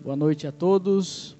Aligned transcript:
Boa 0.00 0.16
noite 0.16 0.48
a 0.48 0.52
todos. 0.52 1.36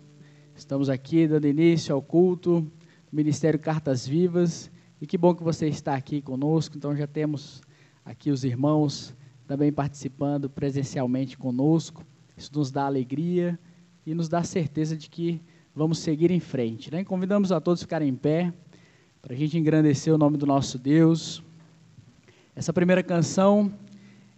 Estamos 0.54 0.89
aqui 0.89 1.27
dando 1.27 1.48
início 1.48 1.93
ao 1.93 2.01
culto 2.01 2.60
do 2.60 2.71
Ministério 3.17 3.59
Cartas 3.59 4.06
Vivas. 4.06 4.71
E 5.01 5.06
que 5.06 5.19
bom 5.19 5.34
que 5.34 5.42
você 5.42 5.66
está 5.66 5.96
aqui 5.96 6.22
conosco. 6.22 6.76
Então 6.76 6.94
já 6.94 7.06
temos 7.06 7.60
aqui 8.04 8.30
os 8.30 8.44
irmãos 8.44 9.16
também 9.48 9.72
participando 9.72 10.48
presencialmente 10.48 11.36
conosco. 11.36 12.04
Isso 12.36 12.52
nos 12.54 12.70
dá 12.70 12.84
alegria 12.84 13.58
e 14.06 14.15
nos 14.15 14.28
dá 14.28 14.44
certeza 14.44 14.96
de 14.96 15.10
que 15.10 15.40
vamos 15.74 15.98
seguir 15.98 16.30
em 16.30 16.39
frente. 16.39 16.93
Né? 16.93 17.03
Convidamos 17.03 17.50
a 17.50 17.61
todos 17.61 17.80
a 17.80 17.84
ficarem 17.84 18.11
em 18.11 18.14
pé 18.14 18.53
para 19.21 19.34
a 19.34 19.37
gente 19.37 19.59
engrandecer 19.59 20.14
o 20.14 20.19
nome 20.19 20.37
do 20.37 20.46
nosso 20.46 20.79
Deus. 20.79 21.43
Essa 22.55 22.73
primeira 22.73 23.03
canção, 23.03 23.73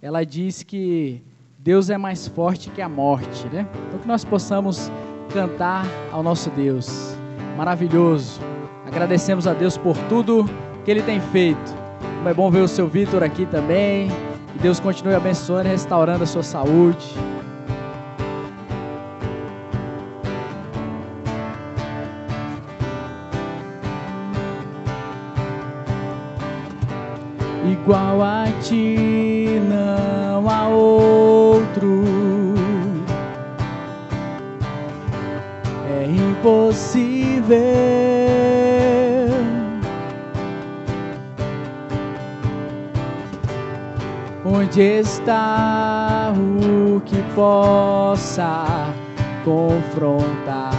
ela 0.01 0.25
diz 0.25 0.63
que 0.63 1.21
Deus 1.65 1.89
é 1.89 1.97
mais 1.97 2.29
forte 2.29 2.69
que 2.69 2.83
a 2.83 2.89
morte, 2.91 3.49
né? 3.49 3.67
Então 3.89 3.99
que 3.99 4.07
nós 4.07 4.23
possamos 4.23 4.93
cantar 5.33 5.87
ao 6.13 6.23
nosso 6.23 6.51
Deus. 6.51 7.17
Maravilhoso. 7.57 8.39
Agradecemos 8.87 9.47
a 9.47 9.55
Deus 9.55 9.79
por 9.79 9.97
tudo 10.11 10.45
que 10.85 10.91
Ele 10.91 11.01
tem 11.01 11.19
feito. 11.19 11.75
Como 12.19 12.29
é 12.29 12.35
bom 12.35 12.51
ver 12.51 12.61
o 12.61 12.69
seu 12.69 12.87
Vitor 12.87 13.23
aqui 13.23 13.47
também. 13.47 14.11
Que 14.53 14.59
Deus 14.59 14.79
continue 14.79 15.15
abençoando 15.15 15.67
e 15.67 15.71
restaurando 15.71 16.25
a 16.25 16.27
sua 16.27 16.43
saúde. 16.43 17.15
Onde 44.75 44.99
está 44.99 46.33
o 46.37 47.01
que 47.03 47.23
possa 47.37 48.93
confrontar? 49.45 50.73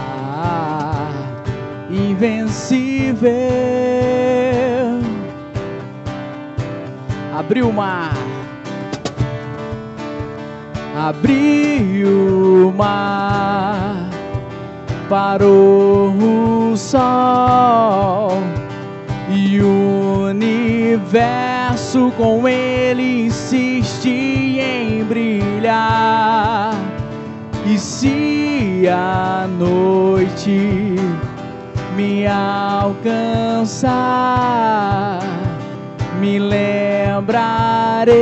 Invencível. 1.88 3.30
Abriu 7.34 7.70
o 7.70 7.72
mar, 7.72 8.12
abriu 10.94 12.68
o 12.68 12.72
mar, 12.76 14.10
parou 15.08 16.12
o 16.12 16.76
sol. 16.76 18.42
E 19.30 19.58
o 19.62 20.26
universo 20.28 21.55
com 22.16 22.48
ele 22.48 23.26
insiste 23.26 24.08
em 24.08 25.04
brilhar. 25.04 26.74
E 27.64 27.78
se 27.78 28.86
a 28.88 29.46
noite 29.58 30.96
me 31.96 32.26
alcançar, 32.26 32.80
me 36.20 36.38
lembrarei. 36.40 38.16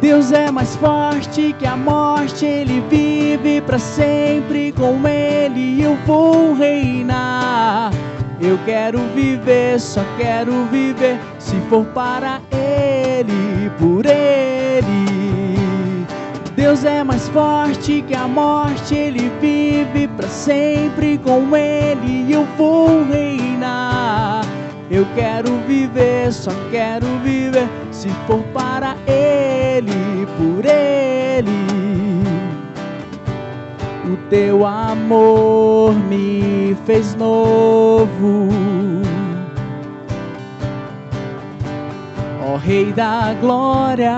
Deus 0.00 0.32
é 0.32 0.50
mais 0.50 0.74
forte 0.76 1.54
que 1.58 1.66
a 1.66 1.76
morte, 1.76 2.44
Ele 2.44 2.82
vive 2.90 3.60
para 3.60 3.78
sempre. 3.78 4.72
Com 4.72 5.06
Ele 5.06 5.80
eu 5.80 5.96
vou 6.04 6.54
reinar. 6.54 7.92
Eu 8.42 8.58
quero 8.64 8.98
viver, 9.14 9.78
só 9.78 10.02
quero 10.18 10.64
viver. 10.64 11.16
Se 11.38 11.54
for 11.70 11.84
para 11.86 12.40
Ele, 12.50 13.70
por 13.78 14.04
Ele. 14.04 16.02
Deus 16.56 16.84
é 16.84 17.04
mais 17.04 17.28
forte 17.28 18.02
que 18.02 18.14
a 18.14 18.26
morte, 18.26 18.96
Ele 18.96 19.30
vive 19.40 20.08
para 20.08 20.26
sempre. 20.26 21.18
Com 21.18 21.56
Ele 21.56 22.32
eu 22.32 22.44
vou 22.58 23.04
reinar. 23.04 24.44
Eu 24.90 25.06
quero 25.14 25.58
viver, 25.68 26.32
só 26.32 26.50
quero 26.72 27.06
viver. 27.22 27.68
Se 27.92 28.08
for 28.26 28.42
para 28.52 28.96
Ele, 29.06 30.26
por 30.36 30.64
Ele. 30.64 31.61
Teu 34.32 34.64
amor 34.64 35.92
me 36.08 36.74
fez 36.86 37.14
novo. 37.16 38.48
Ó 42.42 42.56
Rei 42.56 42.94
da 42.94 43.34
Glória. 43.38 44.16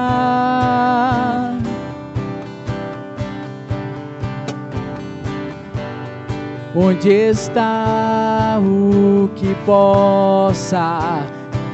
Onde 6.77 7.11
está 7.11 8.61
o 8.63 9.29
que 9.35 9.53
possa 9.67 11.27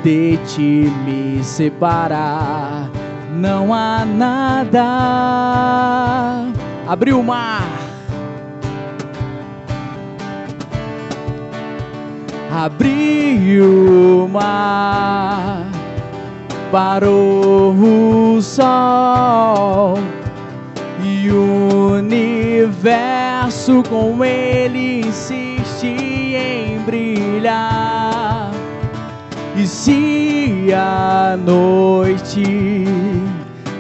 de 0.03 0.39
ti 0.47 0.91
me 1.05 1.45
separar? 1.45 2.89
Não 3.35 3.75
há 3.75 4.07
nada. 4.07 4.87
Abriu 6.89 7.21
o 7.21 7.23
mar. 7.23 7.80
Abriu 12.53 14.25
o 14.25 14.29
mar. 14.29 15.67
Parou 16.73 17.75
o 17.75 18.43
sol 18.43 19.99
e 21.03 21.31
o 21.31 21.95
universo 21.99 23.83
com 23.89 24.25
ele 24.25 25.01
insiste 25.07 25.87
em 25.87 26.79
brilhar. 26.81 28.51
E 29.57 29.67
se 29.67 30.73
a 30.75 31.37
noite 31.37 32.85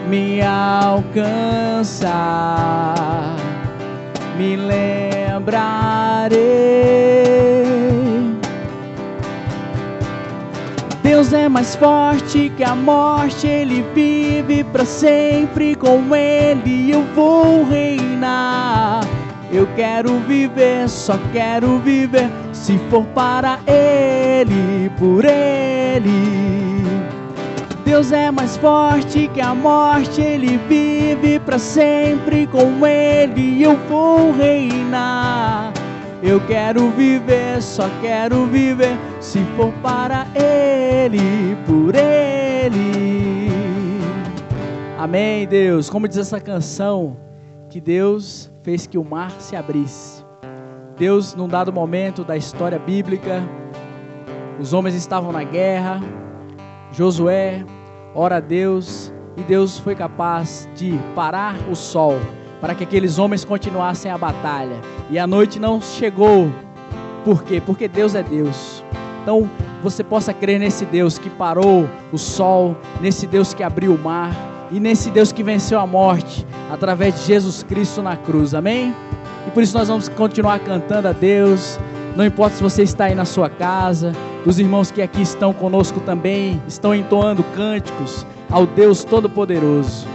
me 0.08 0.42
alcançar, 0.42 1.26
me 4.36 4.56
lembrarei. 4.56 5.70
Deus 11.10 11.32
é 11.32 11.48
mais 11.48 11.74
forte 11.74 12.52
que 12.56 12.62
a 12.62 12.72
morte, 12.72 13.44
Ele 13.44 13.84
vive 13.92 14.62
para 14.62 14.84
sempre. 14.84 15.74
Com 15.74 16.14
Ele 16.14 16.88
eu 16.88 17.02
vou 17.16 17.64
reinar. 17.64 19.00
Eu 19.50 19.66
quero 19.74 20.20
viver, 20.20 20.88
só 20.88 21.18
quero 21.32 21.80
viver. 21.80 22.30
Se 22.52 22.78
for 22.88 23.04
para 23.06 23.58
Ele, 23.66 24.88
por 25.00 25.24
Ele. 25.24 26.86
Deus 27.84 28.12
é 28.12 28.30
mais 28.30 28.56
forte 28.56 29.28
que 29.34 29.40
a 29.40 29.52
morte, 29.52 30.20
Ele 30.20 30.60
vive 30.68 31.40
para 31.40 31.58
sempre. 31.58 32.46
Com 32.46 32.86
Ele 32.86 33.60
eu 33.60 33.76
vou 33.88 34.30
reinar. 34.30 35.72
Eu 36.22 36.40
quero 36.46 36.90
viver, 36.90 37.62
só 37.62 37.88
quero 38.00 38.46
viver, 38.46 38.96
se 39.20 39.42
for 39.56 39.72
para 39.82 40.26
Ele, 40.34 41.56
por 41.66 41.94
Ele. 41.94 43.48
Amém, 44.98 45.46
Deus. 45.46 45.88
Como 45.88 46.06
diz 46.06 46.18
essa 46.18 46.38
canção, 46.38 47.16
que 47.70 47.80
Deus 47.80 48.52
fez 48.62 48.86
que 48.86 48.98
o 48.98 49.04
mar 49.04 49.30
se 49.38 49.56
abrisse. 49.56 50.22
Deus, 50.98 51.34
num 51.34 51.48
dado 51.48 51.72
momento 51.72 52.22
da 52.22 52.36
história 52.36 52.78
bíblica, 52.78 53.42
os 54.60 54.74
homens 54.74 54.94
estavam 54.94 55.32
na 55.32 55.42
guerra, 55.42 56.00
Josué 56.92 57.64
ora 58.14 58.36
a 58.36 58.40
Deus 58.40 59.12
e 59.36 59.42
Deus 59.42 59.78
foi 59.78 59.94
capaz 59.94 60.68
de 60.74 60.98
parar 61.14 61.56
o 61.70 61.74
sol 61.74 62.18
para 62.60 62.74
que 62.74 62.84
aqueles 62.84 63.18
homens 63.18 63.44
continuassem 63.44 64.10
a 64.10 64.18
batalha. 64.18 64.76
E 65.08 65.18
a 65.18 65.26
noite 65.26 65.58
não 65.58 65.80
chegou. 65.80 66.50
Por 67.24 67.42
quê? 67.42 67.60
Porque 67.64 67.88
Deus 67.88 68.14
é 68.14 68.22
Deus. 68.22 68.84
Então, 69.22 69.48
você 69.82 70.04
possa 70.04 70.32
crer 70.32 70.58
nesse 70.58 70.84
Deus 70.84 71.18
que 71.18 71.30
parou 71.30 71.88
o 72.12 72.18
sol, 72.18 72.76
nesse 73.00 73.26
Deus 73.26 73.54
que 73.54 73.62
abriu 73.62 73.94
o 73.94 73.98
mar 73.98 74.34
e 74.70 74.78
nesse 74.78 75.10
Deus 75.10 75.32
que 75.32 75.42
venceu 75.42 75.78
a 75.80 75.86
morte 75.86 76.46
através 76.70 77.14
de 77.16 77.26
Jesus 77.26 77.62
Cristo 77.62 78.02
na 78.02 78.16
cruz. 78.16 78.54
Amém? 78.54 78.94
E 79.46 79.50
por 79.50 79.62
isso 79.62 79.76
nós 79.76 79.88
vamos 79.88 80.08
continuar 80.08 80.60
cantando 80.60 81.08
a 81.08 81.12
Deus. 81.12 81.78
Não 82.16 82.24
importa 82.24 82.56
se 82.56 82.62
você 82.62 82.82
está 82.82 83.04
aí 83.04 83.14
na 83.14 83.24
sua 83.24 83.48
casa, 83.48 84.12
os 84.44 84.58
irmãos 84.58 84.90
que 84.90 85.02
aqui 85.02 85.22
estão 85.22 85.52
conosco 85.52 86.00
também 86.00 86.60
estão 86.66 86.94
entoando 86.94 87.42
cânticos 87.54 88.26
ao 88.50 88.66
Deus 88.66 89.04
Todo-Poderoso. 89.04 90.06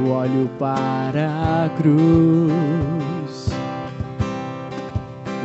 Eu 0.00 0.12
olho 0.12 0.48
para 0.58 1.26
a 1.64 1.68
cruz 1.76 3.50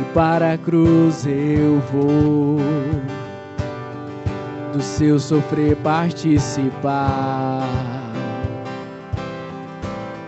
e 0.00 0.04
para 0.14 0.54
a 0.54 0.58
cruz 0.58 1.26
eu 1.26 1.78
vou 1.92 2.56
do 4.72 4.80
seu 4.80 5.18
sofrer 5.18 5.76
participar. 5.76 7.68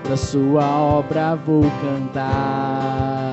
Da 0.06 0.16
sua 0.16 0.66
obra 0.66 1.34
vou 1.34 1.64
cantar. 1.80 3.32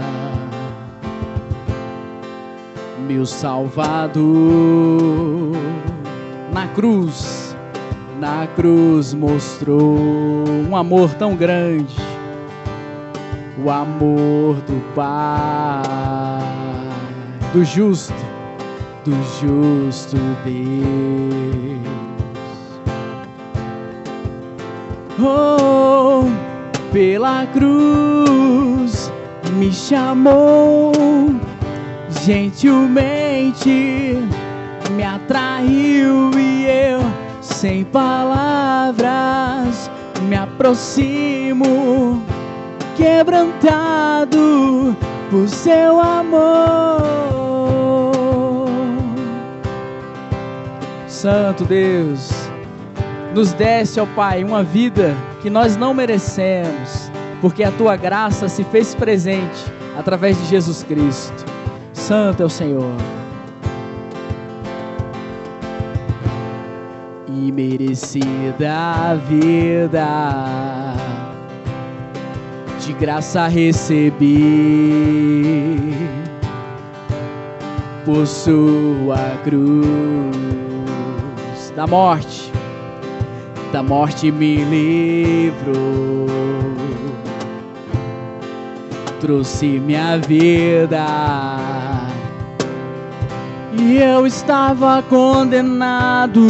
Meu 3.06 3.26
Salvador 3.26 4.24
na 6.54 6.70
cruz, 6.70 7.45
na 8.20 8.48
cruz 8.56 9.14
mostrou 9.14 9.98
um 10.70 10.76
amor 10.76 11.14
tão 11.16 11.36
grande, 11.36 11.96
o 13.64 13.70
amor 13.70 14.56
do 14.62 14.82
Pai, 14.94 15.84
do 17.54 17.64
justo 17.64 18.36
do 19.06 19.16
justo 19.40 20.18
Deus. 20.44 20.56
Oh, 25.20 26.24
pela 26.92 27.46
cruz 27.48 29.12
me 29.54 29.72
chamou 29.72 30.92
gentilmente, 32.24 34.18
me 34.92 35.04
atraiu 35.04 36.32
e 36.36 36.66
eu, 36.66 37.00
sem 37.56 37.84
palavras, 37.86 39.10
me 40.24 40.36
aproximo, 40.36 42.22
quebrantado 42.98 44.96
por 45.32 45.48
seu 45.48 46.02
amor. 46.02 47.06
Santo 51.08 51.64
Deus, 51.64 52.30
nos 53.34 53.54
desse, 53.54 54.02
ó 54.02 54.06
Pai, 54.06 54.44
uma 54.44 54.62
vida 54.62 55.16
que 55.42 55.50
nós 55.50 55.78
não 55.78 55.94
merecemos, 55.94 57.10
porque 57.40 57.64
a 57.64 57.72
tua 57.72 57.96
graça 57.96 58.50
se 58.50 58.66
fez 58.66 58.94
presente 58.94 59.64
através 59.98 60.38
de 60.38 60.46
Jesus 60.46 60.84
Cristo. 60.84 61.46
Santo 61.94 62.44
é 62.44 62.46
o 62.46 62.50
Senhor. 62.50 62.92
Merecida 67.52 69.16
vida, 69.28 70.94
de 72.80 72.94
graça 72.94 73.48
recebi 73.48 74.44
por 78.06 78.26
sua 78.28 79.38
cruz. 79.44 79.86
Da 81.76 81.86
morte, 81.86 82.52
da 83.74 83.84
morte 83.84 84.32
me 84.32 84.64
livrou, 84.64 86.28
trouxe 89.20 89.80
minha 89.80 90.18
vida. 90.20 91.06
E 93.78 93.98
eu 93.98 94.26
estava 94.26 95.04
condenado, 95.04 96.48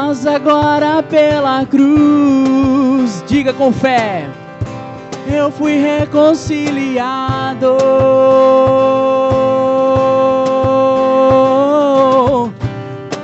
mas 0.00 0.24
agora 0.24 1.02
pela 1.02 1.66
cruz, 1.66 3.24
diga 3.26 3.52
com 3.52 3.72
fé, 3.72 4.30
eu 5.26 5.50
fui 5.50 5.76
reconciliado. 5.76 7.76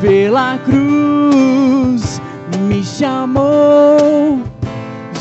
pela 0.01 0.59
cruz 0.59 2.21
me 2.59 2.83
chamou. 2.83 4.43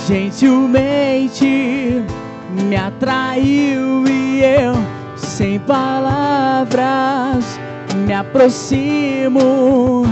Gentilmente, 0.07 2.03
me 2.49 2.75
atraiu 2.75 4.07
e 4.07 4.41
eu, 4.41 4.73
sem 5.15 5.59
palavras, 5.59 7.59
me 7.95 8.13
aproximo, 8.13 10.03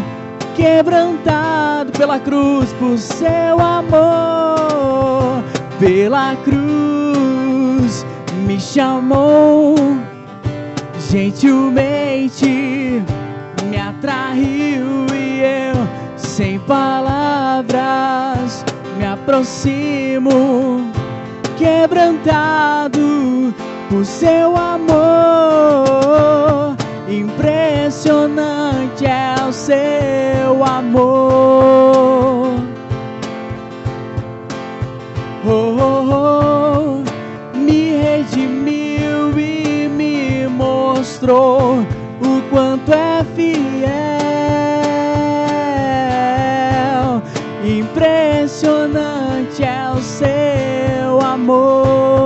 quebrantado 0.61 1.91
pela 1.93 2.19
cruz, 2.19 2.71
por 2.73 2.95
seu 2.97 3.59
amor, 3.59 5.43
pela 5.79 6.35
cruz 6.43 8.05
me 8.45 8.59
chamou 8.59 9.75
gentilmente 11.09 13.01
me 13.69 13.77
atraiu 13.77 15.07
e 15.15 15.41
eu, 15.41 15.75
sem 16.15 16.59
palavras, 16.59 17.73
me 18.97 19.05
aproximo, 19.05 20.91
quebrantado 21.57 23.53
por 23.89 24.05
seu 24.05 24.55
amor. 24.55 25.61
Impressionante 27.11 29.05
é 29.05 29.35
o 29.45 29.51
seu 29.51 30.63
amor. 30.63 31.11
Oh, 35.45 35.75
oh, 35.77 37.03
oh, 37.03 37.03
me 37.57 37.95
redimiu 37.95 39.37
e 39.37 39.89
me 39.89 40.47
mostrou 40.47 41.79
o 42.21 42.41
quanto 42.49 42.93
é 42.93 43.25
fiel, 43.35 43.91
impressionante 47.65 49.61
é 49.63 49.91
o 49.91 49.99
seu 49.99 51.19
amor. 51.19 52.21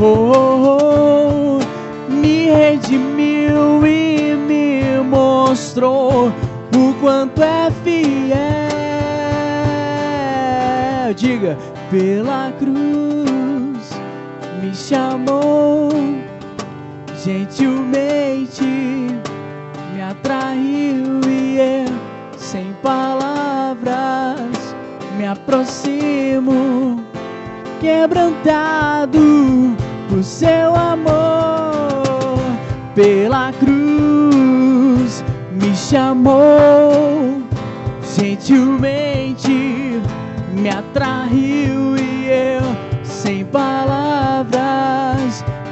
Oh, 0.00 0.04
oh, 0.04 0.32
oh, 0.34 0.51
mostrou 5.72 6.28
o 6.28 6.94
quanto 7.00 7.42
é 7.42 7.70
fiel. 7.82 8.36
Diga, 11.16 11.56
pela 11.90 12.52
cruz 12.58 13.90
me 14.60 14.74
chamou 14.74 15.90
gentilmente 17.24 18.64
me 18.64 20.02
atraiu 20.02 21.20
e 21.26 21.56
eu, 21.58 21.86
sem 22.36 22.74
palavras, 22.82 24.40
me 25.16 25.26
aproximo, 25.26 27.02
quebrantado 27.80 29.74
por 30.08 30.22
seu 30.22 30.74
amor, 30.74 32.38
pela 32.94 33.52
cruz 33.52 34.61
me 35.92 35.98
chamou, 35.98 37.42
gentilmente 38.16 40.00
me 40.50 40.70
atraiu 40.70 41.96
e 41.98 42.28
eu, 42.28 42.62
sem 43.04 43.44
palavras, 43.44 44.54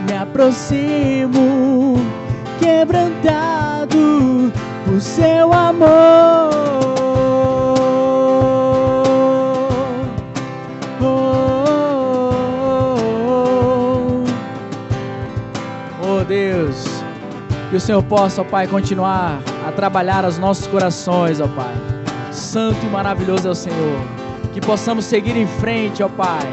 me 0.07 0.15
aproximo, 0.17 1.97
quebrantado 2.59 4.53
por 4.85 5.01
seu 5.01 5.55
amor. 5.55 6.51
Oh, 11.01 11.07
oh, 11.07 12.27
oh, 16.03 16.19
oh 16.19 16.25
Deus, 16.25 16.85
que 17.71 17.77
o 17.77 17.81
Senhor 17.81 18.03
possa, 18.03 18.43
ó 18.43 18.45
Pai, 18.45 18.67
continuar 18.67 19.41
a 19.71 19.73
trabalhar 19.73 20.25
os 20.25 20.39
nossos 20.39 20.67
corações, 20.67 21.41
ó 21.41 21.49
Pai. 21.49 21.75
Santo 22.31 22.85
e 22.85 22.89
maravilhoso 22.89 23.49
é 23.49 23.51
o 23.51 23.55
Senhor. 23.55 24.01
Que 24.53 24.61
possamos 24.61 25.05
seguir 25.05 25.37
em 25.37 25.47
frente, 25.47 26.03
ó 26.03 26.09
Pai. 26.09 26.47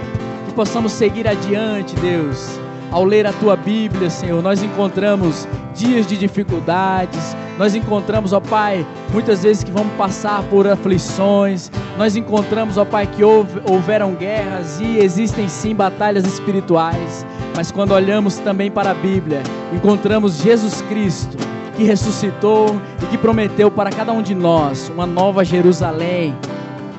Que 0.45 0.53
possamos 0.53 0.91
seguir 0.93 1.27
adiante, 1.27 1.95
Deus 1.97 2.59
ao 2.91 3.03
ler 3.03 3.25
a 3.27 3.33
tua 3.33 3.55
Bíblia, 3.55 4.09
Senhor, 4.09 4.41
nós 4.41 4.63
encontramos 4.63 5.47
dias 5.75 6.07
de 6.07 6.17
dificuldades, 6.17 7.36
nós 7.57 7.75
encontramos, 7.75 8.33
ó 8.33 8.39
Pai, 8.39 8.86
muitas 9.12 9.43
vezes 9.43 9.63
que 9.63 9.71
vamos 9.71 9.93
passar 9.95 10.43
por 10.43 10.67
aflições, 10.67 11.69
nós 11.97 12.15
encontramos, 12.15 12.77
ó 12.77 12.86
Pai, 12.86 13.07
que 13.07 13.24
houve, 13.24 13.59
houveram 13.69 14.13
guerras 14.13 14.79
e 14.79 15.00
existem 15.00 15.47
sim 15.50 15.75
batalhas 15.75 16.25
espirituais, 16.25 17.25
mas 17.55 17.71
quando 17.71 17.91
olhamos 17.91 18.38
também 18.38 18.71
para 18.71 18.91
a 18.91 18.95
Bíblia, 18.95 19.41
encontramos 19.74 20.38
Jesus 20.38 20.81
Cristo, 20.83 21.38
que 21.77 21.84
ressuscitou 21.84 22.81
e 23.03 23.05
que 23.05 23.17
prometeu 23.17 23.69
para 23.69 23.91
cada 23.91 24.12
um 24.12 24.22
de 24.24 24.34
nós 24.34 24.89
uma 24.89 25.05
nova 25.05 25.46
Jerusalém. 25.46 26.36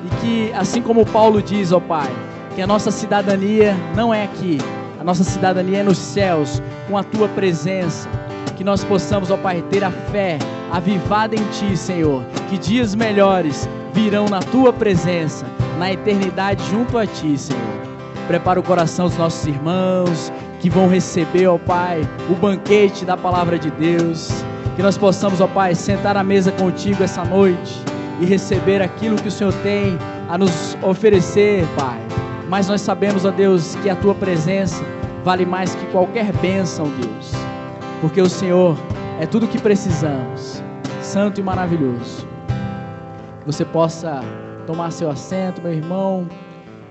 E 0.05 0.15
que, 0.21 0.53
assim 0.53 0.81
como 0.81 1.05
Paulo 1.05 1.41
diz, 1.41 1.73
ó 1.73 1.81
Pai, 1.81 2.09
que 2.55 2.61
a 2.61 2.67
nossa 2.67 2.89
cidadania 2.89 3.75
não 3.93 4.13
é 4.13 4.23
aqui, 4.23 4.57
a 4.97 5.03
nossa 5.03 5.23
cidadania 5.23 5.79
é 5.79 5.83
nos 5.83 5.97
céus, 5.97 6.63
com 6.87 6.97
a 6.97 7.03
tua 7.03 7.27
presença. 7.27 8.09
Que 8.55 8.63
nós 8.63 8.83
possamos, 8.83 9.29
ó 9.29 9.37
Pai, 9.37 9.61
ter 9.69 9.83
a 9.83 9.91
fé 9.91 10.39
avivada 10.71 11.35
em 11.35 11.43
Ti, 11.49 11.75
Senhor. 11.75 12.23
Que 12.49 12.57
dias 12.57 12.95
melhores 12.95 13.67
virão 13.93 14.27
na 14.27 14.39
Tua 14.39 14.71
presença, 14.71 15.45
na 15.77 15.91
eternidade 15.91 16.63
junto 16.69 16.97
a 16.97 17.05
Ti, 17.05 17.37
Senhor. 17.37 17.79
Prepara 18.27 18.59
o 18.59 18.63
coração 18.63 19.07
dos 19.07 19.17
nossos 19.17 19.45
irmãos 19.45 20.31
que 20.59 20.69
vão 20.69 20.87
receber, 20.87 21.47
ó 21.47 21.57
Pai, 21.57 22.01
o 22.29 22.35
banquete 22.35 23.05
da 23.05 23.17
palavra 23.17 23.57
de 23.57 23.71
Deus. 23.71 24.43
Que 24.79 24.83
nós 24.83 24.97
possamos, 24.97 25.41
ó 25.41 25.47
Pai, 25.47 25.75
sentar 25.75 26.15
à 26.15 26.23
mesa 26.23 26.53
contigo 26.53 27.03
essa 27.03 27.25
noite 27.25 27.83
e 28.21 28.25
receber 28.25 28.81
aquilo 28.81 29.17
que 29.17 29.27
o 29.27 29.31
Senhor 29.31 29.51
tem 29.55 29.97
a 30.29 30.37
nos 30.37 30.77
oferecer, 30.81 31.65
Pai. 31.77 31.99
Mas 32.47 32.69
nós 32.69 32.79
sabemos, 32.79 33.25
ó 33.25 33.29
Deus, 33.29 33.75
que 33.83 33.89
a 33.89 33.95
tua 33.97 34.15
presença 34.15 34.81
vale 35.21 35.45
mais 35.45 35.75
que 35.75 35.85
qualquer 35.87 36.31
bênção, 36.37 36.85
Deus. 36.91 37.31
Porque 37.99 38.21
o 38.21 38.29
Senhor 38.29 38.77
é 39.19 39.25
tudo 39.25 39.47
o 39.47 39.49
que 39.49 39.59
precisamos. 39.59 40.63
Santo 41.01 41.41
e 41.41 41.43
maravilhoso. 41.43 42.25
Que 43.41 43.47
você 43.47 43.65
possa 43.65 44.21
tomar 44.65 44.91
seu 44.91 45.11
assento, 45.11 45.61
meu 45.61 45.73
irmão, 45.73 46.25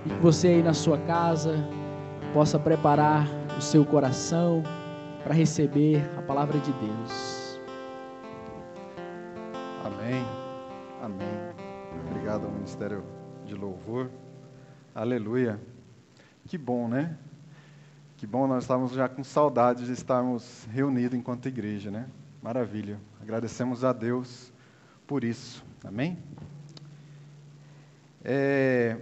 e 0.05 0.11
que 0.11 0.21
você 0.21 0.49
aí 0.49 0.63
na 0.63 0.75
sua 0.75 0.99
casa 0.99 1.57
possa 2.35 2.59
preparar 2.59 3.27
o 3.57 3.63
seu 3.63 3.83
coração 3.83 4.63
para 5.25 5.33
receber 5.33 6.07
a 6.19 6.21
palavra 6.21 6.59
de 6.59 6.71
Deus. 6.73 7.38
Amém. 9.89 10.23
Amém. 11.01 11.27
Obrigado 12.11 12.45
ao 12.45 12.53
Ministério 12.53 13.03
de 13.47 13.55
Louvor. 13.55 14.11
Aleluia. 14.95 15.59
Que 16.45 16.59
bom, 16.59 16.87
né? 16.87 17.17
Que 18.19 18.27
bom, 18.27 18.47
nós 18.47 18.65
estávamos 18.65 18.93
já 18.93 19.09
com 19.09 19.25
saudades 19.25 19.87
de 19.87 19.93
estarmos 19.95 20.69
reunidos 20.71 21.19
enquanto 21.19 21.49
igreja, 21.49 21.91
né? 21.91 22.07
Maravilha. 22.43 23.01
Agradecemos 23.23 23.83
a 23.83 23.95
Deus 23.95 24.53
por 25.07 25.25
isso. 25.25 25.65
Amém? 25.83 26.19
É, 28.23 28.99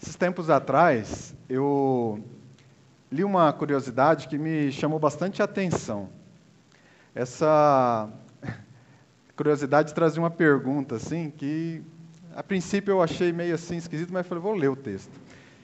esses 0.00 0.14
tempos 0.14 0.48
atrás, 0.48 1.34
eu 1.48 2.22
li 3.10 3.24
uma 3.24 3.52
curiosidade 3.52 4.28
que 4.28 4.38
me 4.38 4.70
chamou 4.70 5.00
bastante 5.00 5.42
atenção. 5.42 6.08
Essa 7.12 8.08
curiosidade 9.40 9.94
trazia 9.94 10.20
uma 10.20 10.30
pergunta, 10.30 10.96
assim, 10.96 11.30
que 11.30 11.80
a 12.36 12.42
princípio 12.42 12.92
eu 12.92 13.02
achei 13.02 13.32
meio 13.32 13.54
assim 13.54 13.78
esquisito, 13.78 14.12
mas 14.12 14.26
falei, 14.26 14.42
vou 14.42 14.52
ler 14.52 14.68
o 14.68 14.76
texto. 14.76 15.10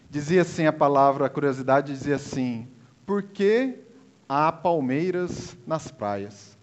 Dizia 0.08 0.40
assim 0.40 0.64
a 0.64 0.72
palavra, 0.72 1.26
a 1.26 1.28
curiosidade 1.28 1.92
dizia 1.92 2.16
assim: 2.16 2.66
Por 3.04 3.22
que 3.22 3.78
há 4.26 4.50
palmeiras 4.50 5.54
nas 5.66 5.90
praias? 5.90 6.56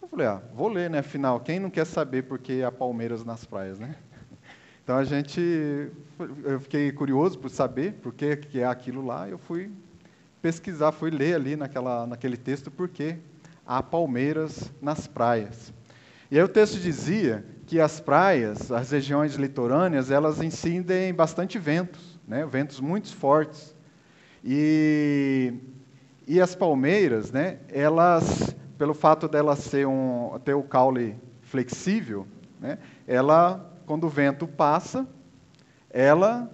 Eu 0.00 0.08
falei, 0.08 0.26
ah, 0.26 0.40
vou 0.54 0.68
ler, 0.68 0.88
né? 0.88 1.00
Afinal, 1.00 1.38
quem 1.40 1.60
não 1.60 1.68
quer 1.68 1.84
saber 1.84 2.22
por 2.22 2.38
que 2.38 2.62
há 2.62 2.72
palmeiras 2.72 3.22
nas 3.22 3.44
praias, 3.44 3.78
né? 3.78 3.94
Então 4.82 4.96
a 4.96 5.04
gente, 5.04 5.90
eu 6.44 6.60
fiquei 6.60 6.92
curioso 6.92 7.38
por 7.38 7.50
saber 7.50 7.92
por 7.94 8.12
que, 8.12 8.36
que 8.36 8.60
é 8.60 8.66
aquilo 8.66 9.04
lá, 9.04 9.28
eu 9.28 9.36
fui 9.36 9.70
pesquisar, 10.40 10.92
fui 10.92 11.10
ler 11.10 11.34
ali 11.34 11.56
naquela, 11.56 12.06
naquele 12.06 12.38
texto 12.38 12.70
por 12.70 12.88
que 12.88 13.18
há 13.66 13.82
palmeiras 13.82 14.72
nas 14.80 15.06
praias. 15.06 15.72
E 16.30 16.38
aí 16.38 16.42
o 16.44 16.48
texto 16.48 16.78
dizia 16.78 17.44
que 17.66 17.80
as 17.80 18.00
praias, 18.00 18.70
as 18.70 18.90
regiões 18.90 19.34
litorâneas, 19.34 20.10
elas 20.10 20.42
incidem 20.42 21.14
bastante 21.14 21.58
ventos, 21.58 22.18
né? 22.26 22.44
ventos 22.46 22.80
muito 22.80 23.14
fortes. 23.14 23.74
E, 24.44 25.54
e 26.26 26.40
as 26.40 26.54
palmeiras, 26.54 27.32
né? 27.32 27.58
elas, 27.68 28.54
pelo 28.76 28.94
fato 28.94 29.28
delas 29.28 29.60
ser 29.60 29.86
um, 29.86 30.38
ter 30.44 30.54
o 30.54 30.62
caule 30.62 31.16
flexível, 31.42 32.26
né? 32.60 32.78
ela, 33.06 33.72
quando 33.86 34.04
o 34.04 34.10
vento 34.10 34.46
passa, 34.46 35.06
ela 35.88 36.50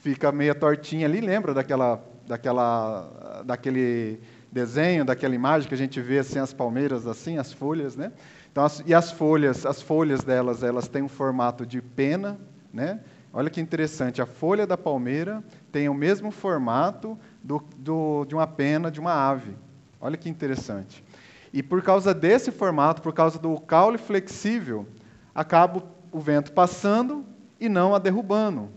fica 0.00 0.32
meia 0.32 0.54
tortinha 0.54 1.06
ali, 1.06 1.20
lembra 1.20 1.52
daquela, 1.52 2.02
daquela, 2.26 3.42
daquele 3.44 4.20
desenho, 4.50 5.04
daquela 5.04 5.34
imagem 5.34 5.68
que 5.68 5.74
a 5.74 5.78
gente 5.78 6.00
vê 6.00 6.18
assim 6.18 6.38
as 6.38 6.52
palmeiras 6.52 7.06
assim, 7.06 7.38
as 7.38 7.52
folhas, 7.52 7.96
né? 7.96 8.12
Então, 8.50 8.64
as, 8.64 8.82
e 8.86 8.94
as 8.94 9.10
folhas, 9.10 9.66
as 9.66 9.80
folhas 9.82 10.24
delas, 10.24 10.62
elas 10.62 10.88
têm 10.88 11.02
um 11.02 11.08
formato 11.08 11.66
de 11.66 11.80
pena, 11.80 12.38
né? 12.72 13.00
Olha 13.32 13.50
que 13.50 13.60
interessante, 13.60 14.22
a 14.22 14.26
folha 14.26 14.66
da 14.66 14.76
palmeira 14.76 15.44
tem 15.70 15.88
o 15.88 15.94
mesmo 15.94 16.30
formato 16.30 17.18
do, 17.42 17.62
do, 17.76 18.24
de 18.24 18.34
uma 18.34 18.46
pena 18.46 18.90
de 18.90 18.98
uma 18.98 19.12
ave. 19.12 19.54
Olha 20.00 20.16
que 20.16 20.28
interessante. 20.28 21.04
E 21.52 21.62
por 21.62 21.82
causa 21.82 22.14
desse 22.14 22.50
formato, 22.50 23.02
por 23.02 23.12
causa 23.12 23.38
do 23.38 23.60
caule 23.60 23.98
flexível, 23.98 24.86
acaba 25.34 25.82
o 26.10 26.20
vento 26.20 26.52
passando 26.52 27.24
e 27.60 27.68
não 27.68 27.94
a 27.94 27.98
derrubando. 27.98 28.70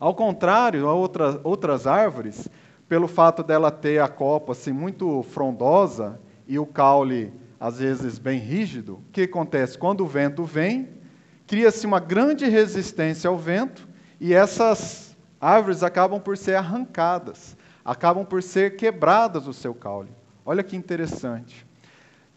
Ao 0.00 0.14
contrário, 0.14 0.88
a 0.88 0.92
outra, 0.92 1.40
outras 1.42 1.86
árvores, 1.86 2.48
pelo 2.88 3.06
fato 3.06 3.42
dela 3.42 3.70
ter 3.70 4.00
a 4.00 4.08
copa 4.08 4.52
assim, 4.52 4.72
muito 4.72 5.22
frondosa 5.24 6.18
e 6.46 6.58
o 6.58 6.66
caule 6.66 7.32
às 7.60 7.78
vezes 7.80 8.18
bem 8.18 8.38
rígido, 8.38 8.94
o 8.94 9.12
que 9.12 9.22
acontece? 9.22 9.76
Quando 9.76 10.02
o 10.02 10.06
vento 10.06 10.44
vem, 10.44 10.88
cria-se 11.46 11.86
uma 11.86 11.98
grande 11.98 12.48
resistência 12.48 13.28
ao 13.28 13.36
vento 13.36 13.86
e 14.20 14.32
essas 14.32 15.16
árvores 15.40 15.82
acabam 15.82 16.20
por 16.20 16.36
ser 16.36 16.54
arrancadas, 16.54 17.56
acabam 17.84 18.24
por 18.24 18.42
ser 18.42 18.76
quebradas 18.76 19.46
o 19.46 19.52
seu 19.52 19.74
caule. 19.74 20.10
Olha 20.46 20.62
que 20.62 20.76
interessante. 20.76 21.66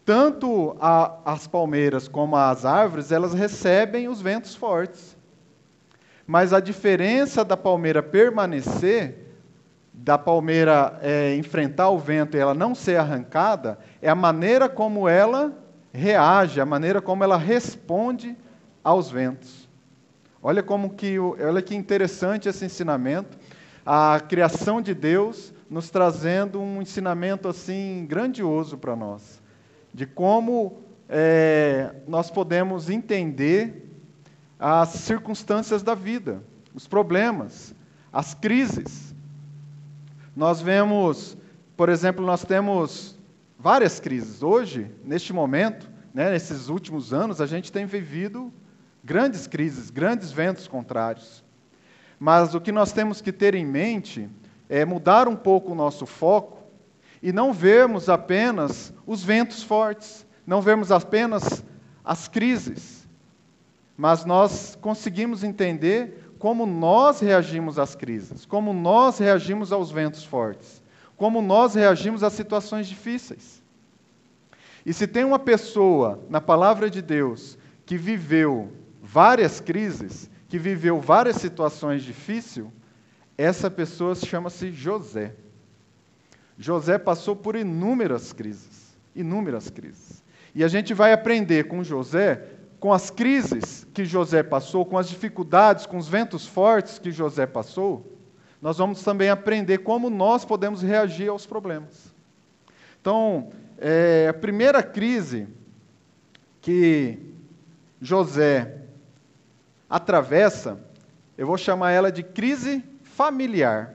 Tanto 0.04 0.76
a, 0.80 1.20
as 1.24 1.46
palmeiras 1.46 2.08
como 2.08 2.36
as 2.36 2.64
árvores, 2.64 3.12
elas 3.12 3.32
recebem 3.32 4.08
os 4.08 4.20
ventos 4.20 4.54
fortes. 4.54 5.16
Mas 6.26 6.52
a 6.52 6.60
diferença 6.60 7.44
da 7.44 7.56
palmeira 7.56 8.02
permanecer 8.02 9.21
da 10.02 10.18
palmeira 10.18 10.98
é, 11.00 11.36
enfrentar 11.36 11.88
o 11.90 11.98
vento 11.98 12.36
e 12.36 12.40
ela 12.40 12.54
não 12.54 12.74
ser 12.74 12.96
arrancada 12.96 13.78
é 14.00 14.10
a 14.10 14.16
maneira 14.16 14.68
como 14.68 15.08
ela 15.08 15.56
reage, 15.92 16.60
a 16.60 16.66
maneira 16.66 17.00
como 17.00 17.22
ela 17.22 17.36
responde 17.36 18.36
aos 18.82 19.08
ventos. 19.08 19.68
Olha 20.42 20.60
como 20.60 20.90
que, 20.94 21.20
olha 21.20 21.62
que 21.62 21.76
interessante 21.76 22.48
esse 22.48 22.64
ensinamento, 22.64 23.38
a 23.86 24.20
criação 24.28 24.82
de 24.82 24.92
Deus 24.92 25.54
nos 25.70 25.88
trazendo 25.88 26.60
um 26.60 26.82
ensinamento 26.82 27.46
assim 27.46 28.04
grandioso 28.08 28.76
para 28.76 28.96
nós, 28.96 29.40
de 29.94 30.04
como 30.04 30.82
é, 31.08 31.94
nós 32.08 32.28
podemos 32.28 32.90
entender 32.90 33.88
as 34.58 34.88
circunstâncias 34.88 35.80
da 35.80 35.94
vida, 35.94 36.42
os 36.74 36.88
problemas, 36.88 37.72
as 38.12 38.34
crises. 38.34 39.11
Nós 40.34 40.60
vemos, 40.60 41.36
por 41.76 41.88
exemplo, 41.88 42.24
nós 42.24 42.44
temos 42.44 43.18
várias 43.58 44.00
crises. 44.00 44.42
Hoje, 44.42 44.90
neste 45.04 45.32
momento, 45.32 45.90
né, 46.14 46.30
nesses 46.30 46.68
últimos 46.68 47.12
anos, 47.12 47.40
a 47.40 47.46
gente 47.46 47.70
tem 47.70 47.84
vivido 47.84 48.52
grandes 49.04 49.46
crises, 49.46 49.90
grandes 49.90 50.32
ventos 50.32 50.66
contrários. 50.66 51.44
Mas 52.18 52.54
o 52.54 52.60
que 52.60 52.72
nós 52.72 52.92
temos 52.92 53.20
que 53.20 53.32
ter 53.32 53.54
em 53.54 53.66
mente 53.66 54.28
é 54.68 54.84
mudar 54.84 55.28
um 55.28 55.36
pouco 55.36 55.72
o 55.72 55.74
nosso 55.74 56.06
foco 56.06 56.62
e 57.22 57.32
não 57.32 57.52
vermos 57.52 58.08
apenas 58.08 58.92
os 59.06 59.22
ventos 59.22 59.62
fortes, 59.62 60.26
não 60.46 60.62
vermos 60.62 60.90
apenas 60.90 61.62
as 62.04 62.26
crises, 62.26 63.06
mas 63.96 64.24
nós 64.24 64.76
conseguimos 64.80 65.44
entender 65.44 66.21
como 66.42 66.66
nós 66.66 67.20
reagimos 67.20 67.78
às 67.78 67.94
crises, 67.94 68.44
como 68.44 68.72
nós 68.72 69.16
reagimos 69.16 69.72
aos 69.72 69.92
ventos 69.92 70.24
fortes, 70.24 70.82
como 71.16 71.40
nós 71.40 71.76
reagimos 71.76 72.24
às 72.24 72.32
situações 72.32 72.88
difíceis. 72.88 73.62
E 74.84 74.92
se 74.92 75.06
tem 75.06 75.22
uma 75.22 75.38
pessoa 75.38 76.20
na 76.28 76.40
palavra 76.40 76.90
de 76.90 77.00
Deus 77.00 77.56
que 77.86 77.96
viveu 77.96 78.72
várias 79.00 79.60
crises, 79.60 80.28
que 80.48 80.58
viveu 80.58 81.00
várias 81.00 81.36
situações 81.36 82.02
difíceis, 82.02 82.66
essa 83.38 83.70
pessoa 83.70 84.16
chama-se 84.16 84.72
José. 84.72 85.36
José 86.58 86.98
passou 86.98 87.36
por 87.36 87.54
inúmeras 87.54 88.32
crises, 88.32 88.98
inúmeras 89.14 89.70
crises. 89.70 90.24
E 90.56 90.64
a 90.64 90.68
gente 90.68 90.92
vai 90.92 91.12
aprender 91.12 91.68
com 91.68 91.84
José 91.84 92.42
com 92.82 92.92
as 92.92 93.10
crises 93.10 93.86
que 93.94 94.04
José 94.04 94.42
passou, 94.42 94.84
com 94.84 94.98
as 94.98 95.08
dificuldades, 95.08 95.86
com 95.86 95.96
os 95.98 96.08
ventos 96.08 96.48
fortes 96.48 96.98
que 96.98 97.12
José 97.12 97.46
passou, 97.46 98.18
nós 98.60 98.76
vamos 98.76 99.04
também 99.04 99.30
aprender 99.30 99.78
como 99.78 100.10
nós 100.10 100.44
podemos 100.44 100.82
reagir 100.82 101.28
aos 101.28 101.46
problemas. 101.46 102.12
Então, 103.00 103.52
é, 103.78 104.26
a 104.28 104.34
primeira 104.34 104.82
crise 104.82 105.46
que 106.60 107.20
José 108.00 108.78
atravessa, 109.88 110.76
eu 111.38 111.46
vou 111.46 111.56
chamar 111.56 111.92
ela 111.92 112.10
de 112.10 112.24
crise 112.24 112.82
familiar. 113.04 113.94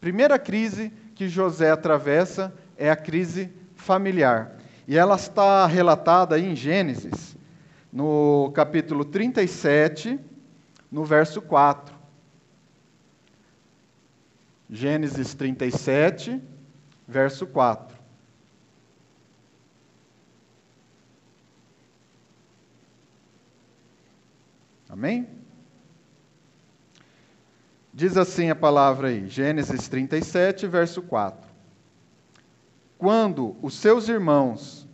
Primeira 0.00 0.38
crise 0.38 0.92
que 1.12 1.28
José 1.28 1.72
atravessa 1.72 2.54
é 2.78 2.88
a 2.88 2.94
crise 2.94 3.50
familiar. 3.74 4.52
E 4.86 4.96
ela 4.96 5.16
está 5.16 5.66
relatada 5.66 6.38
em 6.38 6.54
Gênesis, 6.54 7.36
no 7.96 8.50
capítulo 8.52 9.06
37, 9.06 10.20
no 10.92 11.02
verso 11.02 11.40
4. 11.40 11.96
Gênesis 14.68 15.32
37, 15.32 16.38
verso 17.08 17.46
4. 17.46 17.96
Amém? 24.90 25.26
Diz 27.94 28.18
assim 28.18 28.50
a 28.50 28.54
palavra 28.54 29.08
aí, 29.08 29.26
Gênesis 29.26 29.88
37, 29.88 30.66
verso 30.66 31.00
4. 31.00 31.48
Quando 32.98 33.56
os 33.62 33.72
seus 33.72 34.06
irmãos 34.06 34.85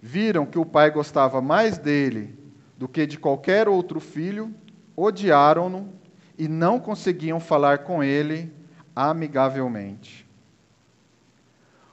viram 0.00 0.46
que 0.46 0.58
o 0.58 0.66
pai 0.66 0.90
gostava 0.90 1.40
mais 1.40 1.78
dele 1.78 2.38
do 2.76 2.86
que 2.86 3.06
de 3.06 3.18
qualquer 3.18 3.68
outro 3.68 4.00
filho, 4.00 4.54
odiaram-no 4.96 5.92
e 6.38 6.46
não 6.48 6.78
conseguiam 6.78 7.40
falar 7.40 7.78
com 7.78 8.02
ele 8.02 8.52
amigavelmente. 8.94 10.26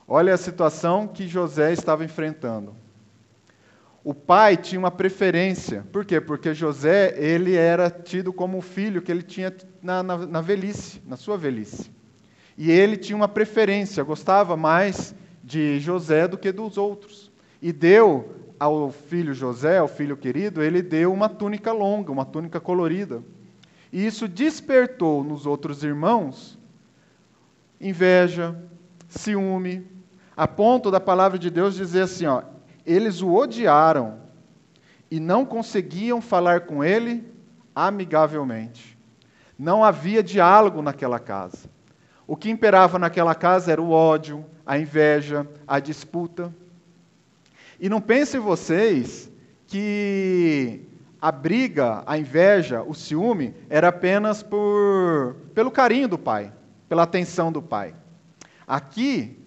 Olha 0.07 0.33
a 0.33 0.37
situação 0.37 1.07
que 1.07 1.27
José 1.27 1.71
estava 1.71 2.03
enfrentando. 2.03 2.75
O 4.03 4.13
pai 4.13 4.57
tinha 4.57 4.77
uma 4.77 4.91
preferência. 4.91 5.85
Por 5.91 6.03
quê? 6.03 6.19
Porque 6.19 6.53
José 6.53 7.13
ele 7.17 7.55
era 7.55 7.89
tido 7.89 8.33
como 8.33 8.57
o 8.57 8.61
filho 8.61 9.01
que 9.01 9.09
ele 9.09 9.23
tinha 9.23 9.55
na, 9.81 10.03
na, 10.03 10.17
na 10.17 10.41
velhice, 10.41 11.01
na 11.07 11.15
sua 11.15 11.37
velhice. 11.37 11.89
E 12.57 12.69
ele 12.69 12.97
tinha 12.97 13.15
uma 13.15 13.29
preferência, 13.29 14.03
gostava 14.03 14.57
mais 14.57 15.15
de 15.41 15.79
José 15.79 16.27
do 16.27 16.37
que 16.37 16.51
dos 16.51 16.77
outros. 16.77 17.22
E 17.63 17.71
deu 17.71 18.53
ao 18.59 18.91
filho 18.91 19.33
José, 19.33 19.77
ao 19.77 19.87
filho 19.87 20.17
querido, 20.17 20.61
ele 20.61 20.81
deu 20.81 21.13
uma 21.13 21.29
túnica 21.29 21.71
longa, 21.71 22.11
uma 22.11 22.25
túnica 22.25 22.59
colorida. 22.59 23.23
E 23.89 24.05
isso 24.05 24.27
despertou 24.27 25.23
nos 25.23 25.45
outros 25.45 25.81
irmãos 25.81 26.59
inveja, 27.79 28.53
ciúme, 29.07 29.87
a 30.35 30.45
ponto 30.45 30.91
da 30.91 30.99
palavra 30.99 31.39
de 31.39 31.49
Deus 31.49 31.73
dizer 31.73 32.01
assim, 32.01 32.25
ó, 32.25 32.43
eles 32.85 33.21
o 33.21 33.33
odiaram 33.33 34.19
e 35.09 35.17
não 35.17 35.45
conseguiam 35.45 36.19
falar 36.19 36.61
com 36.65 36.83
ele 36.83 37.25
amigavelmente. 37.73 38.97
Não 39.57 39.85
havia 39.85 40.21
diálogo 40.21 40.81
naquela 40.81 41.17
casa. 41.17 41.69
O 42.27 42.35
que 42.35 42.49
imperava 42.49 42.99
naquela 42.99 43.33
casa 43.33 43.71
era 43.71 43.81
o 43.81 43.91
ódio, 43.91 44.43
a 44.65 44.77
inveja, 44.77 45.47
a 45.65 45.79
disputa. 45.79 46.53
E 47.83 47.89
não 47.89 47.99
pensem 47.99 48.39
vocês 48.39 49.29
que 49.67 50.85
a 51.21 51.29
briga, 51.33 52.01
a 52.05 52.17
inveja, 52.17 52.81
o 52.81 52.93
ciúme 52.93 53.53
era 53.69 53.89
apenas 53.89 54.41
por, 54.41 55.35
pelo 55.53 55.69
carinho 55.69 56.07
do 56.07 56.17
pai, 56.17 56.53
pela 56.87 57.03
atenção 57.03 57.51
do 57.51 57.61
pai. 57.61 57.93
Aqui, 58.65 59.37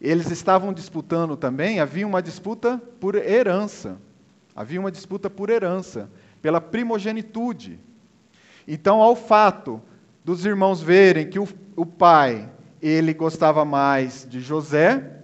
eles 0.00 0.30
estavam 0.30 0.72
disputando 0.72 1.36
também, 1.36 1.78
havia 1.78 2.06
uma 2.06 2.22
disputa 2.22 2.80
por 2.98 3.16
herança. 3.16 4.00
Havia 4.56 4.80
uma 4.80 4.90
disputa 4.90 5.28
por 5.28 5.50
herança, 5.50 6.10
pela 6.40 6.58
primogenitude. 6.58 7.78
Então, 8.66 9.02
ao 9.02 9.14
fato 9.14 9.78
dos 10.24 10.46
irmãos 10.46 10.80
verem 10.80 11.28
que 11.28 11.38
o, 11.38 11.46
o 11.76 11.84
pai, 11.84 12.48
ele 12.80 13.12
gostava 13.12 13.62
mais 13.62 14.26
de 14.26 14.40
José, 14.40 15.20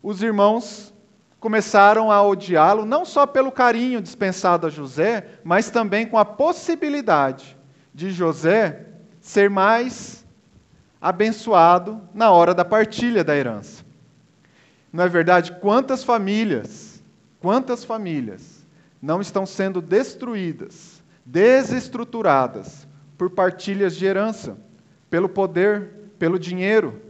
os 0.00 0.22
irmãos 0.22 0.94
começaram 1.40 2.10
a 2.10 2.22
odiá-lo, 2.22 2.84
não 2.84 3.04
só 3.04 3.26
pelo 3.26 3.52
carinho 3.52 4.00
dispensado 4.00 4.66
a 4.66 4.70
José, 4.70 5.38
mas 5.44 5.70
também 5.70 6.06
com 6.06 6.18
a 6.18 6.24
possibilidade 6.24 7.56
de 7.94 8.10
José 8.10 8.86
ser 9.20 9.48
mais 9.48 10.26
abençoado 11.00 12.00
na 12.12 12.30
hora 12.30 12.52
da 12.52 12.64
partilha 12.64 13.22
da 13.22 13.36
herança. 13.36 13.84
Não 14.92 15.04
é 15.04 15.08
verdade? 15.08 15.52
Quantas 15.60 16.02
famílias, 16.02 17.02
quantas 17.40 17.84
famílias 17.84 18.66
não 19.00 19.20
estão 19.20 19.46
sendo 19.46 19.80
destruídas, 19.80 21.02
desestruturadas 21.24 22.86
por 23.16 23.30
partilhas 23.30 23.94
de 23.94 24.06
herança, 24.06 24.58
pelo 25.08 25.28
poder, 25.28 26.10
pelo 26.18 26.38
dinheiro? 26.38 27.00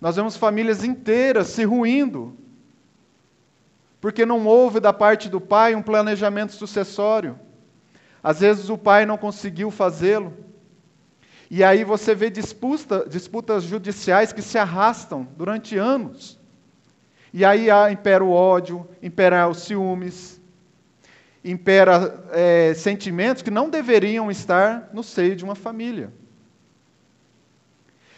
Nós 0.00 0.14
vemos 0.14 0.36
famílias 0.36 0.84
inteiras 0.84 1.48
se 1.48 1.64
ruindo 1.64 2.37
porque 4.08 4.24
não 4.24 4.46
houve 4.46 4.80
da 4.80 4.90
parte 4.90 5.28
do 5.28 5.38
pai 5.38 5.74
um 5.74 5.82
planejamento 5.82 6.54
sucessório. 6.54 7.38
Às 8.22 8.40
vezes 8.40 8.70
o 8.70 8.78
pai 8.78 9.04
não 9.04 9.18
conseguiu 9.18 9.70
fazê-lo. 9.70 10.32
E 11.50 11.62
aí 11.62 11.84
você 11.84 12.14
vê 12.14 12.30
disputa, 12.30 13.04
disputas 13.06 13.64
judiciais 13.64 14.32
que 14.32 14.40
se 14.40 14.56
arrastam 14.56 15.28
durante 15.36 15.76
anos. 15.76 16.40
E 17.34 17.44
aí 17.44 17.70
há, 17.70 17.92
impera 17.92 18.24
o 18.24 18.32
ódio, 18.32 18.88
impera 19.02 19.46
os 19.46 19.58
ciúmes, 19.58 20.40
impera 21.44 22.24
é, 22.32 22.72
sentimentos 22.72 23.42
que 23.42 23.50
não 23.50 23.68
deveriam 23.68 24.30
estar 24.30 24.88
no 24.90 25.02
seio 25.02 25.36
de 25.36 25.44
uma 25.44 25.54
família. 25.54 26.10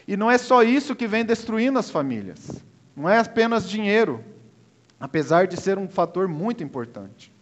E 0.07 0.16
não 0.16 0.31
é 0.31 0.38
só 0.38 0.62
isso 0.62 0.94
que 0.94 1.09
vem 1.09 1.24
destruindo 1.24 1.81
as 1.81 1.90
famílias. 1.90 2.62
Não 2.94 3.11
é 3.11 3.18
apenas 3.18 3.68
dinheiro 3.68 4.24
apesar 5.00 5.46
de 5.46 5.56
ser 5.56 5.78
um 5.78 5.88
fator 5.88 6.28
muito 6.28 6.62
importante. 6.62 7.32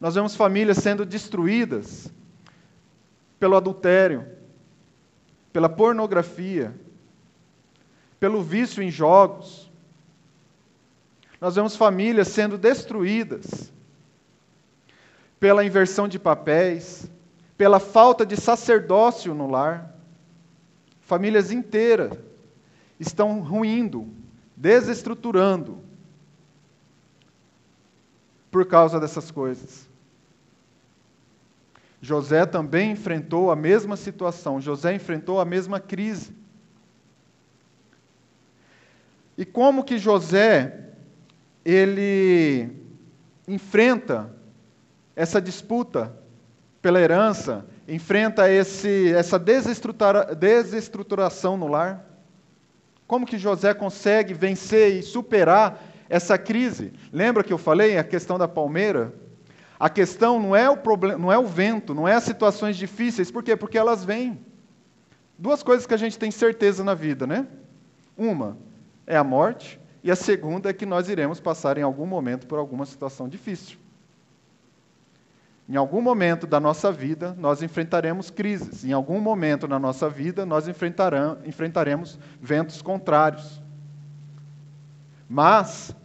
Nós 0.00 0.14
vemos 0.14 0.34
famílias 0.34 0.78
sendo 0.78 1.04
destruídas 1.04 2.10
pelo 3.38 3.56
adultério, 3.56 4.26
pela 5.52 5.68
pornografia, 5.68 6.74
pelo 8.18 8.42
vício 8.42 8.82
em 8.82 8.90
jogos. 8.90 9.70
Nós 11.40 11.54
vemos 11.54 11.76
famílias 11.76 12.28
sendo 12.28 12.56
destruídas 12.56 13.70
pela 15.38 15.64
inversão 15.64 16.08
de 16.08 16.18
papéis, 16.18 17.10
pela 17.58 17.78
falta 17.78 18.24
de 18.24 18.36
sacerdócio 18.36 19.34
no 19.34 19.50
lar. 19.50 19.94
Famílias 21.00 21.50
inteiras 21.50 22.16
estão 22.98 23.40
ruindo, 23.40 24.08
desestruturando, 24.56 25.78
por 28.52 28.66
causa 28.66 29.00
dessas 29.00 29.30
coisas. 29.30 29.88
José 32.02 32.44
também 32.44 32.92
enfrentou 32.92 33.50
a 33.50 33.56
mesma 33.56 33.96
situação, 33.96 34.60
José 34.60 34.94
enfrentou 34.94 35.40
a 35.40 35.44
mesma 35.44 35.80
crise. 35.80 36.34
E 39.38 39.46
como 39.46 39.82
que 39.82 39.96
José 39.96 40.90
ele 41.64 42.68
enfrenta 43.48 44.30
essa 45.16 45.40
disputa 45.40 46.14
pela 46.82 47.00
herança, 47.00 47.64
enfrenta 47.88 48.50
esse, 48.50 49.14
essa 49.14 49.38
desestrutura, 49.38 50.34
desestruturação 50.34 51.56
no 51.56 51.68
lar? 51.68 52.04
Como 53.06 53.24
que 53.24 53.38
José 53.38 53.72
consegue 53.72 54.34
vencer 54.34 54.92
e 54.92 55.02
superar 55.02 55.91
essa 56.12 56.36
crise. 56.36 56.92
Lembra 57.10 57.42
que 57.42 57.50
eu 57.50 57.56
falei 57.56 57.96
a 57.96 58.04
questão 58.04 58.36
da 58.36 58.46
palmeira? 58.46 59.14
A 59.80 59.88
questão 59.88 60.38
não 60.38 60.54
é 60.54 60.68
o 60.68 60.76
problema, 60.76 61.18
não 61.18 61.32
é 61.32 61.38
o 61.38 61.46
vento, 61.46 61.94
não 61.94 62.06
é 62.06 62.12
as 62.12 62.22
situações 62.22 62.76
difíceis, 62.76 63.30
por 63.30 63.42
quê? 63.42 63.56
Porque 63.56 63.78
elas 63.78 64.04
vêm. 64.04 64.38
Duas 65.38 65.62
coisas 65.62 65.86
que 65.86 65.94
a 65.94 65.96
gente 65.96 66.18
tem 66.18 66.30
certeza 66.30 66.84
na 66.84 66.92
vida, 66.92 67.26
né? 67.26 67.46
Uma 68.14 68.58
é 69.06 69.16
a 69.16 69.24
morte 69.24 69.80
e 70.04 70.10
a 70.10 70.14
segunda 70.14 70.68
é 70.68 70.74
que 70.74 70.84
nós 70.84 71.08
iremos 71.08 71.40
passar 71.40 71.78
em 71.78 71.82
algum 71.82 72.04
momento 72.04 72.46
por 72.46 72.58
alguma 72.58 72.84
situação 72.84 73.26
difícil. 73.26 73.78
Em 75.66 75.76
algum 75.76 76.02
momento 76.02 76.46
da 76.46 76.60
nossa 76.60 76.92
vida, 76.92 77.34
nós 77.38 77.62
enfrentaremos 77.62 78.28
crises. 78.28 78.84
Em 78.84 78.92
algum 78.92 79.18
momento 79.18 79.66
na 79.66 79.78
nossa 79.78 80.10
vida, 80.10 80.44
nós 80.44 80.68
enfrentaremos 80.68 82.18
ventos 82.38 82.82
contrários. 82.82 83.62
Mas 85.26 85.96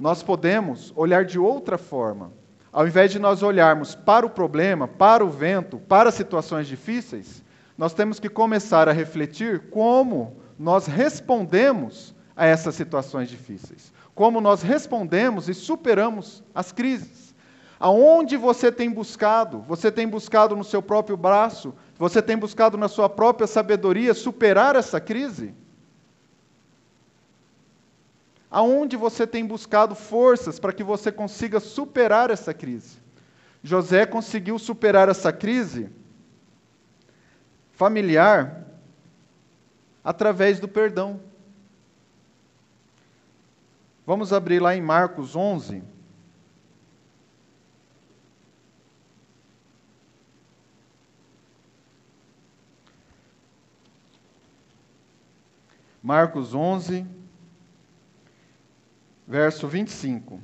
nós 0.00 0.22
podemos 0.22 0.94
olhar 0.96 1.26
de 1.26 1.38
outra 1.38 1.76
forma. 1.76 2.32
Ao 2.72 2.86
invés 2.86 3.10
de 3.10 3.18
nós 3.18 3.42
olharmos 3.42 3.94
para 3.94 4.24
o 4.24 4.30
problema, 4.30 4.88
para 4.88 5.22
o 5.22 5.28
vento, 5.28 5.78
para 5.78 6.10
situações 6.10 6.66
difíceis, 6.66 7.44
nós 7.76 7.92
temos 7.92 8.18
que 8.18 8.30
começar 8.30 8.88
a 8.88 8.92
refletir 8.92 9.68
como 9.68 10.38
nós 10.58 10.86
respondemos 10.86 12.14
a 12.34 12.46
essas 12.46 12.74
situações 12.74 13.28
difíceis. 13.28 13.92
Como 14.14 14.40
nós 14.40 14.62
respondemos 14.62 15.50
e 15.50 15.54
superamos 15.54 16.42
as 16.54 16.72
crises. 16.72 17.34
Aonde 17.78 18.38
você 18.38 18.72
tem 18.72 18.90
buscado? 18.90 19.60
Você 19.68 19.92
tem 19.92 20.08
buscado 20.08 20.56
no 20.56 20.64
seu 20.64 20.80
próprio 20.80 21.16
braço? 21.16 21.74
Você 21.98 22.22
tem 22.22 22.38
buscado 22.38 22.78
na 22.78 22.88
sua 22.88 23.08
própria 23.10 23.46
sabedoria 23.46 24.14
superar 24.14 24.76
essa 24.76 24.98
crise? 24.98 25.54
Aonde 28.50 28.96
você 28.96 29.26
tem 29.26 29.46
buscado 29.46 29.94
forças 29.94 30.58
para 30.58 30.72
que 30.72 30.82
você 30.82 31.12
consiga 31.12 31.60
superar 31.60 32.30
essa 32.30 32.52
crise? 32.52 32.98
José 33.62 34.04
conseguiu 34.06 34.58
superar 34.58 35.08
essa 35.08 35.32
crise 35.32 35.88
familiar 37.72 38.66
através 40.02 40.58
do 40.58 40.66
perdão. 40.66 41.20
Vamos 44.04 44.32
abrir 44.32 44.58
lá 44.58 44.74
em 44.74 44.80
Marcos 44.80 45.36
11. 45.36 45.84
Marcos 56.02 56.54
11, 56.54 57.06
verso 59.30 59.68
25. 59.68 60.40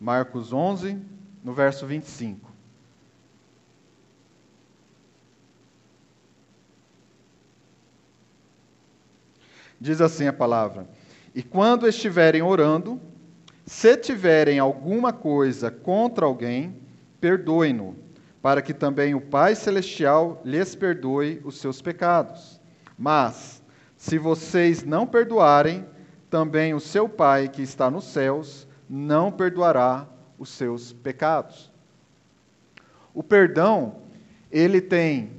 Marcos 0.00 0.52
11, 0.52 1.00
no 1.44 1.52
verso 1.52 1.86
25. 1.86 2.50
Diz 9.80 10.00
assim 10.00 10.26
a 10.26 10.32
palavra: 10.32 10.88
E 11.32 11.40
quando 11.40 11.86
estiverem 11.86 12.42
orando, 12.42 13.00
se 13.64 13.96
tiverem 13.96 14.58
alguma 14.58 15.12
coisa 15.12 15.70
contra 15.70 16.26
alguém, 16.26 16.82
perdoem-no, 17.20 17.96
para 18.42 18.60
que 18.60 18.74
também 18.74 19.14
o 19.14 19.20
Pai 19.20 19.54
Celestial 19.54 20.42
lhes 20.44 20.74
perdoe 20.74 21.40
os 21.44 21.58
seus 21.58 21.80
pecados. 21.80 22.60
Mas, 22.98 23.62
se 23.96 24.18
vocês 24.18 24.82
não 24.82 25.06
perdoarem, 25.06 25.86
também 26.30 26.74
o 26.74 26.80
seu 26.80 27.08
Pai 27.08 27.48
que 27.48 27.62
está 27.62 27.90
nos 27.90 28.04
céus 28.04 28.66
não 28.88 29.30
perdoará 29.30 30.06
os 30.38 30.48
seus 30.50 30.92
pecados. 30.92 31.70
O 33.12 33.22
perdão, 33.22 33.96
ele 34.50 34.80
tem 34.80 35.32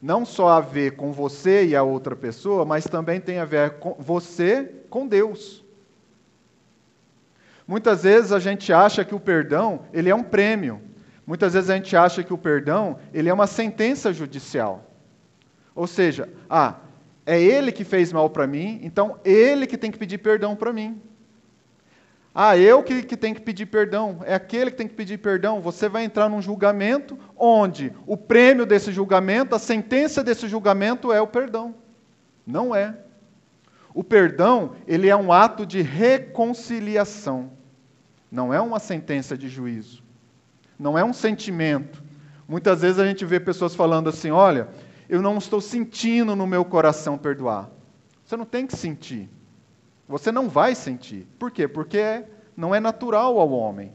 não 0.00 0.24
só 0.24 0.48
a 0.48 0.60
ver 0.60 0.96
com 0.96 1.12
você 1.12 1.66
e 1.66 1.74
a 1.74 1.82
outra 1.82 2.14
pessoa, 2.14 2.64
mas 2.64 2.84
também 2.84 3.20
tem 3.20 3.38
a 3.38 3.44
ver 3.44 3.78
com 3.78 3.94
você 3.98 4.72
com 4.88 5.06
Deus. 5.06 5.64
Muitas 7.66 8.04
vezes 8.04 8.30
a 8.30 8.38
gente 8.38 8.72
acha 8.72 9.04
que 9.04 9.14
o 9.14 9.20
perdão, 9.20 9.80
ele 9.92 10.08
é 10.08 10.14
um 10.14 10.22
prêmio. 10.22 10.80
Muitas 11.26 11.54
vezes 11.54 11.68
a 11.68 11.74
gente 11.74 11.96
acha 11.96 12.22
que 12.22 12.32
o 12.32 12.38
perdão, 12.38 12.98
ele 13.12 13.28
é 13.28 13.34
uma 13.34 13.48
sentença 13.48 14.12
judicial. 14.12 14.84
Ou 15.74 15.86
seja, 15.86 16.28
ah, 16.48 16.76
é 17.26 17.42
ele 17.42 17.72
que 17.72 17.84
fez 17.84 18.12
mal 18.12 18.30
para 18.30 18.46
mim, 18.46 18.78
então 18.82 19.18
ele 19.24 19.66
que 19.66 19.76
tem 19.76 19.90
que 19.90 19.98
pedir 19.98 20.18
perdão 20.18 20.54
para 20.54 20.72
mim. 20.72 21.02
Ah, 22.32 22.56
eu 22.56 22.82
que, 22.82 23.02
que 23.02 23.16
tenho 23.16 23.34
que 23.34 23.40
pedir 23.40 23.66
perdão, 23.66 24.20
é 24.24 24.34
aquele 24.34 24.70
que 24.70 24.76
tem 24.76 24.86
que 24.86 24.94
pedir 24.94 25.18
perdão. 25.18 25.60
Você 25.60 25.88
vai 25.88 26.04
entrar 26.04 26.28
num 26.28 26.40
julgamento 26.40 27.18
onde 27.34 27.92
o 28.06 28.16
prêmio 28.16 28.66
desse 28.66 28.92
julgamento, 28.92 29.54
a 29.54 29.58
sentença 29.58 30.22
desse 30.22 30.46
julgamento 30.46 31.10
é 31.12 31.20
o 31.20 31.26
perdão. 31.26 31.74
Não 32.46 32.74
é. 32.74 32.94
O 33.94 34.04
perdão, 34.04 34.72
ele 34.86 35.08
é 35.08 35.16
um 35.16 35.32
ato 35.32 35.64
de 35.64 35.80
reconciliação. 35.80 37.50
Não 38.30 38.52
é 38.52 38.60
uma 38.60 38.78
sentença 38.78 39.36
de 39.36 39.48
juízo. 39.48 40.04
Não 40.78 40.98
é 40.98 41.02
um 41.02 41.14
sentimento. 41.14 42.04
Muitas 42.46 42.82
vezes 42.82 42.98
a 42.98 43.06
gente 43.06 43.24
vê 43.24 43.40
pessoas 43.40 43.74
falando 43.74 44.10
assim: 44.10 44.30
olha, 44.30 44.68
eu 45.08 45.22
não 45.22 45.38
estou 45.38 45.60
sentindo 45.60 46.34
no 46.34 46.46
meu 46.46 46.64
coração 46.64 47.16
perdoar. 47.16 47.70
Você 48.24 48.36
não 48.36 48.44
tem 48.44 48.66
que 48.66 48.76
sentir. 48.76 49.30
Você 50.08 50.32
não 50.32 50.48
vai 50.48 50.74
sentir. 50.74 51.26
Por 51.38 51.50
quê? 51.50 51.66
Porque 51.68 52.24
não 52.56 52.74
é 52.74 52.80
natural 52.80 53.38
ao 53.38 53.50
homem. 53.50 53.92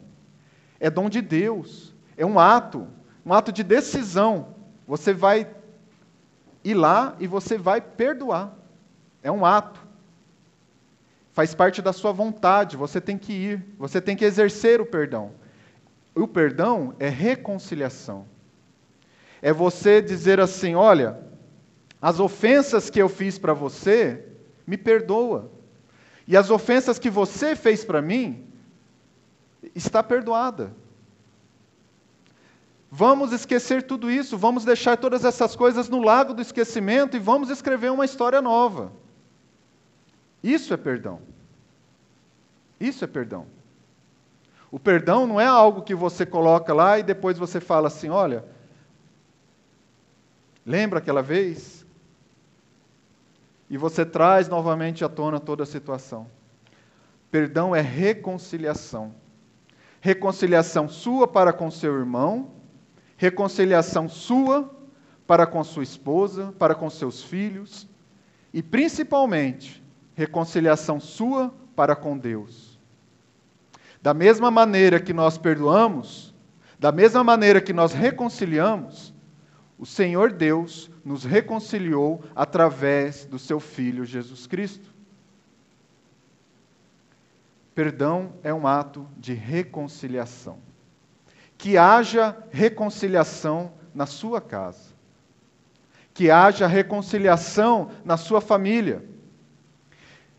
É 0.79 0.89
dom 0.89 1.09
de 1.09 1.21
Deus. 1.21 1.93
É 2.15 2.25
um 2.25 2.39
ato, 2.39 2.87
um 3.25 3.33
ato 3.33 3.51
de 3.51 3.63
decisão. 3.63 4.55
Você 4.87 5.13
vai 5.13 5.49
ir 6.63 6.73
lá 6.73 7.15
e 7.19 7.27
você 7.27 7.57
vai 7.57 7.81
perdoar. 7.81 8.53
É 9.23 9.31
um 9.31 9.45
ato. 9.45 9.79
Faz 11.33 11.55
parte 11.55 11.81
da 11.81 11.93
sua 11.93 12.11
vontade, 12.11 12.75
você 12.75 12.99
tem 12.99 13.17
que 13.17 13.31
ir, 13.31 13.65
você 13.77 14.01
tem 14.01 14.17
que 14.17 14.25
exercer 14.25 14.81
o 14.81 14.85
perdão. 14.85 15.31
O 16.13 16.27
perdão 16.27 16.93
é 16.99 17.07
reconciliação. 17.07 18.25
É 19.41 19.51
você 19.51 20.01
dizer 20.01 20.39
assim: 20.39 20.75
olha, 20.75 21.19
as 22.01 22.19
ofensas 22.19 22.89
que 22.89 23.01
eu 23.01 23.09
fiz 23.09 23.37
para 23.37 23.53
você, 23.53 24.25
me 24.65 24.77
perdoa. 24.77 25.51
E 26.27 26.37
as 26.37 26.49
ofensas 26.49 26.99
que 26.99 27.09
você 27.09 27.55
fez 27.55 27.83
para 27.83 28.01
mim, 28.01 28.45
está 29.75 30.01
perdoada. 30.01 30.73
Vamos 32.89 33.31
esquecer 33.31 33.83
tudo 33.83 34.11
isso, 34.11 34.37
vamos 34.37 34.65
deixar 34.65 34.97
todas 34.97 35.23
essas 35.23 35.55
coisas 35.55 35.87
no 35.87 36.01
lago 36.01 36.33
do 36.33 36.41
esquecimento 36.41 37.15
e 37.15 37.19
vamos 37.19 37.49
escrever 37.49 37.89
uma 37.89 38.03
história 38.03 38.41
nova. 38.41 38.91
Isso 40.43 40.73
é 40.73 40.77
perdão. 40.77 41.21
Isso 42.79 43.03
é 43.05 43.07
perdão. 43.07 43.45
O 44.69 44.79
perdão 44.79 45.25
não 45.25 45.39
é 45.39 45.45
algo 45.45 45.83
que 45.83 45.95
você 45.95 46.25
coloca 46.25 46.73
lá 46.73 46.99
e 46.99 47.03
depois 47.03 47.37
você 47.37 47.59
fala 47.59 47.87
assim: 47.87 48.09
olha, 48.09 48.43
Lembra 50.65 50.99
aquela 50.99 51.21
vez? 51.21 51.85
E 53.69 53.77
você 53.77 54.05
traz 54.05 54.47
novamente 54.49 55.03
à 55.03 55.09
tona 55.09 55.39
toda 55.39 55.63
a 55.63 55.65
situação. 55.65 56.27
Perdão 57.31 57.75
é 57.75 57.81
reconciliação. 57.81 59.15
Reconciliação 60.01 60.89
sua 60.89 61.27
para 61.27 61.53
com 61.53 61.71
seu 61.71 61.97
irmão, 61.97 62.51
reconciliação 63.15 64.09
sua 64.09 64.69
para 65.25 65.45
com 65.45 65.63
sua 65.63 65.83
esposa, 65.83 66.53
para 66.59 66.75
com 66.75 66.89
seus 66.89 67.23
filhos, 67.23 67.87
e 68.53 68.61
principalmente, 68.61 69.81
reconciliação 70.13 70.99
sua 70.99 71.53
para 71.75 71.95
com 71.95 72.17
Deus. 72.17 72.77
Da 74.01 74.13
mesma 74.13 74.51
maneira 74.51 74.99
que 74.99 75.13
nós 75.13 75.37
perdoamos, 75.37 76.33
da 76.79 76.91
mesma 76.91 77.23
maneira 77.23 77.61
que 77.61 77.71
nós 77.71 77.93
reconciliamos, 77.93 79.10
o 79.81 79.85
Senhor 79.85 80.31
Deus 80.31 80.91
nos 81.03 81.23
reconciliou 81.23 82.23
através 82.35 83.25
do 83.25 83.39
seu 83.39 83.59
Filho 83.59 84.05
Jesus 84.05 84.45
Cristo. 84.45 84.93
Perdão 87.73 88.33
é 88.43 88.53
um 88.53 88.67
ato 88.67 89.07
de 89.17 89.33
reconciliação. 89.33 90.59
Que 91.57 91.79
haja 91.79 92.37
reconciliação 92.51 93.73
na 93.91 94.05
sua 94.05 94.39
casa. 94.39 94.93
Que 96.13 96.29
haja 96.29 96.67
reconciliação 96.67 97.89
na 98.05 98.17
sua 98.17 98.39
família. 98.39 99.03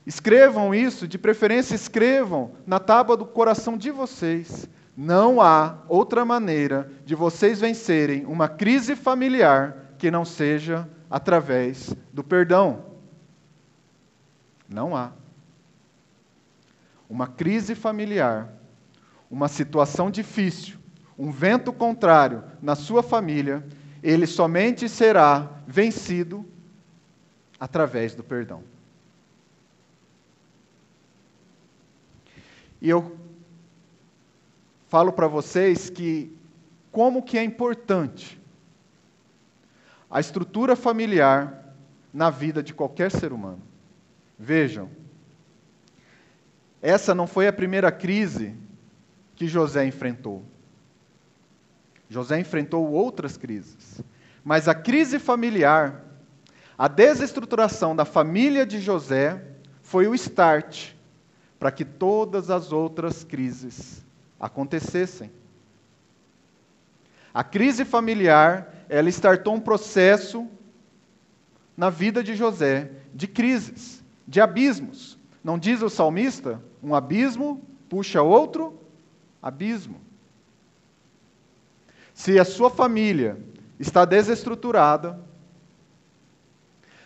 Escrevam 0.06 0.72
isso, 0.72 1.08
de 1.08 1.18
preferência 1.18 1.74
escrevam 1.74 2.52
na 2.64 2.78
tábua 2.78 3.16
do 3.16 3.26
coração 3.26 3.76
de 3.76 3.90
vocês 3.90 4.68
não 4.96 5.40
há 5.40 5.78
outra 5.88 6.24
maneira 6.24 6.90
de 7.04 7.14
vocês 7.14 7.60
vencerem 7.60 8.26
uma 8.26 8.48
crise 8.48 8.94
familiar 8.94 9.94
que 9.96 10.10
não 10.10 10.24
seja 10.24 10.88
através 11.10 11.94
do 12.12 12.22
perdão. 12.22 12.84
Não 14.68 14.94
há. 14.94 15.12
Uma 17.08 17.26
crise 17.26 17.74
familiar, 17.74 18.52
uma 19.30 19.48
situação 19.48 20.10
difícil, 20.10 20.78
um 21.18 21.30
vento 21.30 21.72
contrário 21.72 22.42
na 22.60 22.74
sua 22.74 23.02
família, 23.02 23.64
ele 24.02 24.26
somente 24.26 24.88
será 24.88 25.50
vencido 25.66 26.44
através 27.60 28.14
do 28.14 28.24
perdão. 28.24 28.62
E 32.80 32.88
eu 32.88 33.21
falo 34.92 35.10
para 35.10 35.26
vocês 35.26 35.88
que 35.88 36.30
como 36.90 37.22
que 37.22 37.38
é 37.38 37.42
importante 37.42 38.38
a 40.10 40.20
estrutura 40.20 40.76
familiar 40.76 41.74
na 42.12 42.28
vida 42.28 42.62
de 42.62 42.74
qualquer 42.74 43.10
ser 43.10 43.32
humano. 43.32 43.62
Vejam, 44.38 44.90
essa 46.82 47.14
não 47.14 47.26
foi 47.26 47.48
a 47.48 47.52
primeira 47.54 47.90
crise 47.90 48.54
que 49.34 49.48
José 49.48 49.86
enfrentou. 49.86 50.44
José 52.10 52.38
enfrentou 52.38 52.92
outras 52.92 53.38
crises, 53.38 54.02
mas 54.44 54.68
a 54.68 54.74
crise 54.74 55.18
familiar, 55.18 56.04
A 56.76 56.86
desestruturação 56.86 57.96
da 57.96 58.04
família 58.04 58.66
de 58.66 58.78
José 58.78 59.42
foi 59.82 60.06
o 60.06 60.14
start 60.14 60.92
para 61.58 61.72
que 61.72 61.82
todas 61.82 62.50
as 62.50 62.72
outras 62.72 63.24
crises 63.24 64.02
acontecessem. 64.42 65.30
A 67.32 67.44
crise 67.44 67.84
familiar, 67.84 68.74
ela 68.88 69.08
startou 69.08 69.54
um 69.54 69.60
processo 69.60 70.48
na 71.76 71.88
vida 71.88 72.22
de 72.22 72.34
José 72.34 72.90
de 73.14 73.28
crises, 73.28 74.04
de 74.26 74.40
abismos. 74.40 75.18
Não 75.42 75.58
diz 75.58 75.80
o 75.80 75.88
salmista? 75.88 76.60
Um 76.82 76.94
abismo 76.94 77.62
puxa 77.88 78.20
outro 78.20 78.78
abismo. 79.40 80.00
Se 82.12 82.38
a 82.38 82.44
sua 82.44 82.68
família 82.68 83.38
está 83.78 84.04
desestruturada, 84.04 85.18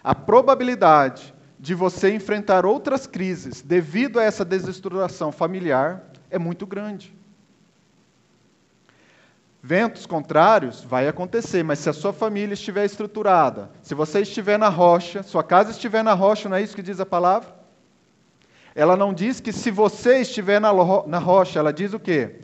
a 0.03 0.15
probabilidade 0.15 1.35
de 1.59 1.75
você 1.75 2.13
enfrentar 2.13 2.67
outras 2.67 3.07
crises 3.07 3.63
devido 3.63 4.21
a 4.21 4.23
essa 4.23 4.45
desestruturação 4.45 5.33
familiar 5.33 6.05
é 6.31 6.39
muito 6.39 6.67
grande. 6.67 7.16
Ventos 9.67 10.07
contrários 10.07 10.85
vai 10.85 11.09
acontecer, 11.09 11.65
mas 11.65 11.81
se 11.81 11.91
a 11.91 11.93
sua 11.93 12.13
família 12.13 12.55
estiver 12.55 12.85
estruturada, 12.85 13.69
se 13.83 13.97
você 13.97 14.21
estiver 14.21 14.57
na 14.57 14.69
rocha, 14.69 15.25
sua 15.25 15.43
casa 15.43 15.73
estiver 15.73 16.05
na 16.05 16.15
rocha, 16.15 16.49
não 16.49 16.57
é 16.57 16.63
isso 16.63 16.77
que 16.77 16.83
diz 16.83 17.01
a 17.01 17.07
palavra? 17.07 17.53
Ela 18.77 18.97
não 18.97 19.13
diz 19.13 19.41
que 19.41 19.53
se 19.53 19.73
você 19.73 20.19
estiver 20.21 20.61
na, 20.61 20.71
na 21.09 21.19
rocha, 21.19 21.59
ela 21.59 21.73
diz 21.73 21.93
o 21.93 21.99
quê? 21.99 22.43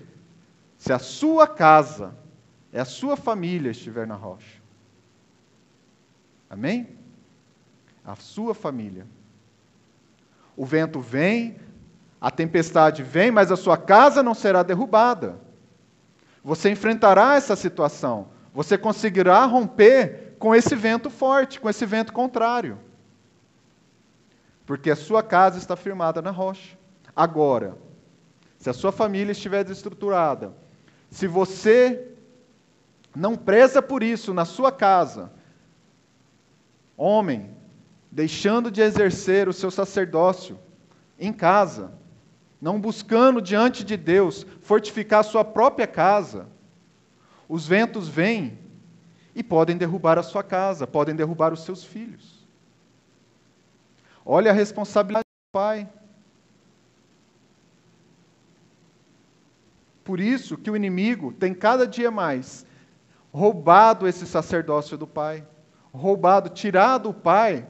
Se 0.77 0.93
a 0.93 0.99
sua 0.99 1.47
casa, 1.47 2.13
é 2.73 2.81
a 2.81 2.85
sua 2.85 3.17
família 3.17 3.71
estiver 3.71 4.05
na 4.05 4.17
rocha. 4.17 4.61
Amém? 6.51 6.89
a 8.05 8.17
sua 8.17 8.53
família. 8.53 9.07
O 10.57 10.67
vento 10.67 11.01
vem, 11.01 11.57
a 12.21 12.31
tempestade 12.31 13.03
vem, 13.03 13.31
mas 13.31 13.53
a 13.53 13.57
sua 13.57 13.77
casa 13.77 14.23
não 14.23 14.35
será 14.35 14.63
derrubada. 14.65 15.39
Você 16.43 16.71
enfrentará 16.71 17.37
essa 17.37 17.55
situação. 17.55 18.29
Você 18.53 18.77
conseguirá 18.77 19.45
romper 19.45 20.35
com 20.39 20.55
esse 20.55 20.75
vento 20.75 21.09
forte, 21.09 21.61
com 21.61 21.71
esse 21.71 21.87
vento 21.87 22.13
contrário. 22.13 22.79
Porque 24.67 24.91
a 24.91 24.97
sua 24.97 25.23
casa 25.23 25.59
está 25.59 25.77
firmada 25.77 26.21
na 26.21 26.31
rocha. 26.31 26.77
Agora, 27.15 27.77
se 28.59 28.69
a 28.69 28.73
sua 28.73 28.91
família 28.91 29.33
estiver 29.33 29.63
desestruturada, 29.65 30.53
se 31.11 31.27
você 31.27 32.09
não 33.15 33.37
preza 33.37 33.83
por 33.83 34.03
isso 34.03 34.33
na 34.33 34.45
sua 34.45 34.73
casa, 34.73 35.33
homem, 36.97 37.57
deixando 38.11 38.71
de 38.71 38.81
exercer 38.81 39.49
o 39.49 39.53
seu 39.53 39.71
sacerdócio 39.71 40.59
em 41.19 41.33
casa, 41.33 41.93
não 42.63 42.81
buscando 42.81 43.43
diante 43.43 43.83
de 43.83 43.97
Deus 43.97 44.47
fortificar 44.61 45.25
sua 45.25 45.45
própria 45.45 45.85
casa, 45.85 46.47
os 47.49 47.67
ventos 47.67 48.07
vêm 48.07 48.57
e 49.35 49.43
podem 49.43 49.77
derrubar 49.77 50.17
a 50.17 50.23
sua 50.23 50.45
casa, 50.45 50.87
podem 50.87 51.17
derrubar 51.17 51.53
os 51.53 51.65
seus 51.65 51.83
filhos. 51.83 52.47
Olha 54.25 54.53
a 54.53 54.55
responsabilidade 54.55 55.25
do 55.25 55.59
pai. 55.59 55.89
Por 60.05 60.21
isso 60.21 60.57
que 60.57 60.71
o 60.71 60.77
inimigo 60.77 61.33
tem 61.33 61.53
cada 61.53 61.85
dia 61.85 62.13
mais 62.13 62.65
roubado 63.33 64.07
esse 64.07 64.25
sacerdócio 64.25 64.97
do 64.97 65.07
pai, 65.07 65.45
roubado, 65.93 66.49
tirado 66.49 67.11
o 67.11 67.15
pai 67.15 67.67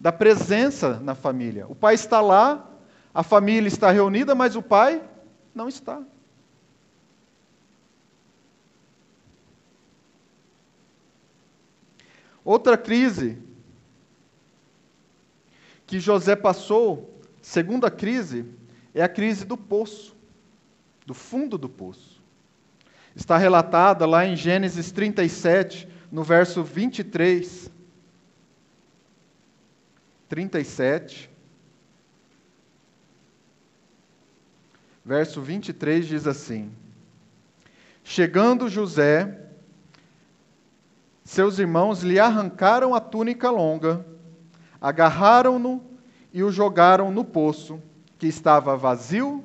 da 0.00 0.10
presença 0.10 0.98
na 1.00 1.14
família. 1.14 1.66
O 1.68 1.74
pai 1.74 1.94
está 1.94 2.22
lá, 2.22 2.70
a 3.14 3.22
família 3.22 3.68
está 3.68 3.92
reunida, 3.92 4.34
mas 4.34 4.56
o 4.56 4.62
pai 4.62 5.00
não 5.54 5.68
está. 5.68 6.02
Outra 12.44 12.76
crise 12.76 13.38
que 15.86 16.00
José 16.00 16.34
passou, 16.34 17.20
segunda 17.40 17.88
crise, 17.90 18.46
é 18.92 19.02
a 19.02 19.08
crise 19.08 19.44
do 19.44 19.56
poço, 19.56 20.16
do 21.06 21.14
fundo 21.14 21.56
do 21.56 21.68
poço. 21.68 22.20
Está 23.14 23.38
relatada 23.38 24.04
lá 24.06 24.26
em 24.26 24.34
Gênesis 24.34 24.90
37, 24.90 25.88
no 26.10 26.24
verso 26.24 26.64
23. 26.64 27.70
37, 30.28 31.30
verso 35.04 35.42
23 35.42 36.06
diz 36.06 36.26
assim: 36.26 36.72
Chegando 38.02 38.68
José, 38.68 39.40
seus 41.22 41.58
irmãos 41.58 42.02
lhe 42.02 42.18
arrancaram 42.18 42.94
a 42.94 43.00
túnica 43.00 43.50
longa, 43.50 44.04
agarraram-no 44.80 45.84
e 46.32 46.42
o 46.42 46.50
jogaram 46.50 47.10
no 47.10 47.24
poço, 47.24 47.82
que 48.18 48.26
estava 48.26 48.76
vazio 48.76 49.44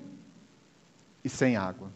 e 1.24 1.30
sem 1.30 1.58
água. 1.58 1.92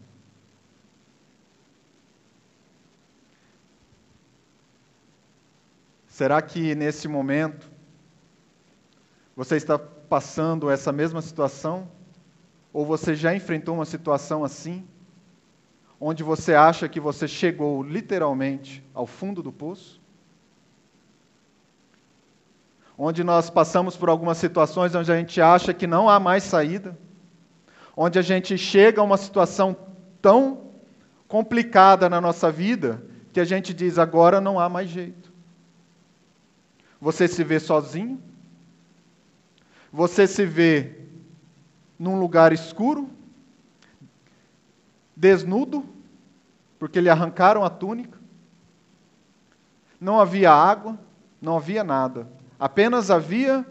Será 6.06 6.40
que 6.40 6.76
nesse 6.76 7.08
momento 7.08 7.68
você 9.34 9.56
está 9.56 9.76
passando 9.76 10.70
essa 10.70 10.92
mesma 10.92 11.20
situação? 11.20 11.88
Ou 12.74 12.84
você 12.84 13.14
já 13.14 13.34
enfrentou 13.34 13.76
uma 13.76 13.86
situação 13.86 14.44
assim? 14.44 14.86
Onde 15.98 16.22
você 16.22 16.54
acha 16.54 16.86
que 16.86 17.00
você 17.00 17.26
chegou 17.26 17.82
literalmente 17.82 18.84
ao 18.92 19.06
fundo 19.06 19.42
do 19.42 19.50
poço? 19.50 19.98
Onde 22.98 23.24
nós 23.24 23.48
passamos 23.48 23.96
por 23.96 24.10
algumas 24.10 24.36
situações 24.36 24.94
onde 24.94 25.10
a 25.10 25.16
gente 25.16 25.40
acha 25.40 25.72
que 25.72 25.86
não 25.86 26.10
há 26.10 26.20
mais 26.20 26.42
saída? 26.42 26.98
Onde 27.96 28.18
a 28.18 28.22
gente 28.22 28.58
chega 28.58 29.00
a 29.00 29.04
uma 29.04 29.16
situação 29.16 29.74
tão 30.20 30.72
complicada 31.26 32.10
na 32.10 32.20
nossa 32.20 32.52
vida 32.52 33.02
que 33.32 33.40
a 33.40 33.44
gente 33.46 33.72
diz 33.72 33.98
agora 33.98 34.38
não 34.38 34.60
há 34.60 34.68
mais 34.68 34.90
jeito. 34.90 35.32
Você 37.00 37.26
se 37.26 37.42
vê 37.42 37.58
sozinho? 37.58 38.20
você 39.94 40.26
se 40.26 40.44
vê 40.44 41.03
num 41.98 42.18
lugar 42.18 42.52
escuro, 42.52 43.08
desnudo, 45.16 45.84
porque 46.78 47.00
lhe 47.00 47.08
arrancaram 47.08 47.64
a 47.64 47.70
túnica. 47.70 48.18
Não 50.00 50.20
havia 50.20 50.52
água, 50.52 50.98
não 51.40 51.56
havia 51.56 51.84
nada, 51.84 52.28
apenas 52.58 53.10
havia 53.10 53.64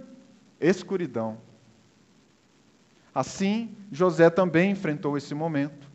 escuridão. 0.59 1.37
Assim, 3.13 3.75
José 3.91 4.29
também 4.29 4.71
enfrentou 4.71 5.17
esse 5.17 5.35
momento. 5.35 5.87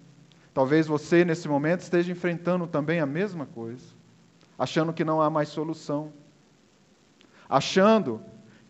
Talvez 0.55 0.87
você, 0.87 1.25
nesse 1.25 1.49
momento, 1.49 1.81
esteja 1.81 2.12
enfrentando 2.12 2.67
também 2.67 3.01
a 3.01 3.07
mesma 3.07 3.47
coisa, 3.47 3.85
achando 4.59 4.93
que 4.93 5.05
não 5.05 5.21
há 5.21 5.29
mais 5.29 5.49
solução, 5.49 6.12
achando 7.49 8.21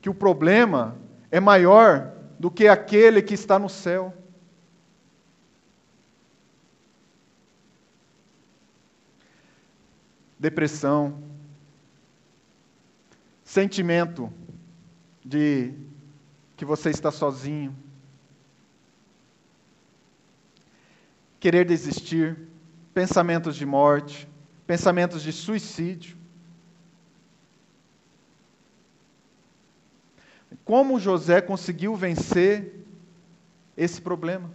que 0.01 0.09
o 0.09 0.15
problema 0.15 0.97
é 1.31 1.41
maior 1.41 2.18
do 2.39 2.51
que 2.51 2.69
aquele 2.69 3.21
que 3.21 3.35
está 3.35 3.59
no 3.59 3.69
céu. 3.69 4.15
Depressão, 10.39 11.21
sentimento 13.43 14.33
de 15.25 15.75
que 16.57 16.65
você 16.65 16.91
está 16.91 17.11
sozinho, 17.11 17.77
querer 21.41 21.65
desistir, 21.65 22.39
pensamentos 22.93 23.57
de 23.57 23.65
morte, 23.65 24.29
pensamentos 24.67 25.23
de 25.23 25.33
suicídio. 25.33 26.18
Como 30.69 31.01
José 31.01 31.41
conseguiu 31.41 31.97
vencer 31.97 32.85
esse 33.75 34.03
problema? 34.03 34.51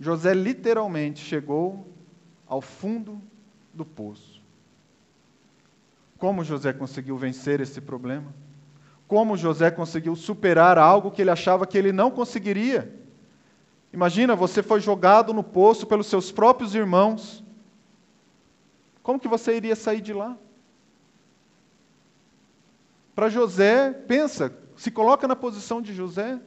José 0.00 0.32
literalmente 0.32 1.20
chegou 1.22 1.86
ao 2.46 2.62
fundo 2.62 3.20
do 3.70 3.84
poço. 3.84 4.40
Como 6.16 6.42
José 6.42 6.72
conseguiu 6.72 7.18
vencer 7.18 7.60
esse 7.60 7.78
problema? 7.78 8.34
Como 9.06 9.36
José 9.36 9.70
conseguiu 9.70 10.16
superar 10.16 10.78
algo 10.78 11.10
que 11.10 11.20
ele 11.20 11.30
achava 11.30 11.66
que 11.66 11.76
ele 11.76 11.92
não 11.92 12.10
conseguiria? 12.10 12.98
Imagina, 13.92 14.34
você 14.34 14.62
foi 14.62 14.80
jogado 14.80 15.34
no 15.34 15.44
poço 15.44 15.86
pelos 15.86 16.06
seus 16.06 16.32
próprios 16.32 16.74
irmãos. 16.74 17.44
Como 19.02 19.20
que 19.20 19.28
você 19.28 19.54
iria 19.58 19.76
sair 19.76 20.00
de 20.00 20.14
lá? 20.14 20.38
Para 23.14 23.28
José, 23.28 23.90
pensa, 23.92 24.63
se 24.76 24.90
coloca 24.90 25.28
na 25.28 25.36
posição 25.36 25.80
de 25.80 25.94
José. 25.94 26.38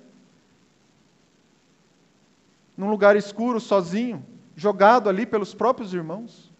Num 2.76 2.90
lugar 2.90 3.16
escuro, 3.16 3.60
sozinho, 3.60 4.26
jogado 4.56 5.10
ali 5.10 5.26
pelos 5.26 5.54
próprios 5.54 5.94
irmãos. 5.94 6.52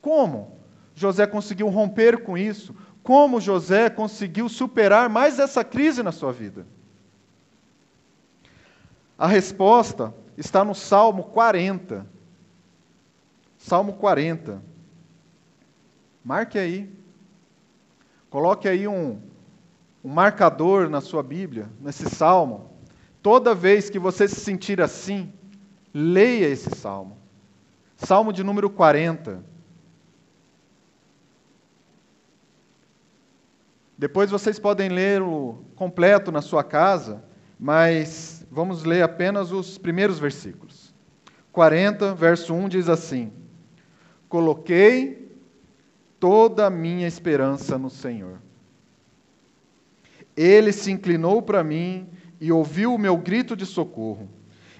Como 0.00 0.58
José 0.94 1.26
conseguiu 1.26 1.68
romper 1.68 2.22
com 2.22 2.36
isso? 2.36 2.74
Como 3.02 3.40
José 3.40 3.90
conseguiu 3.90 4.48
superar 4.48 5.08
mais 5.08 5.38
essa 5.38 5.64
crise 5.64 6.02
na 6.02 6.12
sua 6.12 6.32
vida? 6.32 6.66
A 9.18 9.26
resposta 9.26 10.14
está 10.36 10.64
no 10.64 10.74
Salmo 10.74 11.24
40. 11.24 12.06
Salmo 13.58 13.94
40. 13.94 14.62
Marque 16.24 16.58
aí. 16.58 16.90
Coloque 18.30 18.68
aí 18.68 18.86
um, 18.86 19.20
um 20.02 20.08
marcador 20.08 20.88
na 20.88 21.00
sua 21.00 21.22
Bíblia, 21.22 21.68
nesse 21.80 22.08
salmo. 22.08 22.70
Toda 23.22 23.54
vez 23.54 23.90
que 23.90 23.98
você 23.98 24.26
se 24.26 24.40
sentir 24.40 24.80
assim, 24.80 25.32
leia 25.92 26.46
esse 26.46 26.70
salmo. 26.70 27.18
Salmo 27.96 28.32
de 28.32 28.42
número 28.42 28.70
40. 28.70 29.44
Depois 33.98 34.30
vocês 34.30 34.58
podem 34.58 34.88
ler 34.88 35.20
o 35.20 35.58
completo 35.76 36.32
na 36.32 36.40
sua 36.40 36.64
casa, 36.64 37.22
mas 37.58 38.46
vamos 38.50 38.84
ler 38.84 39.02
apenas 39.02 39.52
os 39.52 39.76
primeiros 39.76 40.18
versículos. 40.18 40.94
40, 41.52 42.14
verso 42.14 42.54
1 42.54 42.68
diz 42.70 42.88
assim: 42.88 43.30
Coloquei 44.26 45.38
toda 46.18 46.66
a 46.66 46.70
minha 46.70 47.06
esperança 47.06 47.76
no 47.76 47.90
Senhor. 47.90 48.40
Ele 50.42 50.72
se 50.72 50.90
inclinou 50.90 51.42
para 51.42 51.62
mim 51.62 52.08
e 52.40 52.50
ouviu 52.50 52.94
o 52.94 52.98
meu 52.98 53.14
grito 53.18 53.54
de 53.54 53.66
socorro. 53.66 54.26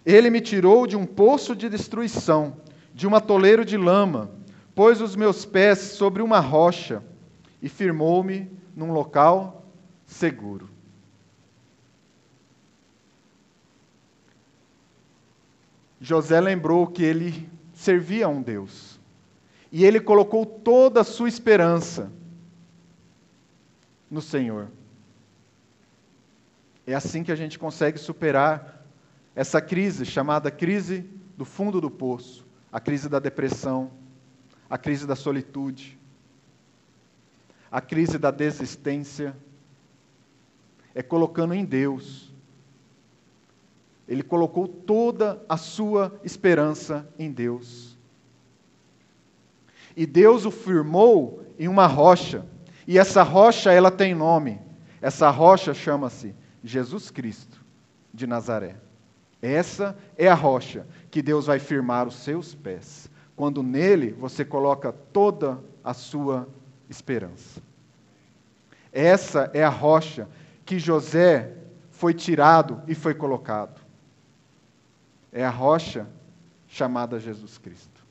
Ele 0.07 0.31
me 0.31 0.41
tirou 0.41 0.87
de 0.87 0.97
um 0.97 1.05
poço 1.05 1.55
de 1.55 1.69
destruição, 1.69 2.57
de 2.95 3.07
um 3.07 3.15
atoleiro 3.15 3.63
de 3.63 3.77
lama, 3.77 4.31
pôs 4.75 5.03
os 5.03 5.15
meus 5.15 5.45
pés 5.45 5.79
sobre 5.79 6.23
uma 6.23 6.41
rocha 6.41 7.05
e 7.61 7.69
firmou-me 7.69 8.51
num 8.75 8.91
local 8.91 9.67
seguro. 10.07 10.67
José 16.01 16.41
lembrou 16.41 16.87
que 16.87 17.03
ele 17.03 17.51
servia 17.75 18.25
a 18.25 18.29
um 18.31 18.41
Deus. 18.41 18.99
E 19.71 19.85
ele 19.85 20.01
colocou 20.01 20.47
toda 20.47 21.03
a 21.03 21.05
sua 21.05 21.29
esperança 21.29 22.11
no 24.11 24.23
Senhor. 24.23 24.80
É 26.87 26.95
assim 26.95 27.23
que 27.23 27.33
a 27.33 27.37
gente 27.37 27.59
consegue 27.59 27.99
superar 27.99 28.85
essa 29.35 29.61
crise 29.61 30.05
chamada 30.05 30.51
crise 30.51 31.09
do 31.37 31.45
fundo 31.45 31.81
do 31.81 31.91
poço, 31.91 32.47
a 32.73 32.81
crise 32.81 33.09
da 33.09 33.19
depressão, 33.19 33.91
a 34.69 34.77
crise 34.77 35.07
da 35.07 35.17
solitude, 35.17 35.99
a 37.71 37.81
crise 37.81 38.19
da 38.19 38.31
desistência. 38.31 39.37
É 40.95 41.03
colocando 41.03 41.55
em 41.55 41.65
Deus. 41.65 42.35
Ele 44.09 44.25
colocou 44.25 44.67
toda 44.67 45.41
a 45.49 45.57
sua 45.57 46.21
esperança 46.25 47.09
em 47.17 47.31
Deus. 47.31 47.97
E 49.97 50.05
Deus 50.05 50.45
o 50.45 50.51
firmou 50.51 51.45
em 51.57 51.69
uma 51.69 51.87
rocha. 51.87 52.45
E 52.89 52.99
essa 52.99 53.23
rocha, 53.23 53.73
ela 53.73 53.91
tem 53.91 54.15
nome. 54.15 54.61
Essa 55.01 55.31
rocha 55.31 55.73
chama-se 55.73 56.35
Jesus 56.63 57.11
Cristo 57.11 57.65
de 58.13 58.27
Nazaré. 58.27 58.77
Essa 59.43 59.97
é 60.19 60.29
a 60.29 60.35
rocha 60.35 60.87
que 61.11 61.23
Deus 61.23 61.47
vai 61.47 61.59
firmar 61.59 62.07
os 62.07 62.17
seus 62.17 62.55
pés, 62.55 63.11
quando 63.35 63.63
nele 63.63 64.13
você 64.13 64.45
coloca 64.45 64.93
toda 64.93 65.59
a 65.83 65.95
sua 65.95 66.47
esperança. 66.89 67.63
Essa 68.93 69.51
é 69.55 69.65
a 69.65 69.69
rocha 69.69 70.29
que 70.65 70.79
José 70.79 71.57
foi 71.91 72.13
tirado 72.13 72.83
e 72.87 72.95
foi 72.95 73.15
colocado. 73.15 73.81
É 75.33 75.45
a 75.45 75.51
rocha 75.51 76.07
chamada 76.67 77.19
Jesus 77.19 77.57
Cristo. 77.57 78.05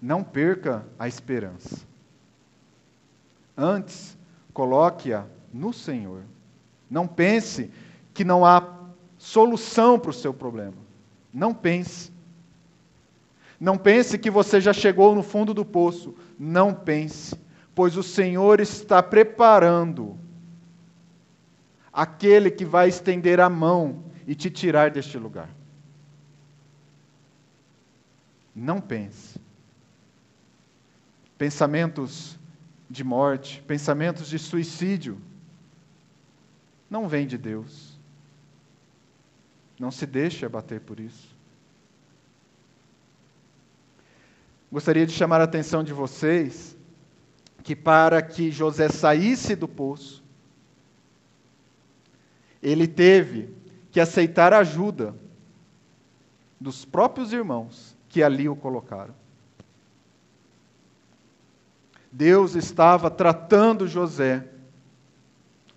Não 0.00 0.22
perca 0.22 0.86
a 0.98 1.06
esperança. 1.06 1.86
Antes, 3.56 4.16
coloque-a 4.54 5.26
no 5.52 5.72
Senhor. 5.72 6.22
Não 6.90 7.06
pense 7.06 7.70
que 8.12 8.24
não 8.24 8.44
há 8.44 8.80
solução 9.16 9.98
para 9.98 10.10
o 10.10 10.14
seu 10.14 10.34
problema. 10.34 10.76
Não 11.32 11.54
pense. 11.54 12.10
Não 13.60 13.78
pense 13.78 14.18
que 14.18 14.30
você 14.30 14.60
já 14.60 14.72
chegou 14.72 15.14
no 15.14 15.22
fundo 15.22 15.54
do 15.54 15.64
poço. 15.64 16.14
Não 16.38 16.74
pense, 16.74 17.38
pois 17.74 17.96
o 17.96 18.02
Senhor 18.02 18.58
está 18.58 19.02
preparando 19.02 20.18
aquele 21.92 22.50
que 22.50 22.64
vai 22.64 22.88
estender 22.88 23.38
a 23.38 23.48
mão 23.48 24.02
e 24.26 24.34
te 24.34 24.50
tirar 24.50 24.90
deste 24.90 25.18
lugar. 25.18 25.50
Não 28.54 28.80
pense. 28.80 29.38
Pensamentos 31.36 32.38
de 32.88 33.04
morte, 33.04 33.62
pensamentos 33.66 34.28
de 34.28 34.38
suicídio, 34.38 35.20
não 36.90 37.08
vem 37.08 37.26
de 37.26 37.38
Deus. 37.38 37.96
Não 39.78 39.90
se 39.90 40.04
deixe 40.04 40.44
abater 40.44 40.80
por 40.80 40.98
isso. 40.98 41.34
Gostaria 44.70 45.06
de 45.06 45.12
chamar 45.12 45.40
a 45.40 45.44
atenção 45.44 45.82
de 45.84 45.92
vocês 45.92 46.76
que 47.62 47.76
para 47.76 48.20
que 48.20 48.50
José 48.50 48.88
saísse 48.88 49.54
do 49.54 49.68
poço, 49.68 50.22
ele 52.62 52.86
teve 52.86 53.54
que 53.90 54.00
aceitar 54.00 54.52
a 54.52 54.58
ajuda 54.58 55.14
dos 56.60 56.84
próprios 56.84 57.32
irmãos 57.32 57.96
que 58.08 58.22
ali 58.22 58.48
o 58.48 58.56
colocaram. 58.56 59.14
Deus 62.12 62.54
estava 62.54 63.10
tratando 63.10 63.86
José 63.86 64.46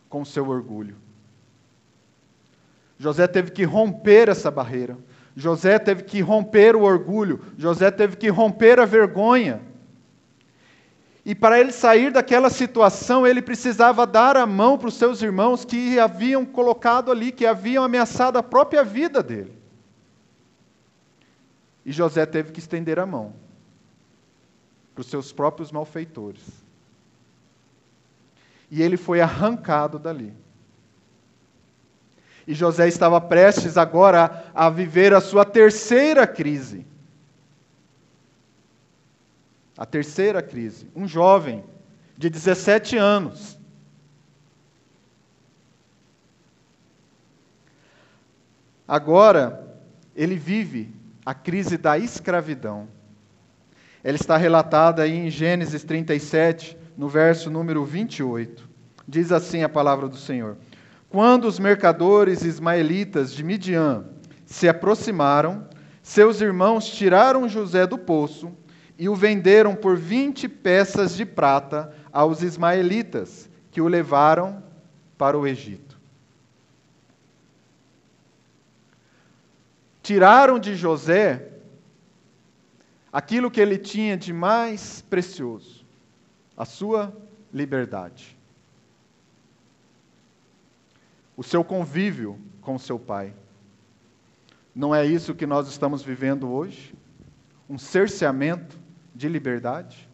com 0.09 0.25
seu 0.25 0.49
orgulho. 0.49 1.02
José 2.97 3.27
teve 3.27 3.51
que 3.51 3.63
romper 3.63 4.29
essa 4.29 4.49
barreira. 4.51 4.97
José 5.35 5.79
teve 5.79 6.03
que 6.03 6.21
romper 6.21 6.75
o 6.75 6.83
orgulho. 6.83 7.41
José 7.57 7.89
teve 7.89 8.15
que 8.15 8.29
romper 8.29 8.79
a 8.79 8.85
vergonha. 8.85 9.61
E 11.25 11.33
para 11.33 11.59
ele 11.59 11.71
sair 11.71 12.11
daquela 12.11 12.49
situação, 12.49 13.25
ele 13.25 13.41
precisava 13.41 14.05
dar 14.05 14.35
a 14.35 14.45
mão 14.45 14.77
para 14.77 14.89
os 14.89 14.95
seus 14.95 15.21
irmãos 15.21 15.63
que 15.63 15.97
haviam 15.97 16.45
colocado 16.45 17.11
ali, 17.11 17.31
que 17.31 17.45
haviam 17.45 17.83
ameaçado 17.83 18.37
a 18.37 18.43
própria 18.43 18.83
vida 18.83 19.23
dele. 19.23 19.57
E 21.85 21.91
José 21.91 22.25
teve 22.25 22.51
que 22.51 22.59
estender 22.59 22.99
a 22.99 23.05
mão 23.05 23.33
para 24.93 25.01
os 25.01 25.07
seus 25.07 25.31
próprios 25.31 25.71
malfeitores. 25.71 26.43
E 28.69 28.81
ele 28.81 28.97
foi 28.97 29.21
arrancado 29.21 29.97
dali. 29.97 30.33
E 32.45 32.53
José 32.53 32.87
estava 32.87 33.21
prestes 33.21 33.77
agora 33.77 34.51
a 34.53 34.69
viver 34.69 35.13
a 35.13 35.21
sua 35.21 35.45
terceira 35.45 36.27
crise. 36.27 36.85
A 39.77 39.85
terceira 39.85 40.41
crise. 40.41 40.87
Um 40.95 41.07
jovem 41.07 41.63
de 42.17 42.29
17 42.29 42.97
anos. 42.97 43.57
Agora, 48.87 49.65
ele 50.15 50.35
vive 50.35 50.93
a 51.25 51.33
crise 51.33 51.77
da 51.77 51.97
escravidão. 51.97 52.87
Ela 54.03 54.17
está 54.17 54.35
relatada 54.35 55.01
aí 55.01 55.15
em 55.15 55.29
Gênesis 55.29 55.83
37, 55.83 56.77
no 56.97 57.07
verso 57.07 57.49
número 57.49 57.85
28. 57.85 58.69
Diz 59.07 59.31
assim 59.31 59.63
a 59.63 59.69
palavra 59.69 60.07
do 60.09 60.17
Senhor. 60.17 60.57
Quando 61.13 61.45
os 61.45 61.59
mercadores 61.59 62.41
ismaelitas 62.41 63.31
de 63.31 63.43
Midian 63.43 64.03
se 64.47 64.67
aproximaram, 64.67 65.69
seus 66.01 66.41
irmãos 66.41 66.87
tiraram 66.87 67.47
José 67.47 67.85
do 67.85 67.99
poço 67.99 68.51
e 68.97 69.07
o 69.07 69.13
venderam 69.13 69.75
por 69.75 69.95
vinte 69.95 70.49
peças 70.49 71.15
de 71.15 71.23
prata 71.23 71.95
aos 72.11 72.41
ismaelitas, 72.41 73.47
que 73.69 73.79
o 73.79 73.87
levaram 73.87 74.63
para 75.15 75.37
o 75.37 75.45
Egito. 75.45 75.99
Tiraram 80.01 80.57
de 80.57 80.75
José 80.75 81.51
aquilo 83.11 83.51
que 83.51 83.61
ele 83.61 83.77
tinha 83.77 84.17
de 84.17 84.33
mais 84.33 85.03
precioso, 85.03 85.85
a 86.57 86.65
sua 86.65 87.15
liberdade. 87.53 88.35
O 91.35 91.43
seu 91.43 91.63
convívio 91.63 92.39
com 92.61 92.75
o 92.75 92.79
seu 92.79 92.99
pai. 92.99 93.33
Não 94.73 94.93
é 94.93 95.05
isso 95.05 95.35
que 95.35 95.45
nós 95.45 95.67
estamos 95.67 96.01
vivendo 96.01 96.51
hoje? 96.51 96.95
Um 97.69 97.77
cerceamento 97.77 98.77
de 99.13 99.27
liberdade? 99.27 100.09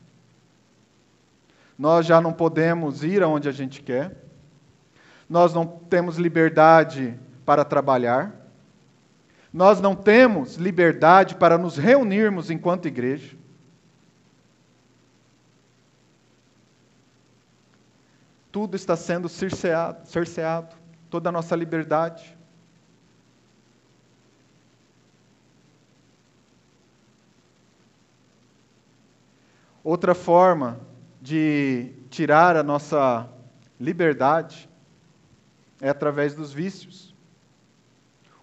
Nós 1.78 2.05
já 2.05 2.20
não 2.20 2.34
podemos 2.34 3.03
ir 3.03 3.24
aonde 3.24 3.47
a 3.47 3.53
gente 3.53 3.82
quer, 3.82 4.15
nós 5.30 5.53
não 5.53 5.65
temos 5.65 6.17
liberdade 6.17 7.17
para 7.45 7.63
trabalhar, 7.63 8.36
nós 9.53 9.80
não 9.80 9.95
temos 9.95 10.55
liberdade 10.55 11.36
para 11.36 11.57
nos 11.57 11.78
reunirmos 11.78 12.51
enquanto 12.51 12.88
igreja. 12.88 13.38
Tudo 18.51 18.76
está 18.76 18.95
sendo 18.97 19.30
cerceado, 19.30 20.05
cerceado 20.07 20.78
toda 21.10 21.30
a 21.30 21.32
nossa 21.32 21.55
liberdade. 21.55 22.38
Outra 29.84 30.14
forma 30.14 30.80
de 31.22 31.91
tirar 32.10 32.55
a 32.55 32.64
nossa 32.64 33.28
liberdade 33.80 34.70
é 35.82 35.89
através 35.89 36.36
dos 36.36 36.53
vícios. 36.53 37.16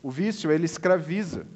O 0.03 0.11
vício, 0.11 0.51
ele 0.51 0.65
escraviza. 0.65 1.47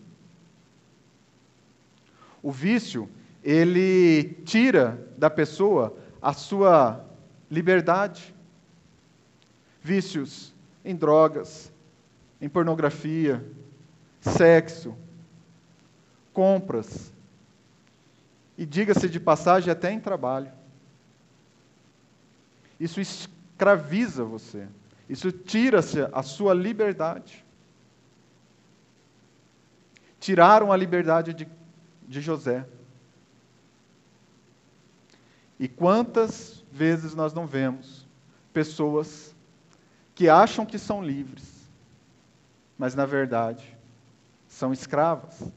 O 2.43 2.53
vício, 2.53 3.09
ele 3.43 4.35
tira 4.45 5.07
da 5.17 5.31
pessoa 5.31 5.97
a 6.21 6.33
sua 6.33 7.05
liberdade. 7.51 8.35
Vícios 9.83 10.55
em 10.85 10.95
drogas, 10.95 11.73
em 12.41 12.49
pornografia, 12.49 13.45
sexo, 14.21 14.97
compras, 16.33 17.13
e 18.57 18.67
diga-se 18.67 19.09
de 19.09 19.19
passagem, 19.19 19.71
até 19.71 19.91
em 19.91 20.01
trabalho. 20.01 20.53
Isso 22.79 23.01
escraviza 23.01 24.25
você, 24.25 24.69
isso 25.09 25.33
tira-se 25.33 26.01
a 26.13 26.23
sua 26.23 26.55
liberdade. 26.55 27.45
Tiraram 30.19 30.71
a 30.71 30.77
liberdade 30.77 31.33
de, 31.33 31.49
de 32.07 32.21
José. 32.21 32.67
E 35.59 35.69
quantas 35.69 36.65
vezes 36.71 37.15
nós 37.15 37.33
não 37.33 37.47
vemos 37.47 38.07
pessoas 38.53 39.35
que 40.21 40.29
acham 40.29 40.67
que 40.67 40.79
são 40.79 41.03
livres, 41.03 41.67
mas 42.77 42.95
na 42.95 43.07
verdade 43.07 43.75
são 44.47 44.71
escravas. 44.71 45.51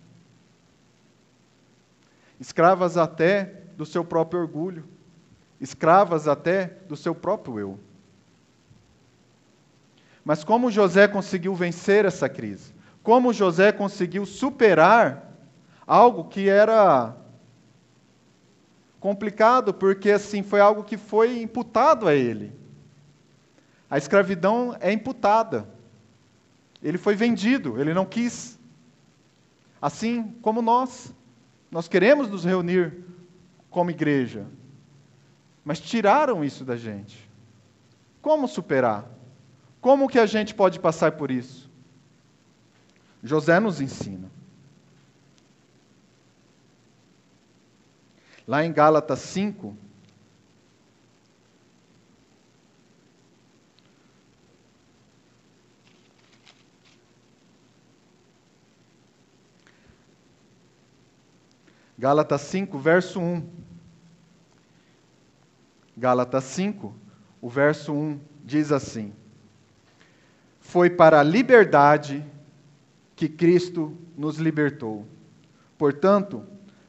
Escravas 2.39 2.95
até 2.95 3.43
do 3.75 3.85
seu 3.85 4.05
próprio 4.05 4.39
orgulho, 4.39 4.85
escravas 5.59 6.29
até 6.29 6.67
do 6.87 6.95
seu 6.95 7.13
próprio 7.13 7.59
eu. 7.59 7.79
Mas 10.23 10.45
como 10.45 10.71
José 10.71 11.09
conseguiu 11.09 11.53
vencer 11.53 12.05
essa 12.05 12.29
crise? 12.29 12.73
Como 13.03 13.33
José 13.33 13.73
conseguiu 13.73 14.25
superar 14.25 15.29
algo 15.85 16.29
que 16.29 16.47
era 16.47 17.13
complicado, 18.97 19.73
porque 19.73 20.09
assim 20.09 20.41
foi 20.41 20.61
algo 20.61 20.85
que 20.85 20.95
foi 20.95 21.41
imputado 21.41 22.07
a 22.07 22.15
ele. 22.15 22.62
A 23.93 23.97
escravidão 23.99 24.75
é 24.79 24.91
imputada. 24.91 25.69
Ele 26.81 26.97
foi 26.97 27.13
vendido, 27.13 27.79
ele 27.79 27.93
não 27.93 28.07
quis. 28.07 28.57
Assim 29.79 30.31
como 30.41 30.63
nós. 30.63 31.13
Nós 31.69 31.87
queremos 31.87 32.27
nos 32.27 32.43
reunir 32.43 33.05
como 33.69 33.91
igreja. 33.91 34.47
Mas 35.63 35.79
tiraram 35.79 36.43
isso 36.43 36.65
da 36.65 36.75
gente. 36.75 37.29
Como 38.19 38.47
superar? 38.47 39.05
Como 39.79 40.09
que 40.09 40.17
a 40.17 40.25
gente 40.25 40.55
pode 40.55 40.79
passar 40.79 41.11
por 41.11 41.29
isso? 41.29 41.69
José 43.21 43.59
nos 43.59 43.79
ensina. 43.79 44.31
Lá 48.47 48.65
em 48.65 48.73
Gálatas 48.73 49.19
5, 49.19 49.77
Gálatas 61.97 62.41
5, 62.41 62.77
verso 62.79 63.19
1. 63.19 63.43
Gálatas 65.95 66.43
5, 66.45 66.93
o 67.39 67.49
verso 67.49 67.93
1 67.93 68.19
diz 68.43 68.71
assim: 68.71 69.13
Foi 70.59 70.89
para 70.89 71.19
a 71.19 71.23
liberdade 71.23 72.25
que 73.15 73.29
Cristo 73.29 73.95
nos 74.17 74.37
libertou. 74.37 75.05
Portanto, 75.77 76.43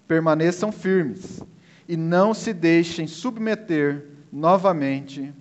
permaneçam 0.08 0.72
firmes 0.72 1.42
e 1.86 1.96
não 1.96 2.32
se 2.32 2.52
deixem 2.52 3.06
submeter 3.06 4.06
novamente 4.32 5.34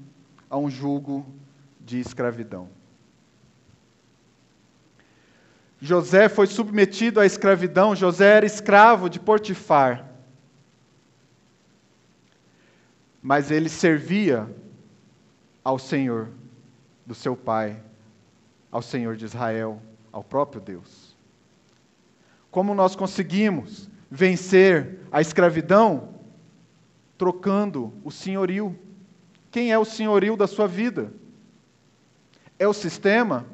a 0.50 0.58
um 0.58 0.70
jugo 0.70 1.26
de 1.80 2.00
escravidão. 2.00 2.70
José 5.86 6.30
foi 6.30 6.48
submetido 6.48 7.20
à 7.20 7.26
escravidão, 7.26 7.94
José 7.94 8.38
era 8.38 8.46
escravo 8.46 9.10
de 9.10 9.20
Potifar. 9.20 10.10
Mas 13.22 13.52
ele 13.52 13.68
servia 13.68 14.50
ao 15.62 15.78
Senhor 15.78 16.30
do 17.06 17.14
seu 17.14 17.36
pai, 17.36 17.84
ao 18.72 18.82
Senhor 18.82 19.18
de 19.18 19.26
Israel, 19.26 19.82
ao 20.10 20.24
próprio 20.24 20.62
Deus. 20.62 21.18
Como 22.50 22.74
nós 22.74 22.96
conseguimos 22.96 23.90
vencer 24.10 25.00
a 25.12 25.20
escravidão? 25.20 26.14
Trocando 27.18 27.92
o 28.06 28.10
senhorio. 28.10 28.74
Quem 29.52 29.74
é 29.74 29.78
o 29.78 29.84
senhorio 29.84 30.38
da 30.38 30.48
sua 30.48 30.66
vida? 30.66 31.12
É 32.58 32.66
o 32.66 32.74
sistema? 32.74 33.46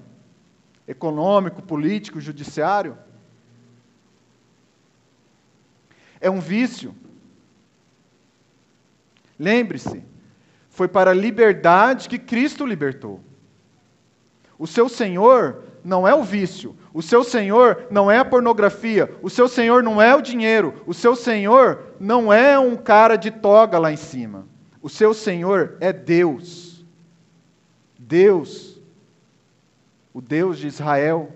Econômico, 0.90 1.62
político, 1.62 2.20
judiciário. 2.20 2.98
É 6.20 6.32
um 6.32 6.40
vício. 6.40 6.96
Lembre-se, 9.38 10.04
foi 10.68 10.88
para 10.88 11.12
a 11.12 11.14
liberdade 11.14 12.10
que 12.10 12.18
Cristo 12.18 12.66
libertou. 12.66 13.22
O 14.58 14.66
seu 14.66 14.90
Senhor 14.90 15.64
não 15.84 16.08
é 16.08 16.14
o 16.14 16.24
vício, 16.24 16.76
o 16.92 17.04
seu 17.04 17.24
Senhor 17.24 17.88
não 17.92 18.10
é 18.10 18.18
a 18.18 18.26
pornografia, 18.26 19.16
o 19.22 19.30
seu 19.30 19.48
Senhor 19.48 19.84
não 19.84 20.02
é 20.02 20.14
o 20.16 20.22
dinheiro, 20.22 20.82
o 20.88 20.94
seu 20.94 21.16
Senhor 21.16 21.94
não 22.00 22.34
é 22.34 22.58
um 22.60 22.76
cara 22.76 23.16
de 23.16 23.30
toga 23.30 23.78
lá 23.78 23.92
em 23.92 23.96
cima. 23.96 24.48
O 24.82 24.90
seu 24.90 25.14
Senhor 25.14 25.78
é 25.80 25.94
Deus. 25.94 26.84
Deus 27.98 28.79
o 30.14 30.22
Deus 30.22 30.58
de 30.58 30.68
Israel, 30.68 31.32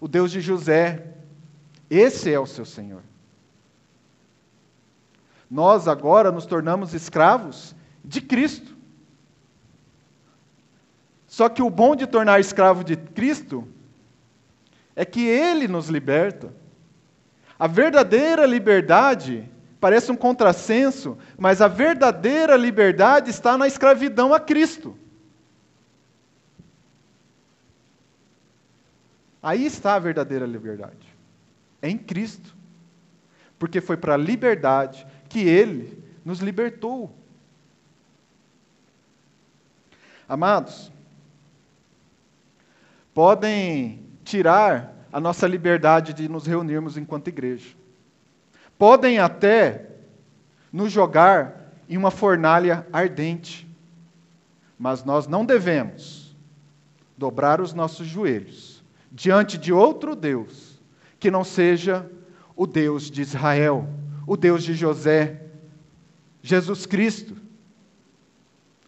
o 0.00 0.08
Deus 0.08 0.30
de 0.30 0.40
José. 0.40 1.14
Esse 1.90 2.32
é 2.32 2.38
o 2.38 2.46
seu 2.46 2.64
Senhor. 2.64 3.02
Nós 5.50 5.86
agora 5.86 6.32
nos 6.32 6.46
tornamos 6.46 6.94
escravos 6.94 7.74
de 8.04 8.20
Cristo. 8.20 8.74
Só 11.26 11.48
que 11.48 11.62
o 11.62 11.70
bom 11.70 11.96
de 11.96 12.06
tornar 12.06 12.40
escravo 12.40 12.84
de 12.84 12.96
Cristo 12.96 13.66
é 14.94 15.04
que 15.04 15.26
Ele 15.26 15.66
nos 15.66 15.88
liberta. 15.88 16.52
A 17.58 17.66
verdadeira 17.66 18.46
liberdade 18.46 19.48
parece 19.80 20.10
um 20.10 20.16
contrassenso, 20.16 21.18
mas 21.36 21.60
a 21.60 21.68
verdadeira 21.68 22.56
liberdade 22.56 23.30
está 23.30 23.58
na 23.58 23.66
escravidão 23.66 24.32
a 24.32 24.40
Cristo. 24.40 24.96
Aí 29.44 29.66
está 29.66 29.94
a 29.94 29.98
verdadeira 29.98 30.46
liberdade. 30.46 31.06
É 31.82 31.90
em 31.90 31.98
Cristo. 31.98 32.56
Porque 33.58 33.78
foi 33.78 33.94
para 33.94 34.14
a 34.14 34.16
liberdade 34.16 35.06
que 35.28 35.40
Ele 35.40 36.02
nos 36.24 36.38
libertou. 36.38 37.14
Amados, 40.26 40.90
podem 43.12 44.02
tirar 44.24 44.94
a 45.12 45.20
nossa 45.20 45.46
liberdade 45.46 46.14
de 46.14 46.26
nos 46.26 46.46
reunirmos 46.46 46.96
enquanto 46.96 47.28
igreja. 47.28 47.76
Podem 48.78 49.18
até 49.18 49.90
nos 50.72 50.90
jogar 50.90 51.70
em 51.86 51.98
uma 51.98 52.10
fornalha 52.10 52.86
ardente. 52.90 53.68
Mas 54.78 55.04
nós 55.04 55.26
não 55.26 55.44
devemos 55.44 56.34
dobrar 57.18 57.60
os 57.60 57.74
nossos 57.74 58.06
joelhos 58.06 58.73
diante 59.14 59.56
de 59.56 59.72
outro 59.72 60.16
Deus 60.16 60.82
que 61.20 61.30
não 61.30 61.44
seja 61.44 62.10
o 62.56 62.66
Deus 62.66 63.08
de 63.08 63.22
Israel, 63.22 63.88
o 64.26 64.36
Deus 64.36 64.64
de 64.64 64.74
José, 64.74 65.40
Jesus 66.42 66.84
Cristo. 66.84 67.36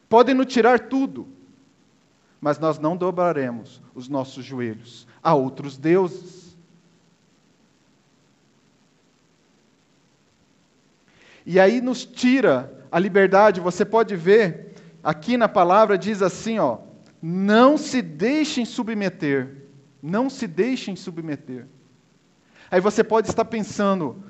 Podem 0.09 0.35
nos 0.35 0.53
tirar 0.53 0.89
tudo, 0.89 1.29
mas 2.41 2.59
nós 2.59 2.79
não 2.79 2.97
dobraremos 2.97 3.81
os 3.95 4.09
nossos 4.09 4.45
joelhos 4.45 5.07
a 5.23 5.33
outros 5.33 5.79
deuses. 5.79 6.57
E 11.45 11.61
aí 11.61 11.81
nos 11.81 12.05
tira 12.05 12.85
a 12.91 12.99
liberdade, 12.99 13.61
você 13.61 13.85
pode 13.85 14.17
ver, 14.17 14.75
aqui 15.03 15.37
na 15.37 15.49
palavra 15.49 15.97
diz 15.97 16.21
assim, 16.21 16.59
ó, 16.59 16.79
não 17.23 17.79
se 17.79 18.03
deixem 18.03 18.65
submeter, 18.65 19.66
não 20.07 20.31
se 20.31 20.47
deixem 20.47 20.95
submeter. 20.95 21.67
Aí 22.71 22.81
você 22.81 23.03
pode 23.03 23.29
estar 23.29 23.45
pensando, 23.45 24.23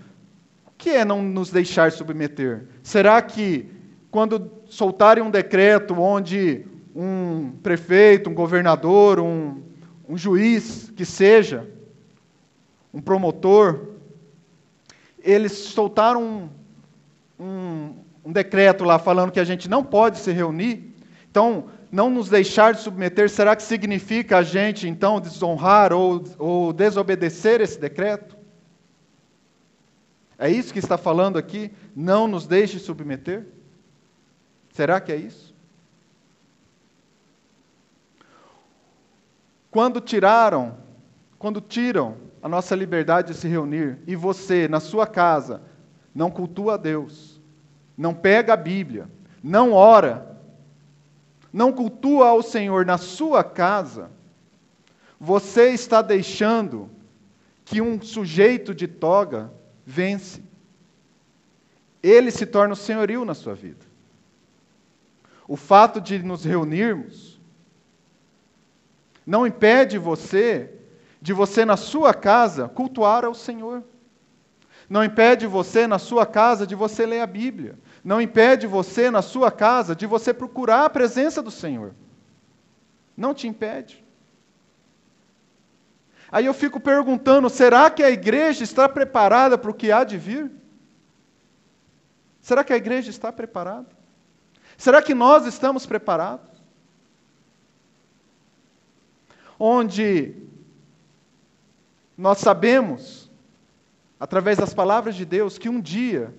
o 0.67 0.71
que 0.77 0.89
é 0.89 1.05
não 1.05 1.23
nos 1.23 1.51
deixar 1.51 1.93
submeter? 1.93 2.67
Será 2.83 3.21
que 3.21 3.71
quando 4.11 4.51
soltarem 4.65 5.23
um 5.23 5.31
decreto 5.31 5.93
onde 5.95 6.65
um 6.95 7.53
prefeito, 7.63 8.31
um 8.31 8.35
governador, 8.35 9.21
um, 9.21 9.63
um 10.09 10.17
juiz, 10.17 10.91
que 10.97 11.05
seja, 11.05 11.69
um 12.93 13.03
promotor, 13.03 13.89
eles 15.23 15.53
soltaram 15.53 16.51
um, 17.39 17.45
um, 17.45 17.95
um 18.25 18.33
decreto 18.33 18.83
lá 18.83 18.99
falando 18.99 19.31
que 19.31 19.41
a 19.41 19.45
gente 19.45 19.69
não 19.69 19.85
pode 19.85 20.19
se 20.21 20.33
reunir, 20.33 20.95
então 21.31 21.67
não 21.91 22.11
nos 22.11 22.29
deixar 22.29 22.75
de 22.75 22.81
submeter, 22.81 23.31
será 23.31 23.55
que 23.55 23.63
significa 23.63 24.39
a 24.39 24.43
gente 24.43 24.89
então 24.89 25.21
desonrar 25.21 25.93
ou, 25.93 26.25
ou 26.39 26.73
desobedecer 26.73 27.61
esse 27.61 27.79
decreto? 27.79 28.37
É 30.39 30.51
isso 30.51 30.73
que 30.73 30.79
está 30.79 30.99
falando 30.99 31.39
aqui? 31.39 31.71
Não 31.95 32.29
nos 32.29 32.47
deixe 32.47 32.79
submeter? 32.79 33.47
Será 34.71 35.01
que 35.01 35.11
é 35.11 35.17
isso? 35.17 35.55
Quando 39.71 40.01
tiraram, 40.01 40.77
quando 41.39 41.61
tiram 41.61 42.17
a 42.43 42.49
nossa 42.49 42.75
liberdade 42.75 43.33
de 43.33 43.39
se 43.39 43.49
reunir, 43.49 43.99
e 44.07 44.15
você, 44.15 44.69
na 44.69 44.81
sua 44.81 45.07
casa, 45.07 45.63
não 46.15 46.31
cultua 46.31 46.75
a 46.75 46.77
Deus, 46.77 47.41
não 47.97 48.15
pega 48.15 48.53
a 48.53 48.57
Bíblia, 48.57 49.09
não 49.43 49.73
ora, 49.73 50.36
não 51.53 51.73
cultua 51.73 52.29
ao 52.29 52.43
Senhor 52.43 52.85
na 52.85 52.99
sua 52.99 53.43
casa, 53.43 54.11
você 55.19 55.71
está 55.71 56.03
deixando 56.03 56.91
que 57.65 57.81
um 57.81 58.01
sujeito 58.01 58.75
de 58.75 58.87
toga 58.87 59.53
vence. 59.85 60.43
Ele 62.03 62.31
se 62.31 62.47
torna 62.47 62.75
o 62.75 62.77
senhorio 62.77 63.25
na 63.25 63.35
sua 63.35 63.55
vida. 63.55 63.85
O 65.49 65.57
fato 65.57 66.01
de 66.01 66.19
nos 66.23 66.45
reunirmos 66.45 67.41
não 69.27 69.47
impede 69.47 69.99
você 69.99 70.73
de 71.21 71.33
você 71.33 71.65
na 71.65 71.77
sua 71.77 72.15
casa 72.15 72.69
cultuar 72.69 73.25
ao 73.25 73.35
Senhor. 73.35 73.83
Não 74.89 75.03
impede 75.03 75.47
você 75.47 75.87
na 75.87 75.99
sua 75.99 76.25
casa 76.25 76.67
de 76.67 76.75
você 76.75 77.05
ler 77.05 77.21
a 77.21 77.27
Bíblia 77.27 77.77
não 78.07 78.21
impede 78.21 78.69
você, 78.69 79.11
na 79.11 79.21
sua 79.21 79.51
casa, 79.51 79.97
de 79.97 80.07
você 80.07 80.33
procurar 80.33 80.85
a 80.85 80.91
presença 80.91 81.43
do 81.43 81.51
Senhor. 81.51 81.93
Não 83.17 83.35
te 83.35 83.49
impede. 83.49 84.05
Aí 86.31 86.47
eu 86.47 86.55
fico 86.55 86.79
perguntando: 86.79 87.51
será 87.51 87.91
que 87.91 88.05
a 88.05 88.11
igreja 88.11 88.63
está 88.63 88.89
preparada 88.89 89.59
para 89.59 89.73
o 89.73 89.75
que 89.75 89.91
há 89.91 90.05
de 90.05 90.17
vir? 90.17 90.53
Será 92.41 92.63
que 92.63 92.73
a 92.73 92.77
igreja 92.77 93.11
está 93.11 93.33
preparada? 93.33 93.89
Será 94.79 95.03
que 95.03 95.13
nós 95.13 95.45
estamos 95.45 95.85
preparados? 95.85 96.49
Onde 99.59 100.33
nós 102.17 102.39
sabemos, 102.39 103.29
através 104.21 104.59
das 104.59 104.73
palavras 104.73 105.17
de 105.17 105.25
Deus, 105.25 105.59
que 105.59 105.69
um 105.69 105.81
dia 105.81 106.33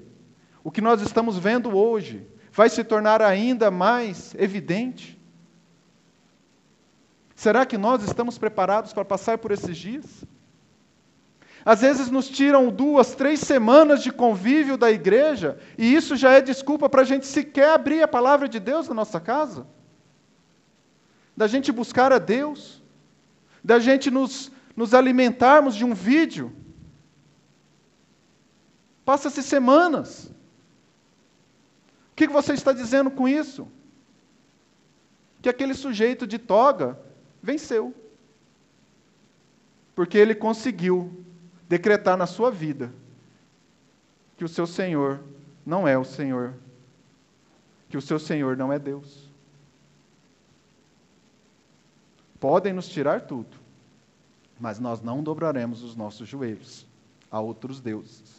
o 0.68 0.72
que 0.72 0.82
nós 0.82 1.02
estamos 1.02 1.38
vendo 1.38 1.74
hoje 1.78 2.28
vai 2.52 2.70
se 2.70 2.84
tornar 2.84 3.22
ainda 3.22 3.72
mais 3.72 4.36
evidente? 4.38 5.18
Será 7.34 7.66
que 7.66 7.78
nós 7.78 8.04
estamos 8.04 8.38
preparados 8.38 8.92
para 8.92 9.06
passar 9.06 9.38
por 9.38 9.54
esses 9.54 9.78
dias? 9.78 10.26
Às 11.64 11.80
vezes 11.80 12.12
nos 12.12 12.28
tiram 12.28 12.70
duas, 12.70 13.16
três 13.16 13.40
semanas 13.40 14.04
de 14.04 14.12
convívio 14.12 14.78
da 14.78 14.92
igreja, 14.92 15.58
e 15.78 15.96
isso 15.96 16.18
já 16.18 16.34
é 16.34 16.42
desculpa 16.42 16.90
para 16.90 17.04
a 17.04 17.06
gente 17.06 17.26
sequer 17.26 17.70
abrir 17.70 18.04
a 18.04 18.08
palavra 18.08 18.50
de 18.50 18.60
Deus 18.60 18.90
na 18.90 18.94
nossa 18.94 19.22
casa. 19.22 19.66
Da 21.34 21.48
gente 21.48 21.72
buscar 21.72 22.12
a 22.12 22.20
Deus, 22.20 22.84
da 23.64 23.80
gente 23.80 24.12
nos, 24.12 24.52
nos 24.76 24.94
alimentarmos 24.94 25.78
de 25.78 25.86
um 25.86 25.94
vídeo. 25.94 26.52
Passa-se 29.06 29.42
semanas 29.42 30.36
que 32.26 32.34
você 32.34 32.54
está 32.54 32.74
dizendo 32.74 33.12
com 33.12 33.28
isso? 33.28 33.68
Que 35.40 35.50
aquele 35.50 35.76
sujeito 35.76 36.26
de 36.26 36.40
toga 36.40 37.00
venceu. 37.42 37.94
Porque 39.94 40.18
ele 40.18 40.34
conseguiu 40.34 41.24
decretar 41.70 42.18
na 42.18 42.26
sua 42.26 42.50
vida 42.50 42.92
que 44.36 44.44
o 44.44 44.48
seu 44.48 44.66
Senhor 44.66 45.24
não 45.64 45.88
é 45.88 45.98
o 45.98 46.04
Senhor, 46.04 46.56
que 47.88 47.98
o 47.98 48.02
seu 48.02 48.18
Senhor 48.18 48.58
não 48.58 48.74
é 48.74 48.80
Deus. 48.80 49.30
Podem 52.40 52.74
nos 52.74 52.88
tirar 52.90 53.22
tudo, 53.22 53.58
mas 54.60 54.80
nós 54.80 55.02
não 55.02 55.22
dobraremos 55.22 55.84
os 55.84 55.96
nossos 55.96 56.28
joelhos 56.28 56.86
a 57.30 57.40
outros 57.40 57.80
deuses. 57.80 58.37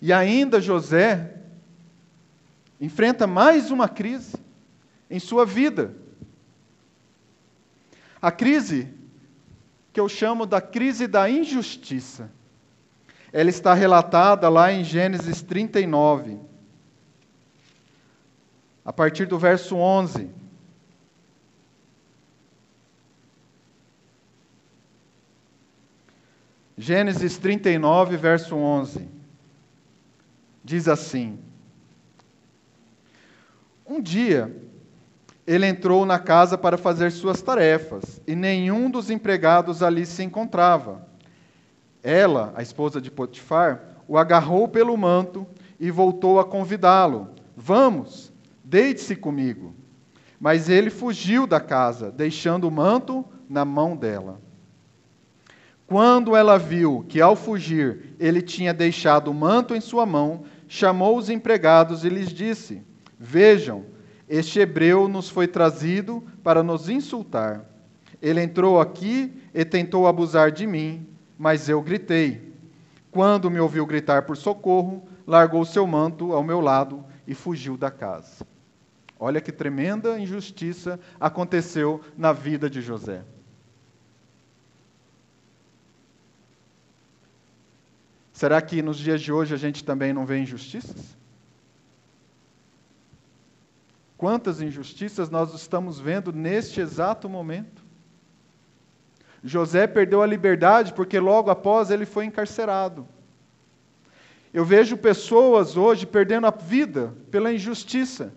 E 0.00 0.12
ainda 0.12 0.60
José 0.60 1.34
enfrenta 2.80 3.26
mais 3.26 3.70
uma 3.70 3.88
crise 3.88 4.36
em 5.10 5.18
sua 5.18 5.44
vida. 5.44 5.94
A 8.22 8.30
crise 8.30 8.88
que 9.92 9.98
eu 9.98 10.08
chamo 10.08 10.46
da 10.46 10.60
crise 10.60 11.06
da 11.06 11.28
injustiça. 11.28 12.30
Ela 13.32 13.50
está 13.50 13.74
relatada 13.74 14.48
lá 14.48 14.72
em 14.72 14.84
Gênesis 14.84 15.42
39, 15.42 16.38
a 18.84 18.92
partir 18.92 19.26
do 19.26 19.38
verso 19.38 19.76
11. 19.76 20.30
Gênesis 26.76 27.36
39, 27.36 28.16
verso 28.16 28.54
11 28.54 29.17
diz 30.68 30.86
assim: 30.86 31.38
Um 33.86 34.02
dia 34.02 34.54
ele 35.46 35.66
entrou 35.66 36.04
na 36.04 36.18
casa 36.18 36.58
para 36.58 36.76
fazer 36.76 37.10
suas 37.10 37.40
tarefas 37.40 38.20
e 38.26 38.36
nenhum 38.36 38.90
dos 38.90 39.08
empregados 39.08 39.82
ali 39.82 40.04
se 40.04 40.22
encontrava. 40.22 41.08
Ela, 42.02 42.52
a 42.54 42.60
esposa 42.60 43.00
de 43.00 43.10
Potifar, 43.10 43.82
o 44.06 44.18
agarrou 44.18 44.68
pelo 44.68 44.94
manto 44.94 45.46
e 45.80 45.90
voltou 45.90 46.38
a 46.38 46.44
convidá-lo: 46.44 47.30
Vamos, 47.56 48.30
deite-se 48.62 49.16
comigo. 49.16 49.74
Mas 50.38 50.68
ele 50.68 50.90
fugiu 50.90 51.46
da 51.46 51.60
casa, 51.60 52.12
deixando 52.12 52.68
o 52.68 52.70
manto 52.70 53.24
na 53.48 53.64
mão 53.64 53.96
dela. 53.96 54.38
Quando 55.86 56.36
ela 56.36 56.58
viu 56.58 57.06
que 57.08 57.18
ao 57.18 57.34
fugir 57.34 58.14
ele 58.20 58.42
tinha 58.42 58.74
deixado 58.74 59.30
o 59.30 59.34
manto 59.34 59.74
em 59.74 59.80
sua 59.80 60.04
mão, 60.04 60.44
chamou 60.68 61.16
os 61.16 61.30
empregados 61.30 62.04
e 62.04 62.08
lhes 62.08 62.28
disse: 62.28 62.82
Vejam, 63.18 63.86
este 64.28 64.60
hebreu 64.60 65.08
nos 65.08 65.30
foi 65.30 65.48
trazido 65.48 66.22
para 66.44 66.62
nos 66.62 66.88
insultar. 66.88 67.64
Ele 68.20 68.42
entrou 68.42 68.80
aqui 68.80 69.32
e 69.54 69.64
tentou 69.64 70.06
abusar 70.06 70.52
de 70.52 70.66
mim, 70.66 71.06
mas 71.38 71.68
eu 71.68 71.80
gritei. 71.80 72.52
Quando 73.10 73.50
me 73.50 73.58
ouviu 73.58 73.86
gritar 73.86 74.22
por 74.22 74.36
socorro, 74.36 75.08
largou 75.26 75.64
seu 75.64 75.86
manto 75.86 76.32
ao 76.32 76.44
meu 76.44 76.60
lado 76.60 77.04
e 77.26 77.34
fugiu 77.34 77.76
da 77.76 77.90
casa. 77.90 78.46
Olha 79.18 79.40
que 79.40 79.50
tremenda 79.50 80.18
injustiça 80.18 81.00
aconteceu 81.18 82.00
na 82.16 82.32
vida 82.32 82.68
de 82.68 82.80
José. 82.80 83.24
Será 88.38 88.62
que 88.62 88.80
nos 88.82 88.96
dias 88.96 89.20
de 89.20 89.32
hoje 89.32 89.52
a 89.52 89.56
gente 89.56 89.82
também 89.82 90.12
não 90.12 90.24
vê 90.24 90.38
injustiças? 90.38 91.16
Quantas 94.16 94.60
injustiças 94.60 95.28
nós 95.28 95.52
estamos 95.52 95.98
vendo 95.98 96.32
neste 96.32 96.80
exato 96.80 97.28
momento? 97.28 97.82
José 99.42 99.88
perdeu 99.88 100.22
a 100.22 100.26
liberdade 100.26 100.92
porque 100.92 101.18
logo 101.18 101.50
após 101.50 101.90
ele 101.90 102.06
foi 102.06 102.26
encarcerado. 102.26 103.08
Eu 104.54 104.64
vejo 104.64 104.96
pessoas 104.96 105.76
hoje 105.76 106.06
perdendo 106.06 106.46
a 106.46 106.52
vida 106.52 107.16
pela 107.32 107.52
injustiça. 107.52 108.32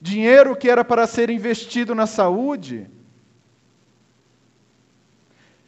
Dinheiro 0.00 0.54
que 0.54 0.70
era 0.70 0.84
para 0.84 1.08
ser 1.08 1.28
investido 1.28 1.92
na 1.92 2.06
saúde, 2.06 2.88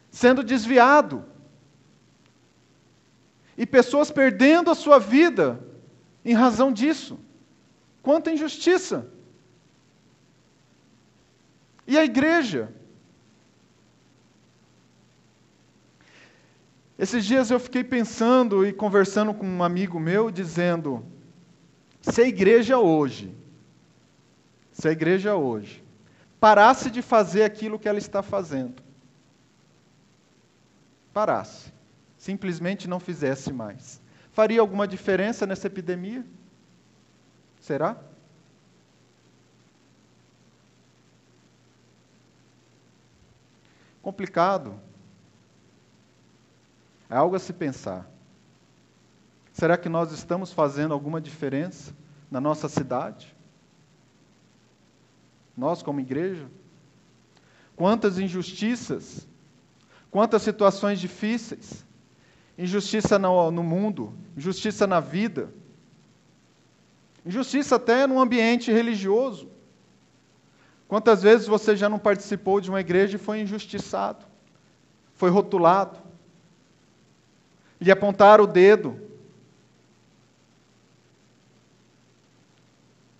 sendo 0.09 0.41
desviado. 0.41 1.34
E 3.57 3.65
pessoas 3.65 4.11
perdendo 4.11 4.69
a 4.69 4.75
sua 4.75 4.99
vida 4.99 5.59
em 6.23 6.33
razão 6.33 6.71
disso. 6.71 7.19
Quanta 8.01 8.31
injustiça! 8.31 9.09
E 11.87 11.97
a 11.97 12.03
igreja? 12.03 12.73
Esses 16.97 17.25
dias 17.25 17.51
eu 17.51 17.59
fiquei 17.59 17.83
pensando 17.83 18.65
e 18.65 18.71
conversando 18.71 19.33
com 19.33 19.45
um 19.45 19.63
amigo 19.63 19.99
meu, 19.99 20.31
dizendo: 20.31 21.05
se 22.01 22.21
a 22.21 22.27
igreja 22.27 22.77
hoje, 22.77 23.35
se 24.71 24.87
a 24.87 24.91
igreja 24.91 25.35
hoje 25.35 25.83
parasse 26.39 26.89
de 26.89 27.01
fazer 27.01 27.43
aquilo 27.43 27.79
que 27.79 27.87
ela 27.87 27.97
está 27.97 28.21
fazendo, 28.21 28.81
parasse, 31.13 31.73
simplesmente 32.25 32.87
não 32.87 32.99
fizesse 32.99 33.53
mais, 33.53 34.01
faria 34.31 34.59
alguma 34.59 34.87
diferença 34.87 35.45
nessa 35.45 35.67
epidemia? 35.67 36.25
Será? 37.61 37.95
Complicado. 44.01 44.73
É 47.07 47.15
algo 47.15 47.35
a 47.35 47.39
se 47.39 47.53
pensar. 47.53 48.09
Será 49.53 49.77
que 49.77 49.87
nós 49.87 50.11
estamos 50.11 50.51
fazendo 50.51 50.95
alguma 50.95 51.21
diferença 51.21 51.93
na 52.31 52.41
nossa 52.41 52.67
cidade? 52.67 53.35
Nós, 55.55 55.83
como 55.83 55.99
igreja? 55.99 56.47
Quantas 57.75 58.17
injustiças, 58.17 59.27
quantas 60.09 60.41
situações 60.41 60.99
difíceis, 60.99 61.84
injustiça 62.57 63.19
no, 63.19 63.51
no 63.51 63.63
mundo, 63.63 64.13
injustiça 64.35 64.87
na 64.87 64.99
vida, 64.99 65.53
injustiça 67.25 67.75
até 67.75 68.07
no 68.07 68.19
ambiente 68.19 68.71
religioso. 68.71 69.49
Quantas 70.87 71.23
vezes 71.23 71.47
você 71.47 71.75
já 71.75 71.89
não 71.89 71.99
participou 71.99 72.61
de 72.61 72.69
uma 72.69 72.79
igreja 72.79 73.15
e 73.15 73.19
foi 73.19 73.41
injustiçado, 73.41 74.25
foi 75.15 75.29
rotulado, 75.29 75.99
lhe 77.79 77.91
apontar 77.91 78.39
o 78.39 78.47
dedo. 78.47 79.01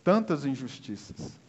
Tantas 0.04 0.46
injustiças. 0.46 1.45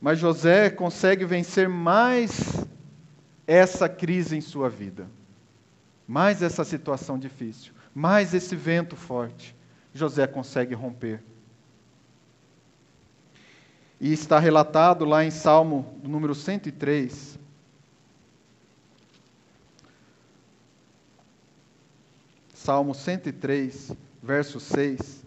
Mas 0.00 0.18
José 0.18 0.70
consegue 0.70 1.24
vencer 1.24 1.68
mais 1.68 2.64
essa 3.46 3.88
crise 3.88 4.36
em 4.36 4.40
sua 4.40 4.68
vida, 4.68 5.08
mais 6.06 6.42
essa 6.42 6.64
situação 6.64 7.18
difícil, 7.18 7.72
mais 7.94 8.34
esse 8.34 8.54
vento 8.54 8.96
forte. 8.96 9.56
José 9.94 10.26
consegue 10.26 10.74
romper. 10.74 11.22
E 13.98 14.12
está 14.12 14.38
relatado 14.38 15.04
lá 15.06 15.24
em 15.24 15.30
Salmo 15.30 15.98
número 16.02 16.34
103, 16.34 17.38
Salmo 22.66 22.94
103, 22.94 23.92
verso 24.20 24.58
6. 24.58 25.25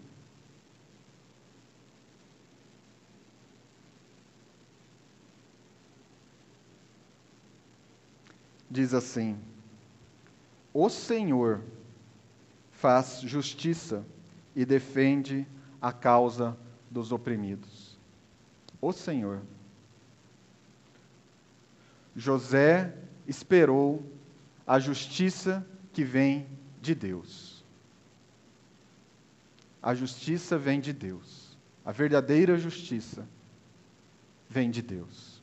Diz 8.70 8.94
assim: 8.94 9.36
O 10.72 10.88
Senhor 10.88 11.60
faz 12.70 13.20
justiça 13.20 14.04
e 14.54 14.64
defende 14.64 15.46
a 15.82 15.92
causa 15.92 16.56
dos 16.90 17.10
oprimidos. 17.10 17.98
O 18.80 18.92
Senhor. 18.92 19.42
José 22.14 22.94
esperou 23.26 24.04
a 24.66 24.78
justiça 24.78 25.66
que 25.92 26.04
vem 26.04 26.46
de 26.80 26.94
Deus. 26.94 27.64
A 29.82 29.94
justiça 29.94 30.58
vem 30.58 30.80
de 30.80 30.92
Deus. 30.92 31.56
A 31.84 31.92
verdadeira 31.92 32.56
justiça 32.56 33.26
vem 34.48 34.70
de 34.70 34.82
Deus. 34.82 35.40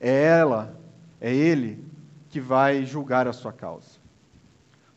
É 0.00 0.24
ela, 0.24 0.78
é 1.20 1.34
Ele 1.34 1.84
que 2.28 2.40
vai 2.40 2.84
julgar 2.84 3.26
a 3.26 3.32
sua 3.32 3.52
causa. 3.52 3.98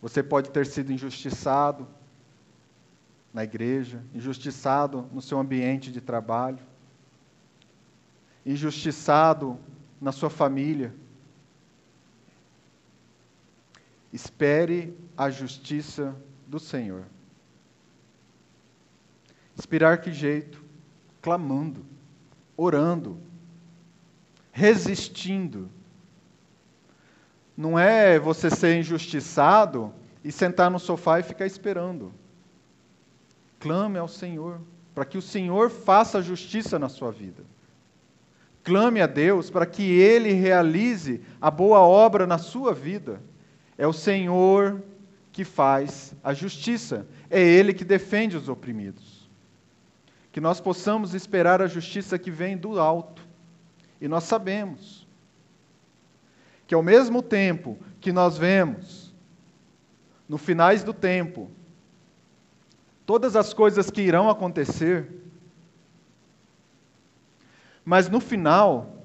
Você 0.02 0.24
pode 0.24 0.50
ter 0.52 0.66
sido 0.66 0.92
injustiçado 0.92 1.88
na 3.34 3.44
igreja, 3.44 4.04
injustiçado 4.14 5.08
no 5.12 5.22
seu 5.22 5.40
ambiente 5.40 5.92
de 5.92 6.02
trabalho, 6.02 6.60
injustiçado 8.46 9.60
na 10.02 10.12
sua 10.12 10.30
família 10.30 10.94
Espere 14.12 14.98
a 15.16 15.30
justiça 15.30 16.16
do 16.48 16.60
Senhor. 16.60 17.06
Esperar 19.56 20.02
que 20.02 20.12
jeito? 20.12 20.64
Clamando, 21.22 21.86
orando, 22.58 23.20
resistindo. 24.52 25.70
Não 27.60 27.78
é 27.78 28.18
você 28.18 28.50
ser 28.50 28.80
injustiçado 28.80 29.94
e 30.24 30.32
sentar 30.32 30.72
no 30.72 30.80
sofá 30.80 31.20
e 31.20 31.24
ficar 31.24 31.46
esperando. 31.46 32.14
Clame 33.60 33.98
ao 33.98 34.08
Senhor, 34.08 34.62
para 34.96 35.04
que 35.04 35.18
o 35.18 35.22
Senhor 35.22 35.70
faça 35.70 36.22
justiça 36.22 36.80
na 36.80 36.88
sua 36.88 37.12
vida. 37.12 37.44
Clame 38.64 39.02
a 39.02 39.08
Deus 39.08 39.50
para 39.50 39.66
que 39.66 39.84
Ele 39.84 40.32
realize 40.32 41.22
a 41.42 41.52
boa 41.52 41.82
obra 41.82 42.26
na 42.26 42.38
sua 42.38 42.74
vida. 42.74 43.22
É 43.78 43.86
o 43.86 43.92
Senhor 43.92 44.82
que 45.34 45.44
faz 45.44 46.16
a 46.24 46.34
justiça, 46.34 47.06
é 47.30 47.42
Ele 47.42 47.74
que 47.74 47.84
defende 47.84 48.38
os 48.38 48.48
oprimidos. 48.48 49.30
Que 50.32 50.40
nós 50.40 50.62
possamos 50.62 51.14
esperar 51.14 51.62
a 51.62 51.68
justiça 51.68 52.18
que 52.18 52.32
vem 52.32 52.56
do 52.56 52.80
alto. 52.80 53.22
E 54.00 54.08
nós 54.08 54.24
sabemos 54.24 54.99
que, 56.70 56.76
ao 56.76 56.84
mesmo 56.84 57.24
tempo 57.24 57.80
que 58.00 58.12
nós 58.12 58.38
vemos, 58.38 59.12
no 60.28 60.38
finais 60.38 60.84
do 60.84 60.94
tempo, 60.94 61.50
todas 63.08 63.36
as 63.36 63.56
coisas 63.56 63.90
que 63.90 64.04
irão 64.04 64.30
acontecer, 64.30 65.12
mas 67.84 68.08
no 68.08 68.20
final, 68.20 69.00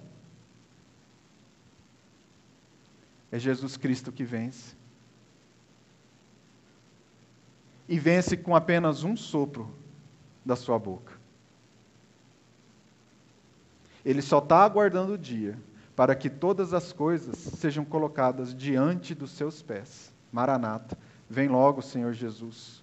É 3.33 3.39
Jesus 3.41 3.77
Cristo 3.77 4.13
que 4.13 4.23
vence. 4.23 4.77
E 7.89 7.99
vence 7.99 8.37
com 8.37 8.55
apenas 8.55 9.03
um 9.03 9.17
sopro 9.17 9.75
da 10.45 10.55
sua 10.55 10.79
boca. 10.79 11.19
Ele 14.05 14.23
só 14.23 14.39
está 14.39 14.63
aguardando 14.63 15.15
o 15.15 15.19
dia 15.19 15.59
para 15.97 16.15
que 16.15 16.29
todas 16.29 16.75
as 16.75 16.93
coisas 16.93 17.37
sejam 17.37 17.85
colocadas 17.85 18.55
diante 18.55 19.15
dos 19.15 19.31
seus 19.31 19.63
pés. 19.63 20.13
Maranata, 20.33 20.99
vem 21.29 21.49
logo, 21.49 21.81
Senhor 21.81 22.13
Jesus. 22.13 22.83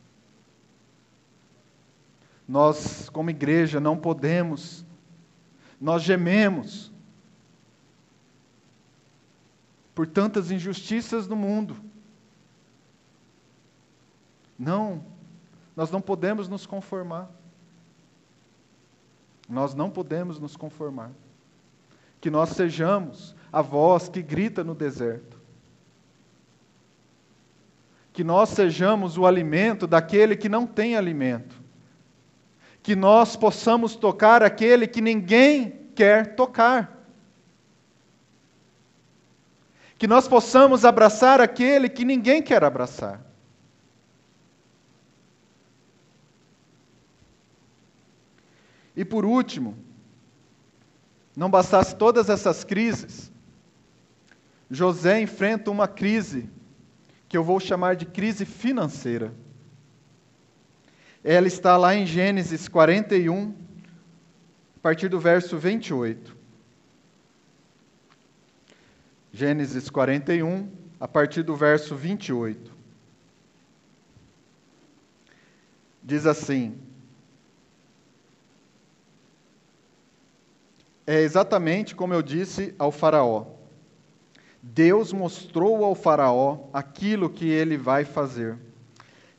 Nós, 2.48 3.10
como 3.10 3.30
igreja, 3.30 3.80
não 3.80 3.98
podemos, 3.98 4.86
nós 5.80 6.04
gememos, 6.04 6.92
por 9.94 10.08
tantas 10.08 10.50
injustiças 10.50 11.28
no 11.28 11.36
mundo. 11.36 11.76
Não, 14.58 15.04
nós 15.76 15.92
não 15.92 16.02
podemos 16.02 16.48
nos 16.48 16.66
conformar. 16.66 17.30
Nós 19.50 19.76
não 19.76 19.90
podemos 19.90 20.40
nos 20.40 20.56
conformar. 20.56 21.12
Que 22.22 22.30
nós 22.30 22.50
sejamos 22.50 23.36
a 23.52 23.64
voz 23.64 24.08
que 24.08 24.22
grita 24.22 24.64
no 24.64 24.76
deserto. 24.76 25.42
Que 28.14 28.24
nós 28.24 28.50
sejamos 28.50 29.18
o 29.18 29.26
alimento 29.26 29.88
daquele 29.88 30.38
que 30.38 30.48
não 30.48 30.68
tem 30.68 30.96
alimento. 30.96 31.56
Que 32.84 32.96
nós 32.96 33.36
possamos 33.36 33.96
tocar 33.96 34.44
aquele 34.44 34.88
que 34.88 35.02
ninguém 35.02 35.90
quer 35.96 36.36
tocar. 36.36 37.00
Que 39.98 40.08
nós 40.08 40.28
possamos 40.28 40.86
abraçar 40.86 41.42
aquele 41.42 41.90
que 41.90 42.06
ninguém 42.06 42.42
quer 42.42 42.64
abraçar. 42.64 43.22
E 48.96 49.04
por 49.06 49.26
último, 49.26 49.76
não 51.42 51.50
bastasse 51.50 51.96
todas 51.96 52.30
essas 52.30 52.64
crises, 52.64 53.32
José 54.70 55.20
enfrenta 55.20 55.72
uma 55.72 55.88
crise 55.88 56.48
que 57.28 57.36
eu 57.36 57.44
vou 57.44 57.60
chamar 57.60 57.96
de 57.96 58.06
crise 58.06 58.46
financeira. 58.46 59.34
Ela 61.24 61.48
está 61.48 61.78
lá 61.78 61.96
em 61.96 62.06
Gênesis 62.06 62.68
41, 62.68 63.56
a 64.76 64.80
partir 64.84 65.08
do 65.08 65.20
verso 65.20 65.58
28. 65.58 66.38
Gênesis 69.34 69.90
41, 69.90 70.70
a 71.00 71.08
partir 71.08 71.42
do 71.42 71.56
verso 71.56 71.96
28. 71.96 72.72
Diz 76.04 76.28
assim: 76.28 76.78
é 81.06 81.22
exatamente 81.22 81.96
como 81.96 82.14
eu 82.14 82.22
disse 82.22 82.74
ao 82.78 82.92
Faraó. 82.92 83.46
Deus 84.62 85.12
mostrou 85.12 85.84
ao 85.84 85.96
Faraó 85.96 86.70
aquilo 86.72 87.30
que 87.30 87.50
ele 87.50 87.78
vai 87.78 88.06
fazer. 88.06 88.58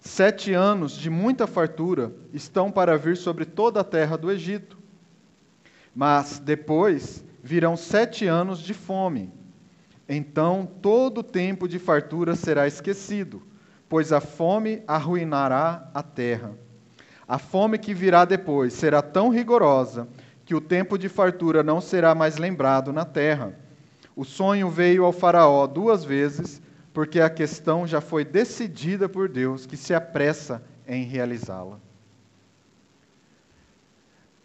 Sete 0.01 0.53
anos 0.53 0.93
de 0.93 1.09
muita 1.09 1.47
fartura 1.47 2.13
estão 2.33 2.73
para 2.73 2.99
vir 2.99 3.17
sobre 3.17 3.45
toda 3.45 3.81
a 3.81 3.85
terra 3.85 4.19
do 4.19 4.33
Egito. 4.33 4.77
Mas 5.95 6.41
depois 6.41 7.25
virão 7.43 7.77
sete 7.77 8.27
anos 8.27 8.59
de 8.59 8.75
fome. 8.75 9.33
Então 10.09 10.69
todo 10.81 11.19
o 11.19 11.23
tempo 11.23 11.69
de 11.69 11.79
fartura 11.79 12.35
será 12.35 12.67
esquecido, 12.67 13.43
pois 13.89 14.13
a 14.13 14.21
fome 14.21 14.83
arruinará 14.89 15.89
a 15.95 16.03
terra. 16.03 16.53
A 17.29 17.39
fome 17.39 17.79
que 17.79 17.95
virá 17.95 18.25
depois 18.25 18.73
será 18.73 19.01
tão 19.01 19.29
rigorosa 19.29 20.09
que 20.45 20.55
o 20.55 20.61
tempo 20.61 20.99
de 20.99 21.09
fartura 21.09 21.62
não 21.62 21.80
será 21.80 22.14
mais 22.14 22.36
lembrado 22.36 22.93
na 22.93 23.05
terra. 23.05 23.55
O 24.14 24.24
sonho 24.24 24.68
veio 24.68 25.05
ao 25.05 25.12
Faraó 25.12 25.66
duas 25.66 26.05
vezes, 26.05 26.61
porque 26.93 27.20
a 27.20 27.30
questão 27.30 27.86
já 27.86 28.01
foi 28.01 28.24
decidida 28.24 29.09
por 29.09 29.28
Deus, 29.28 29.66
que 29.66 29.76
se 29.76 29.95
apressa 29.95 30.62
em 30.86 31.05
realizá-la. 31.05 31.78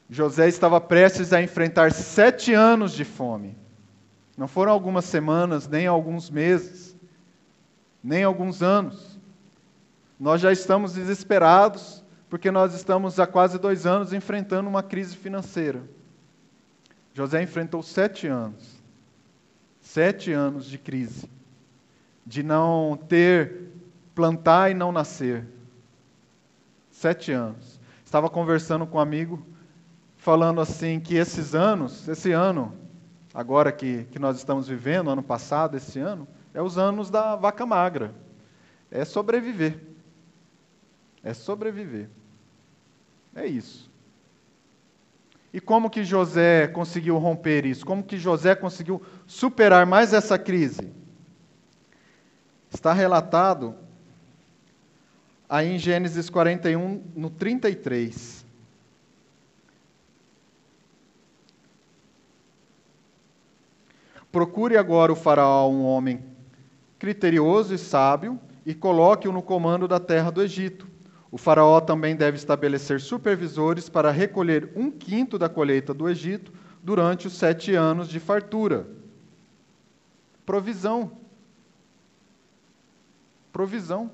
José 0.09 0.47
estava 0.47 0.79
prestes 0.79 1.33
a 1.33 1.41
enfrentar 1.41 1.91
sete 1.91 2.53
anos 2.53 2.93
de 2.93 3.03
fome. 3.03 3.57
Não 4.37 4.47
foram 4.47 4.71
algumas 4.71 5.03
semanas, 5.05 5.67
nem 5.67 5.87
alguns 5.87 6.29
meses, 6.29 6.95
nem 8.01 8.23
alguns 8.23 8.61
anos. 8.61 9.19
Nós 10.19 10.39
já 10.39 10.51
estamos 10.51 10.93
desesperados, 10.93 12.03
porque 12.29 12.51
nós 12.51 12.73
estamos 12.73 13.19
há 13.19 13.27
quase 13.27 13.57
dois 13.57 13.85
anos 13.85 14.13
enfrentando 14.13 14.69
uma 14.69 14.83
crise 14.83 15.15
financeira. 15.15 15.81
José 17.13 17.41
enfrentou 17.41 17.81
sete 17.81 18.27
anos, 18.27 18.81
sete 19.81 20.31
anos 20.31 20.65
de 20.65 20.77
crise, 20.77 21.29
de 22.25 22.43
não 22.43 22.99
ter, 23.07 23.71
plantar 24.13 24.69
e 24.69 24.73
não 24.73 24.91
nascer. 24.91 25.45
Sete 26.91 27.31
anos. 27.31 27.79
Estava 28.03 28.29
conversando 28.29 28.85
com 28.85 28.97
um 28.97 29.01
amigo, 29.01 29.45
falando 30.17 30.61
assim 30.61 30.99
que 30.99 31.15
esses 31.15 31.55
anos, 31.55 32.07
esse 32.07 32.31
ano, 32.31 32.73
agora 33.33 33.71
que, 33.71 34.03
que 34.05 34.19
nós 34.19 34.37
estamos 34.37 34.67
vivendo, 34.67 35.09
ano 35.09 35.23
passado, 35.23 35.77
esse 35.77 35.99
ano, 35.99 36.27
é 36.53 36.61
os 36.61 36.77
anos 36.77 37.09
da 37.09 37.35
vaca 37.35 37.65
magra. 37.65 38.13
É 38.91 39.05
sobreviver. 39.05 39.79
É 41.23 41.33
sobreviver. 41.33 42.09
É 43.37 43.45
isso. 43.45 43.87
E 45.53 45.61
como 45.61 45.91
que 45.91 46.03
José 46.03 46.67
conseguiu 46.67 47.19
romper 47.19 47.67
isso? 47.67 47.85
Como 47.85 48.03
que 48.03 48.17
José 48.17 48.55
conseguiu 48.55 48.99
superar 49.27 49.85
mais 49.85 50.11
essa 50.11 50.39
crise? 50.39 50.91
Está 52.73 52.91
relatado 52.93 53.75
aí 55.47 55.71
em 55.75 55.77
Gênesis 55.77 56.31
41, 56.31 57.03
no 57.15 57.29
33. 57.29 58.43
Procure 64.31 64.77
agora 64.77 65.13
o 65.13 65.15
faraó 65.15 65.69
um 65.69 65.85
homem 65.85 66.25
criterioso 66.97 67.75
e 67.75 67.77
sábio 67.77 68.39
e 68.65 68.73
coloque-o 68.73 69.31
no 69.31 69.43
comando 69.43 69.87
da 69.87 69.99
terra 69.99 70.31
do 70.31 70.41
Egito 70.41 70.86
o 71.31 71.37
Faraó 71.37 71.81
também 71.81 72.15
deve 72.15 72.37
estabelecer 72.37 73.01
supervisores 73.01 73.89
para 73.89 74.11
recolher 74.11 74.71
um 74.75 74.89
quinto 74.89 75.37
da 75.37 75.49
colheita 75.49 75.93
do 75.93 76.07
Egito 76.07 76.53
durante 76.81 77.27
os 77.27 77.33
sete 77.33 77.75
anos 77.75 78.07
de 78.07 78.19
fartura. 78.19 78.87
Provisão. 80.45 81.11
Provisão. 83.51 84.09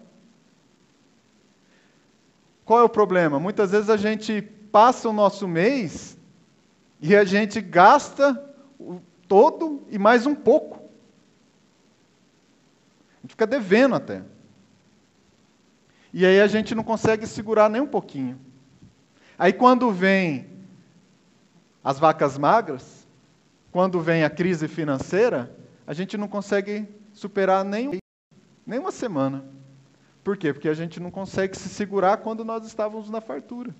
Qual 2.66 2.80
é 2.80 2.84
o 2.84 2.89
problema? 2.89 3.39
Muitas 3.39 3.72
vezes 3.72 3.89
a 3.89 3.97
gente 3.97 4.41
passa 4.41 5.07
o 5.07 5.14
nosso 5.14 5.47
mês 5.47 6.18
e 6.99 7.16
a 7.16 7.24
gente 7.24 7.61
gasta 7.61 8.43
o 8.80 8.99
todo 9.28 9.86
e 9.89 9.99
mais 9.99 10.26
um 10.26 10.34
pouco. 10.34 10.78
A 13.18 13.22
gente 13.22 13.32
fica 13.32 13.45
devendo 13.45 13.93
até. 13.93 14.24
E 16.14 16.26
aí 16.26 16.39
a 16.39 16.45
gente 16.47 16.76
não 16.76 16.84
consegue 16.84 17.26
segurar 17.26 17.68
nem 17.70 17.82
um 17.82 17.88
pouquinho. 17.88 18.39
Aí 19.38 19.51
quando 19.51 19.91
vem 19.91 20.47
as 21.84 21.97
vacas 21.97 22.38
magras, 22.38 23.07
quando 23.72 23.99
vem 23.99 24.24
a 24.24 24.30
crise 24.30 24.68
financeira, 24.68 25.53
a 25.88 25.93
gente 25.93 26.16
não 26.16 26.28
consegue 26.28 26.88
superar 27.11 27.66
nem, 27.66 27.97
nem 28.66 28.80
uma 28.80 28.91
semana. 28.91 29.43
Por 30.24 30.38
quê? 30.38 30.53
Porque 30.53 30.70
a 30.70 30.74
gente 30.74 30.99
não 30.99 31.09
consegue 31.09 31.57
se 31.57 31.68
segurar 31.68 32.18
quando 32.18 32.45
nós 32.45 32.66
estávamos 32.66 33.09
na 33.09 33.20
fartura. 33.20 33.76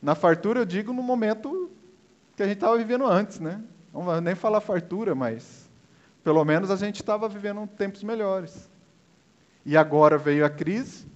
Na 0.00 0.14
fartura 0.14 0.60
eu 0.60 0.66
digo 0.66 0.92
no 0.92 1.02
momento 1.02 1.70
que 2.36 2.42
a 2.42 2.46
gente 2.46 2.56
estava 2.56 2.76
vivendo 2.76 3.06
antes, 3.06 3.40
né? 3.40 3.62
Não 3.92 4.02
vou 4.02 4.20
nem 4.20 4.34
falar 4.34 4.60
fartura, 4.60 5.14
mas 5.14 5.68
pelo 6.22 6.44
menos 6.44 6.70
a 6.70 6.76
gente 6.76 6.96
estava 6.96 7.28
vivendo 7.28 7.66
tempos 7.66 8.02
melhores. 8.02 8.70
E 9.64 9.76
agora 9.76 10.18
veio 10.18 10.44
a 10.44 10.50
crise 10.50 11.06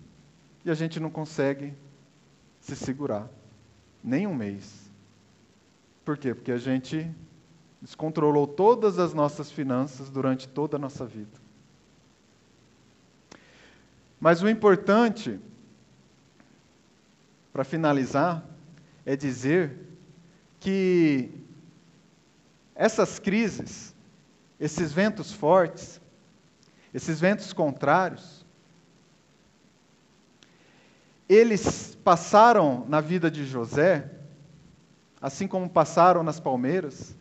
e 0.65 0.71
a 0.71 0.75
gente 0.75 1.01
não 1.01 1.11
consegue 1.11 1.75
se 2.61 2.77
segurar. 2.77 3.29
Nem 4.03 4.27
um 4.27 4.35
mês. 4.35 4.91
Por 6.05 6.17
quê? 6.17 6.35
Porque 6.35 6.53
a 6.53 6.59
gente 6.59 7.11
descontrolou 7.81 8.47
todas 8.47 8.99
as 8.99 9.13
nossas 9.13 9.51
finanças 9.51 10.11
durante 10.11 10.49
toda 10.49 10.77
a 10.77 10.79
nossa 10.79 11.05
vida. 11.05 11.47
Mas 14.21 14.43
o 14.43 14.49
importante, 14.49 15.39
para 17.53 17.65
finalizar, 17.65 18.45
é 19.05 19.15
dizer 19.15 19.79
que 20.59 21.31
essas 22.75 23.19
crises, 23.19 23.95
esses 24.59 24.93
ventos 24.93 25.33
fortes, 25.33 26.01
esses 26.93 27.21
ventos 27.21 27.53
contrários, 27.53 28.36
eles 31.29 31.97
passaram 32.05 32.87
na 32.89 33.01
vida 33.01 33.31
de 33.31 33.45
José, 33.45 34.11
assim 35.21 35.49
como 35.49 35.69
passaram 35.69 36.23
nas 36.23 36.39
palmeiras, 36.39 37.17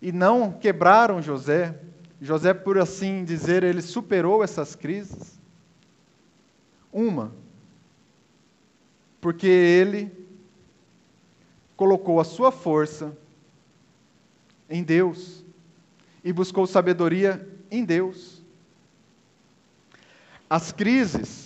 e 0.00 0.12
não 0.12 0.52
quebraram 0.52 1.22
José. 1.22 1.78
José, 2.20 2.52
por 2.52 2.78
assim 2.78 3.24
dizer, 3.24 3.64
ele 3.64 3.80
superou 3.80 4.44
essas 4.44 4.74
crises. 4.74 5.40
Uma, 6.92 7.32
porque 9.20 9.46
ele 9.46 10.12
colocou 11.76 12.20
a 12.20 12.24
sua 12.24 12.52
força 12.52 13.16
em 14.68 14.82
Deus 14.82 15.42
e 16.22 16.32
buscou 16.32 16.66
sabedoria 16.66 17.48
em 17.70 17.84
Deus. 17.84 18.42
As 20.48 20.70
crises, 20.70 21.41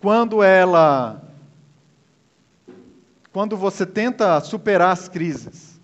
quando 0.00 0.42
ela 0.42 1.22
quando 3.32 3.56
você 3.56 3.84
tenta 3.84 4.40
superar 4.40 4.92
as 4.92 5.08
crises 5.08 5.76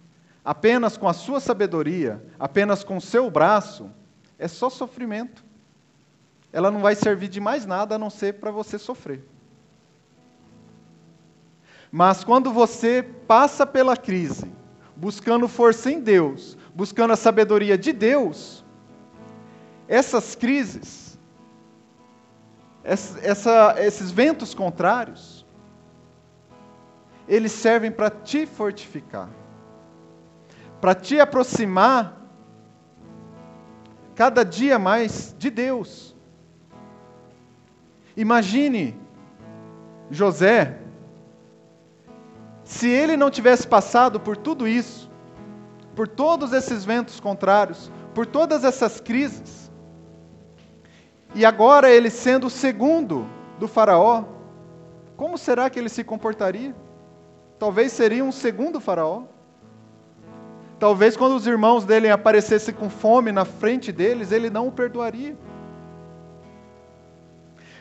apenas 0.44 0.96
com 0.96 1.08
a 1.08 1.12
sua 1.12 1.38
sabedoria, 1.38 2.22
apenas 2.38 2.82
com 2.82 2.96
o 2.96 3.00
seu 3.00 3.30
braço, 3.30 3.90
é 4.38 4.48
só 4.48 4.68
sofrimento. 4.68 5.44
Ela 6.52 6.70
não 6.70 6.80
vai 6.80 6.94
servir 6.94 7.28
de 7.28 7.40
mais 7.40 7.64
nada 7.64 7.94
a 7.94 7.98
não 7.98 8.10
ser 8.10 8.34
para 8.34 8.50
você 8.50 8.78
sofrer. 8.78 9.24
Mas 11.90 12.24
quando 12.24 12.50
você 12.50 13.02
passa 13.26 13.66
pela 13.66 13.96
crise, 13.96 14.50
buscando 14.96 15.46
força 15.46 15.90
em 15.90 16.00
Deus, 16.00 16.56
buscando 16.74 17.12
a 17.12 17.16
sabedoria 17.16 17.76
de 17.76 17.92
Deus, 17.92 18.64
essas 19.86 20.34
crises, 20.34 21.01
essa, 22.84 23.74
esses 23.78 24.10
ventos 24.10 24.54
contrários, 24.54 25.46
eles 27.28 27.52
servem 27.52 27.90
para 27.90 28.10
te 28.10 28.46
fortificar, 28.46 29.28
para 30.80 30.94
te 30.94 31.20
aproximar 31.20 32.20
cada 34.14 34.44
dia 34.44 34.78
mais 34.78 35.34
de 35.38 35.50
Deus. 35.50 36.14
Imagine 38.16 39.00
José, 40.10 40.78
se 42.64 42.88
ele 42.88 43.16
não 43.16 43.30
tivesse 43.30 43.66
passado 43.66 44.20
por 44.20 44.36
tudo 44.36 44.66
isso, 44.66 45.10
por 45.94 46.08
todos 46.08 46.52
esses 46.52 46.84
ventos 46.84 47.20
contrários, 47.20 47.90
por 48.14 48.26
todas 48.26 48.64
essas 48.64 49.00
crises, 49.00 49.61
e 51.34 51.44
agora 51.44 51.90
ele 51.90 52.10
sendo 52.10 52.46
o 52.46 52.50
segundo 52.50 53.26
do 53.58 53.66
Faraó, 53.66 54.24
como 55.16 55.38
será 55.38 55.70
que 55.70 55.78
ele 55.78 55.88
se 55.88 56.04
comportaria? 56.04 56.74
Talvez 57.58 57.92
seria 57.92 58.24
um 58.24 58.32
segundo 58.32 58.80
Faraó. 58.80 59.22
Talvez 60.78 61.16
quando 61.16 61.36
os 61.36 61.46
irmãos 61.46 61.84
dele 61.84 62.10
aparecessem 62.10 62.74
com 62.74 62.90
fome 62.90 63.30
na 63.30 63.44
frente 63.44 63.92
deles, 63.92 64.32
ele 64.32 64.50
não 64.50 64.66
o 64.66 64.72
perdoaria. 64.72 65.36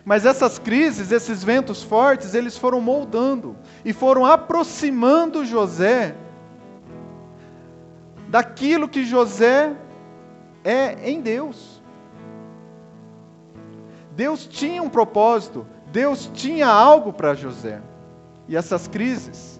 Mas 0.05 0.25
essas 0.25 0.57
crises, 0.57 1.11
esses 1.11 1.43
ventos 1.43 1.83
fortes, 1.83 2.33
eles 2.33 2.57
foram 2.57 2.81
moldando 2.81 3.55
e 3.83 3.93
foram 3.93 4.25
aproximando 4.25 5.45
José 5.45 6.15
daquilo 8.27 8.87
que 8.87 9.03
José 9.03 9.75
é 10.63 11.09
em 11.09 11.21
Deus. 11.21 11.70
Deus 14.21 14.45
tinha 14.45 14.83
um 14.83 14.89
propósito, 14.89 15.65
Deus 15.91 16.29
tinha 16.31 16.67
algo 16.67 17.11
para 17.11 17.33
José. 17.33 17.81
E 18.47 18.55
essas 18.55 18.87
crises 18.87 19.59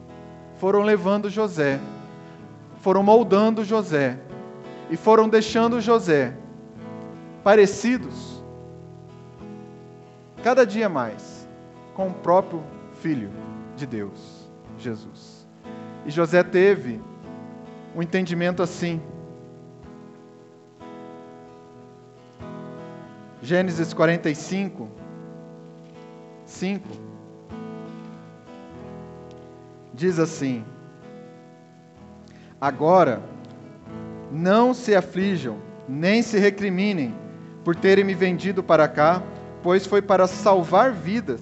foram 0.57 0.81
levando 0.81 1.31
José 1.31 1.79
foram 2.81 3.01
moldando 3.03 3.63
José 3.63 4.19
e 4.89 4.97
foram 4.97 5.29
deixando 5.29 5.79
José 5.79 6.35
parecidos 7.43 8.43
cada 10.43 10.65
dia 10.65 10.89
mais 10.89 11.47
com 11.95 12.09
o 12.09 12.13
próprio 12.13 12.63
Filho 13.01 13.31
de 13.75 13.87
Deus, 13.87 14.47
Jesus. 14.77 15.47
E 16.05 16.11
José 16.11 16.43
teve 16.43 17.01
um 17.95 18.01
entendimento 18.03 18.61
assim. 18.61 19.01
Gênesis 23.41 23.91
45, 23.91 24.87
5 26.45 26.87
diz 29.93 30.19
assim: 30.19 30.63
Agora, 32.59 33.21
não 34.31 34.73
se 34.75 34.95
aflijam, 34.95 35.57
nem 35.89 36.21
se 36.21 36.37
recriminem 36.37 37.15
por 37.63 37.75
terem 37.75 38.03
me 38.03 38.13
vendido 38.13 38.61
para 38.61 38.87
cá, 38.87 39.23
pois 39.63 39.87
foi 39.87 40.01
para 40.01 40.27
salvar 40.27 40.91
vidas 40.91 41.41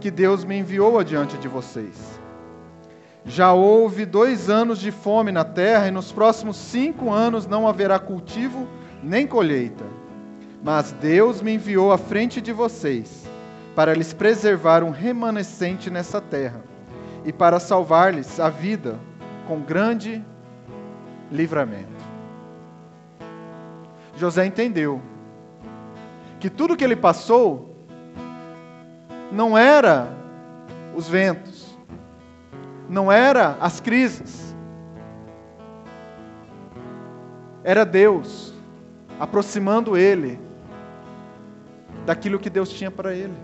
que 0.00 0.10
Deus 0.10 0.44
me 0.44 0.56
enviou 0.56 0.98
adiante 0.98 1.36
de 1.36 1.48
vocês. 1.48 2.20
Já 3.24 3.52
houve 3.52 4.06
dois 4.06 4.48
anos 4.48 4.78
de 4.78 4.90
fome 4.90 5.30
na 5.32 5.44
terra, 5.44 5.88
e 5.88 5.90
nos 5.90 6.12
próximos 6.12 6.56
cinco 6.56 7.12
anos 7.12 7.46
não 7.46 7.68
haverá 7.68 7.98
cultivo 7.98 8.68
nem 9.02 9.26
colheita. 9.26 9.99
Mas 10.62 10.92
Deus 10.92 11.40
me 11.40 11.54
enviou 11.54 11.90
à 11.90 11.96
frente 11.96 12.40
de 12.40 12.52
vocês, 12.52 13.26
para 13.74 13.94
lhes 13.94 14.12
preservar 14.12 14.82
um 14.82 14.90
remanescente 14.90 15.88
nessa 15.90 16.20
terra, 16.20 16.62
e 17.24 17.32
para 17.32 17.58
salvar-lhes 17.58 18.38
a 18.38 18.50
vida 18.50 18.98
com 19.46 19.60
grande 19.60 20.22
livramento. 21.30 22.00
José 24.16 24.44
entendeu 24.44 25.00
que 26.38 26.50
tudo 26.50 26.76
que 26.76 26.84
ele 26.84 26.96
passou 26.96 27.74
não 29.32 29.56
era 29.56 30.14
os 30.94 31.08
ventos, 31.08 31.74
não 32.88 33.10
era 33.10 33.56
as 33.60 33.80
crises, 33.80 34.54
era 37.62 37.84
Deus 37.84 38.52
aproximando 39.18 39.96
ele 39.96 40.40
daquilo 42.06 42.38
que 42.38 42.50
Deus 42.50 42.70
tinha 42.70 42.90
para 42.90 43.14
ele, 43.14 43.34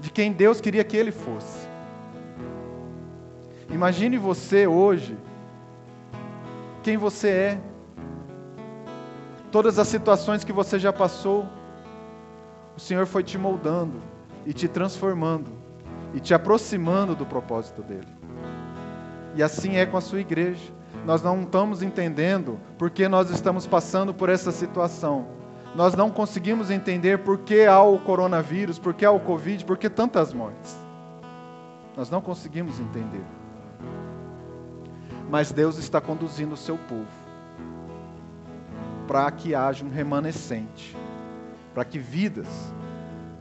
de 0.00 0.10
quem 0.10 0.32
Deus 0.32 0.60
queria 0.60 0.84
que 0.84 0.96
ele 0.96 1.12
fosse. 1.12 1.66
Imagine 3.70 4.18
você 4.18 4.66
hoje 4.66 5.16
quem 6.84 6.98
você 6.98 7.28
é, 7.28 7.60
todas 9.50 9.78
as 9.78 9.88
situações 9.88 10.44
que 10.44 10.52
você 10.52 10.78
já 10.78 10.92
passou, 10.92 11.48
o 12.76 12.80
Senhor 12.80 13.06
foi 13.06 13.22
te 13.22 13.38
moldando 13.38 14.02
e 14.44 14.52
te 14.52 14.68
transformando 14.68 15.50
e 16.12 16.20
te 16.20 16.34
aproximando 16.34 17.16
do 17.16 17.24
propósito 17.24 17.80
dele. 17.82 18.06
E 19.34 19.42
assim 19.42 19.76
é 19.76 19.86
com 19.86 19.96
a 19.96 20.00
sua 20.02 20.20
igreja. 20.20 20.72
Nós 21.06 21.22
não 21.22 21.42
estamos 21.42 21.82
entendendo 21.82 22.60
porque 22.76 23.08
nós 23.08 23.30
estamos 23.30 23.66
passando 23.66 24.12
por 24.12 24.28
essa 24.28 24.52
situação. 24.52 25.26
Nós 25.74 25.94
não 25.94 26.10
conseguimos 26.10 26.70
entender 26.70 27.18
por 27.18 27.38
que 27.38 27.64
há 27.64 27.82
o 27.82 27.98
coronavírus, 27.98 28.78
por 28.78 28.94
que 28.94 29.04
há 29.04 29.10
o 29.10 29.20
Covid, 29.20 29.64
por 29.64 29.76
que 29.76 29.90
tantas 29.90 30.32
mortes. 30.32 30.76
Nós 31.96 32.10
não 32.10 32.20
conseguimos 32.20 32.78
entender 32.78 33.24
mas 35.34 35.50
Deus 35.50 35.78
está 35.78 36.00
conduzindo 36.00 36.54
o 36.54 36.56
seu 36.56 36.78
povo 36.78 37.08
para 39.06 39.28
que 39.32 39.54
haja 39.54 39.84
um 39.84 39.90
remanescente, 39.90 40.96
para 41.74 41.84
que 41.84 41.98
vidas 41.98 42.46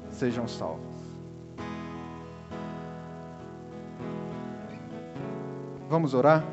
sejam 0.10 0.48
salvas. 0.48 0.92
Vamos 5.88 6.16
orar? 6.16 6.44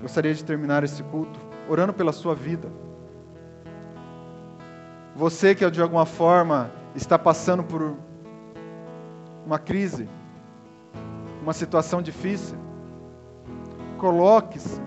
Gostaria 0.00 0.34
de 0.34 0.44
terminar 0.44 0.84
esse 0.84 1.02
culto 1.04 1.40
orando 1.66 1.94
pela 1.94 2.12
sua 2.12 2.34
vida. 2.34 2.70
Você 5.16 5.54
que 5.54 5.68
de 5.70 5.82
alguma 5.82 6.06
forma 6.06 6.70
está 6.94 7.18
passando 7.18 7.64
por 7.64 7.96
uma 9.44 9.58
crise, 9.58 10.08
uma 11.42 11.52
situação 11.52 12.02
difícil, 12.02 12.58
Coloque-se 13.98 14.80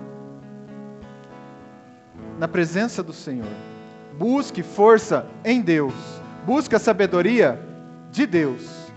na 2.37 2.47
presença 2.47 3.01
do 3.01 3.11
Senhor. 3.11 3.47
Busque 4.17 4.61
força 4.61 5.25
em 5.43 5.61
Deus. 5.61 5.93
Busque 6.45 6.75
a 6.75 6.79
sabedoria 6.79 7.59
de 8.11 8.25
Deus. 8.25 8.91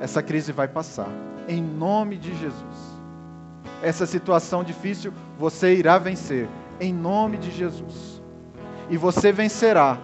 Essa 0.00 0.22
crise 0.22 0.52
vai 0.52 0.68
passar. 0.68 1.08
Em 1.48 1.62
nome 1.62 2.16
de 2.16 2.34
Jesus. 2.36 2.96
Essa 3.82 4.06
situação 4.06 4.64
difícil 4.64 5.12
você 5.38 5.74
irá 5.74 5.98
vencer. 5.98 6.48
Em 6.80 6.92
nome 6.92 7.36
de 7.36 7.50
Jesus. 7.50 8.22
E 8.88 8.96
você 8.96 9.32
vencerá. 9.32 9.98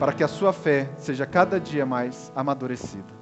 Para 0.00 0.12
que 0.12 0.24
a 0.24 0.28
sua 0.28 0.52
fé 0.52 0.88
seja 0.96 1.24
cada 1.24 1.60
dia 1.60 1.86
mais 1.86 2.32
amadurecida. 2.34 3.14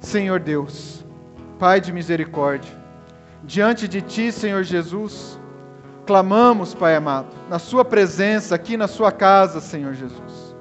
Senhor 0.00 0.40
Deus. 0.40 1.04
Pai 1.60 1.78
de 1.78 1.92
misericórdia, 1.92 2.72
diante 3.44 3.86
de 3.86 4.00
Ti, 4.00 4.32
Senhor 4.32 4.62
Jesus, 4.62 5.38
clamamos, 6.06 6.74
Pai 6.74 6.96
amado, 6.96 7.28
na 7.50 7.58
Sua 7.58 7.84
presença, 7.84 8.54
aqui 8.54 8.78
na 8.78 8.88
Sua 8.88 9.12
casa, 9.12 9.60
Senhor 9.60 9.92
Jesus, 9.92 10.56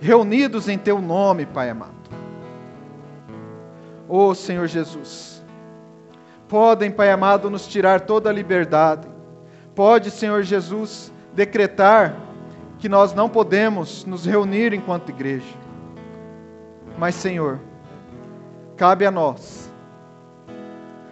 reunidos 0.00 0.68
em 0.68 0.78
Teu 0.78 1.02
nome, 1.02 1.46
Pai 1.46 1.68
amado. 1.68 1.90
Oh, 4.08 4.36
Senhor 4.36 4.68
Jesus, 4.68 5.44
podem, 6.46 6.92
Pai 6.92 7.10
amado, 7.10 7.50
nos 7.50 7.66
tirar 7.66 8.02
toda 8.02 8.30
a 8.30 8.32
liberdade, 8.32 9.08
pode, 9.74 10.12
Senhor 10.12 10.44
Jesus, 10.44 11.12
decretar 11.34 12.14
que 12.82 12.88
nós 12.88 13.14
não 13.14 13.28
podemos 13.28 14.04
nos 14.04 14.26
reunir 14.26 14.72
enquanto 14.72 15.10
igreja, 15.10 15.54
mas, 16.98 17.14
Senhor, 17.14 17.60
cabe 18.76 19.06
a 19.06 19.10
nós 19.10 19.70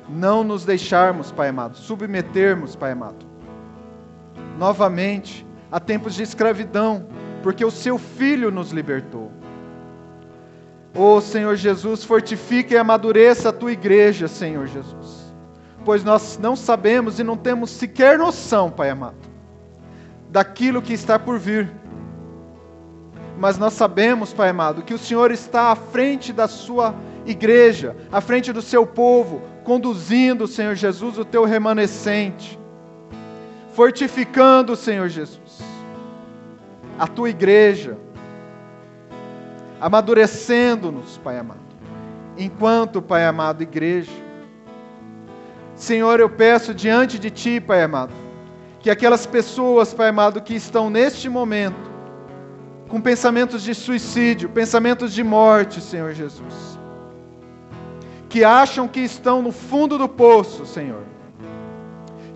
não 0.08 0.42
nos 0.42 0.64
deixarmos, 0.64 1.30
Pai 1.30 1.50
amado, 1.50 1.76
submetermos, 1.76 2.74
Pai 2.74 2.90
amado, 2.90 3.24
novamente 4.58 5.46
a 5.70 5.78
tempos 5.78 6.16
de 6.16 6.24
escravidão, 6.24 7.06
porque 7.40 7.64
o 7.64 7.70
seu 7.70 7.98
filho 7.98 8.50
nos 8.50 8.72
libertou. 8.72 9.30
Ó 10.92 11.18
oh, 11.18 11.20
Senhor 11.20 11.54
Jesus, 11.54 12.02
fortifique 12.02 12.74
e 12.74 12.78
amadureça 12.78 13.50
a 13.50 13.52
tua 13.52 13.70
igreja, 13.70 14.26
Senhor 14.26 14.66
Jesus, 14.66 15.32
pois 15.84 16.02
nós 16.02 16.36
não 16.36 16.56
sabemos 16.56 17.20
e 17.20 17.22
não 17.22 17.36
temos 17.36 17.70
sequer 17.70 18.18
noção, 18.18 18.72
Pai 18.72 18.90
amado, 18.90 19.29
daquilo 20.30 20.80
que 20.80 20.92
está 20.92 21.18
por 21.18 21.38
vir. 21.38 21.70
Mas 23.38 23.58
nós 23.58 23.72
sabemos, 23.72 24.32
Pai 24.32 24.50
amado, 24.50 24.82
que 24.82 24.94
o 24.94 24.98
Senhor 24.98 25.30
está 25.30 25.72
à 25.72 25.76
frente 25.76 26.32
da 26.32 26.46
sua 26.46 26.94
igreja, 27.26 27.96
à 28.12 28.20
frente 28.20 28.52
do 28.52 28.62
seu 28.62 28.86
povo, 28.86 29.42
conduzindo, 29.64 30.46
Senhor 30.46 30.74
Jesus, 30.74 31.18
o 31.18 31.24
teu 31.24 31.44
remanescente, 31.44 32.58
fortificando, 33.72 34.76
Senhor 34.76 35.08
Jesus, 35.08 35.62
a 36.98 37.06
tua 37.06 37.30
igreja, 37.30 37.96
amadurecendo-nos, 39.80 41.18
Pai 41.18 41.38
amado, 41.38 41.60
enquanto, 42.36 43.00
Pai 43.00 43.24
amado, 43.24 43.62
igreja. 43.62 44.12
Senhor, 45.74 46.20
eu 46.20 46.28
peço 46.28 46.74
diante 46.74 47.18
de 47.18 47.30
Ti, 47.30 47.58
Pai 47.58 47.82
amado, 47.82 48.12
que 48.80 48.90
aquelas 48.90 49.26
pessoas, 49.26 49.92
Pai 49.92 50.08
amado, 50.08 50.40
que 50.40 50.54
estão 50.54 50.88
neste 50.88 51.28
momento 51.28 51.90
com 52.88 53.00
pensamentos 53.00 53.62
de 53.62 53.74
suicídio, 53.74 54.48
pensamentos 54.48 55.12
de 55.12 55.22
morte, 55.22 55.80
Senhor 55.80 56.12
Jesus, 56.12 56.78
que 58.28 58.42
acham 58.42 58.88
que 58.88 59.00
estão 59.00 59.42
no 59.42 59.52
fundo 59.52 59.96
do 59.96 60.08
poço, 60.08 60.66
Senhor, 60.66 61.04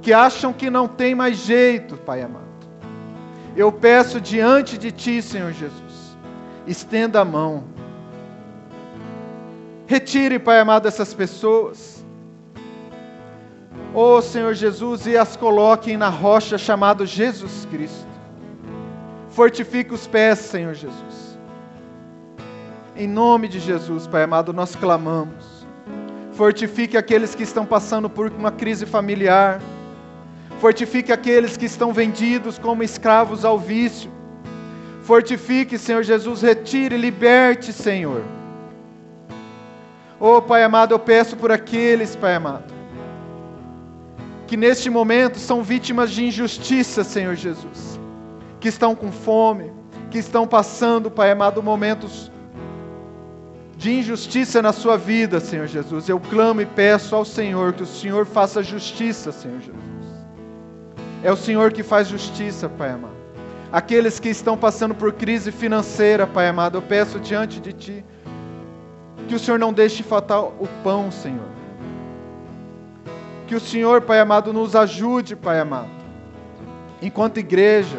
que 0.00 0.12
acham 0.12 0.52
que 0.52 0.70
não 0.70 0.86
tem 0.86 1.14
mais 1.14 1.38
jeito, 1.38 1.96
Pai 1.96 2.22
amado. 2.22 2.44
Eu 3.56 3.72
peço 3.72 4.20
diante 4.20 4.76
de 4.76 4.92
Ti, 4.92 5.22
Senhor 5.22 5.52
Jesus, 5.52 6.16
estenda 6.66 7.20
a 7.20 7.24
mão. 7.24 7.64
Retire, 9.86 10.38
Pai 10.38 10.60
amado, 10.60 10.86
essas 10.86 11.14
pessoas. 11.14 12.03
Oh 13.96 14.20
Senhor 14.20 14.54
Jesus, 14.54 15.06
e 15.06 15.16
as 15.16 15.36
coloquem 15.36 15.96
na 15.96 16.08
rocha 16.08 16.58
chamada 16.58 17.06
Jesus 17.06 17.64
Cristo. 17.70 18.08
Fortifique 19.30 19.94
os 19.94 20.04
pés, 20.04 20.40
Senhor 20.40 20.74
Jesus. 20.74 21.38
Em 22.96 23.06
nome 23.06 23.46
de 23.46 23.60
Jesus, 23.60 24.08
Pai 24.08 24.24
amado, 24.24 24.52
nós 24.52 24.74
clamamos. 24.74 25.64
Fortifique 26.32 26.96
aqueles 26.96 27.36
que 27.36 27.44
estão 27.44 27.64
passando 27.64 28.10
por 28.10 28.32
uma 28.32 28.50
crise 28.50 28.84
familiar. 28.84 29.62
Fortifique 30.58 31.12
aqueles 31.12 31.56
que 31.56 31.66
estão 31.66 31.92
vendidos 31.92 32.58
como 32.58 32.82
escravos 32.82 33.44
ao 33.44 33.60
vício. 33.60 34.10
Fortifique, 35.02 35.78
Senhor 35.78 36.02
Jesus, 36.02 36.42
retire, 36.42 36.96
liberte, 36.96 37.72
Senhor. 37.72 38.24
Oh, 40.18 40.42
Pai 40.42 40.64
amado, 40.64 40.92
eu 40.92 40.98
peço 40.98 41.36
por 41.36 41.52
aqueles, 41.52 42.16
Pai 42.16 42.34
amado, 42.34 42.73
que 44.46 44.56
neste 44.56 44.90
momento 44.90 45.38
são 45.38 45.62
vítimas 45.62 46.10
de 46.10 46.24
injustiça, 46.24 47.02
Senhor 47.02 47.34
Jesus, 47.34 47.98
que 48.60 48.68
estão 48.68 48.94
com 48.94 49.10
fome, 49.10 49.72
que 50.10 50.18
estão 50.18 50.46
passando, 50.46 51.10
Pai 51.10 51.30
amado, 51.30 51.62
momentos 51.62 52.30
de 53.76 53.92
injustiça 53.92 54.62
na 54.62 54.72
sua 54.72 54.96
vida, 54.96 55.40
Senhor 55.40 55.66
Jesus. 55.66 56.08
Eu 56.08 56.20
clamo 56.20 56.60
e 56.60 56.66
peço 56.66 57.14
ao 57.14 57.24
Senhor 57.24 57.72
que 57.72 57.82
o 57.82 57.86
Senhor 57.86 58.24
faça 58.24 58.62
justiça, 58.62 59.32
Senhor 59.32 59.58
Jesus. 59.60 59.74
É 61.22 61.32
o 61.32 61.36
Senhor 61.36 61.72
que 61.72 61.82
faz 61.82 62.08
justiça, 62.08 62.68
Pai 62.68 62.90
amado. 62.90 63.14
Aqueles 63.72 64.20
que 64.20 64.28
estão 64.28 64.56
passando 64.56 64.94
por 64.94 65.12
crise 65.12 65.50
financeira, 65.50 66.26
Pai 66.26 66.48
amado, 66.48 66.78
eu 66.78 66.82
peço 66.82 67.18
diante 67.18 67.60
de 67.60 67.72
Ti 67.72 68.04
que 69.26 69.34
o 69.34 69.38
Senhor 69.38 69.58
não 69.58 69.72
deixe 69.72 70.02
faltar 70.02 70.42
o 70.42 70.68
pão, 70.82 71.10
Senhor. 71.10 71.48
Que 73.46 73.54
o 73.54 73.60
Senhor, 73.60 74.02
Pai 74.02 74.20
amado, 74.20 74.52
nos 74.52 74.74
ajude, 74.74 75.36
Pai 75.36 75.60
amado, 75.60 75.90
enquanto 77.02 77.38
igreja, 77.38 77.98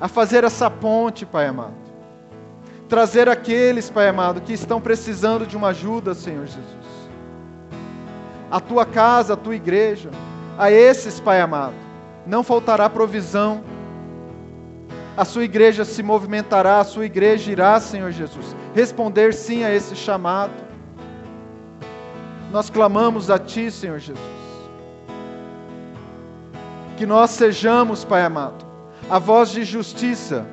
a 0.00 0.08
fazer 0.08 0.44
essa 0.44 0.70
ponte, 0.70 1.24
Pai 1.24 1.46
amado 1.46 1.80
trazer 2.90 3.28
aqueles, 3.28 3.88
Pai 3.88 4.08
amado, 4.08 4.40
que 4.40 4.52
estão 4.52 4.80
precisando 4.80 5.46
de 5.46 5.56
uma 5.56 5.68
ajuda, 5.68 6.12
Senhor 6.12 6.44
Jesus. 6.44 7.08
A 8.50 8.58
tua 8.58 8.84
casa, 8.84 9.34
a 9.34 9.36
tua 9.36 9.54
igreja, 9.54 10.10
a 10.58 10.72
esses, 10.72 11.20
Pai 11.20 11.40
amado, 11.40 11.76
não 12.26 12.42
faltará 12.42 12.90
provisão. 12.90 13.62
A 15.16 15.24
sua 15.24 15.44
igreja 15.44 15.84
se 15.84 16.02
movimentará, 16.02 16.80
a 16.80 16.84
sua 16.84 17.06
igreja 17.06 17.52
irá, 17.52 17.78
Senhor 17.78 18.10
Jesus, 18.10 18.56
responder 18.74 19.32
sim 19.32 19.62
a 19.62 19.72
esse 19.72 19.94
chamado. 19.94 20.52
Nós 22.50 22.68
clamamos 22.68 23.30
a 23.30 23.38
Ti, 23.38 23.70
Senhor 23.70 23.98
Jesus. 23.98 24.24
Que 26.96 27.06
nós 27.06 27.30
sejamos, 27.30 28.04
Pai 28.04 28.22
amado, 28.22 28.64
a 29.08 29.18
voz 29.18 29.50
de 29.50 29.64
justiça 29.64 30.46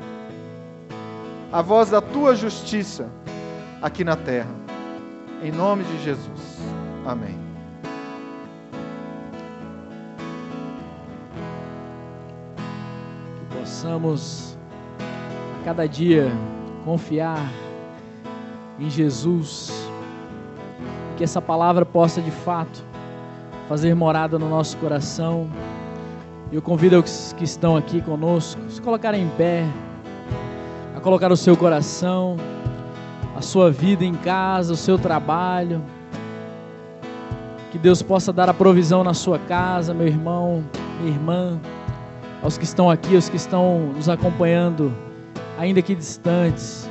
a 1.51 1.61
voz 1.61 1.89
da 1.89 2.01
tua 2.01 2.35
justiça 2.35 3.09
aqui 3.81 4.03
na 4.03 4.15
terra. 4.15 4.49
Em 5.41 5.51
nome 5.51 5.83
de 5.83 6.03
Jesus. 6.03 6.59
Amém. 7.05 7.37
Que 13.49 13.57
possamos 13.57 14.57
a 15.61 15.63
cada 15.63 15.87
dia 15.87 16.31
confiar 16.83 17.49
em 18.79 18.89
Jesus, 18.89 19.86
que 21.17 21.23
essa 21.23 21.41
palavra 21.41 21.85
possa 21.85 22.21
de 22.21 22.31
fato 22.31 22.85
fazer 23.67 23.93
morada 23.95 24.39
no 24.39 24.47
nosso 24.47 24.77
coração. 24.77 25.49
Eu 26.51 26.61
convido 26.61 26.99
os 26.99 27.33
que 27.33 27.43
estão 27.43 27.75
aqui 27.75 28.01
conosco 28.01 28.61
a 28.65 28.69
se 28.69 28.81
colocarem 28.81 29.23
em 29.23 29.29
pé 29.29 29.65
a 30.97 30.99
colocar 30.99 31.31
o 31.31 31.37
seu 31.37 31.55
coração, 31.55 32.37
a 33.35 33.41
sua 33.41 33.69
vida 33.69 34.03
em 34.03 34.15
casa, 34.15 34.73
o 34.73 34.75
seu 34.75 34.97
trabalho. 34.97 35.79
Que 37.71 37.77
Deus 37.77 38.01
possa 38.01 38.33
dar 38.33 38.49
a 38.49 38.53
provisão 38.53 39.03
na 39.03 39.13
sua 39.13 39.37
casa, 39.37 39.93
meu 39.93 40.07
irmão, 40.07 40.63
minha 40.99 41.13
irmã, 41.13 41.59
aos 42.41 42.57
que 42.57 42.63
estão 42.63 42.89
aqui, 42.89 43.13
aos 43.13 43.29
que 43.29 43.35
estão 43.35 43.91
nos 43.95 44.09
acompanhando, 44.09 44.91
ainda 45.59 45.83
que 45.83 45.93
distantes. 45.93 46.89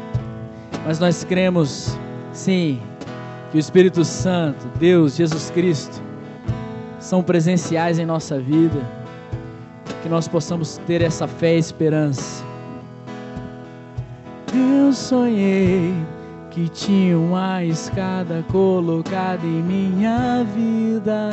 Mas 0.87 1.01
nós 1.01 1.25
cremos, 1.25 1.99
sim, 2.33 2.81
que 3.51 3.57
o 3.57 3.61
Espírito 3.61 4.05
Santo, 4.05 4.67
Deus, 4.79 5.17
Jesus 5.17 5.51
Cristo, 5.51 6.03
são 6.99 7.23
presenciais 7.23 7.99
em 7.99 8.07
nossa 8.07 8.39
vida. 8.39 8.81
Que 10.03 10.09
nós 10.09 10.29
possamos 10.29 10.79
ter 10.87 11.03
essa 11.03 11.27
fé 11.27 11.57
e 11.57 11.59
esperança. 11.59 12.45
Eu 14.55 14.93
sonhei 14.93 15.93
que 16.51 16.69
tinha 16.69 17.19
uma 17.19 17.65
escada 17.65 18.45
colocada 18.51 19.45
em 19.45 19.63
minha 19.63 20.45
vida. 20.55 21.31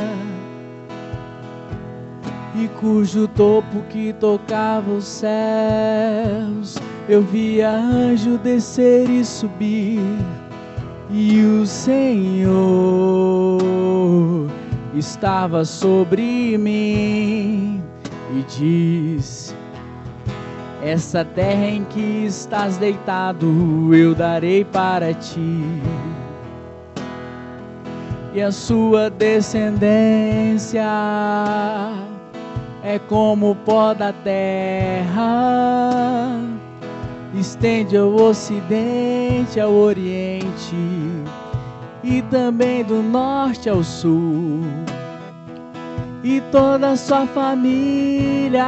E 2.55 2.68
cujo 2.80 3.28
topo 3.30 3.82
que 3.89 4.14
tocava 4.14 4.91
os 4.91 5.05
céus 5.05 6.78
eu 7.09 7.22
via 7.22 7.70
anjo 7.70 8.38
descer 8.38 9.09
e 9.09 9.26
subir 9.26 9.99
e 11.14 11.45
o 11.45 11.66
Senhor 11.68 12.49
estava 14.95 15.64
sobre 15.64 16.57
mim 16.57 17.84
e 18.36 18.43
disse 18.57 19.55
essa 20.84 21.24
terra 21.24 21.68
em 21.68 21.84
que 21.86 22.26
estás 22.26 22.78
deitado 22.78 23.93
eu 23.93 24.16
darei 24.16 24.66
para 24.66 25.14
ti, 25.14 25.82
e 28.34 28.41
a 28.41 28.51
sua 28.51 29.09
descendência 29.09 30.84
é 32.84 32.99
como 33.07 33.51
o 33.51 33.55
pó 33.55 33.93
da 33.93 34.11
terra, 34.11 35.22
estende 37.34 37.97
ao 37.97 38.13
ocidente, 38.13 39.59
ao 39.59 39.71
oriente, 39.73 40.75
e 42.03 42.21
também 42.23 42.84
do 42.84 43.01
norte 43.01 43.69
ao 43.69 43.84
sul, 43.84 44.61
e 46.23 46.41
toda 46.51 46.95
sua 46.95 47.25
família 47.25 48.65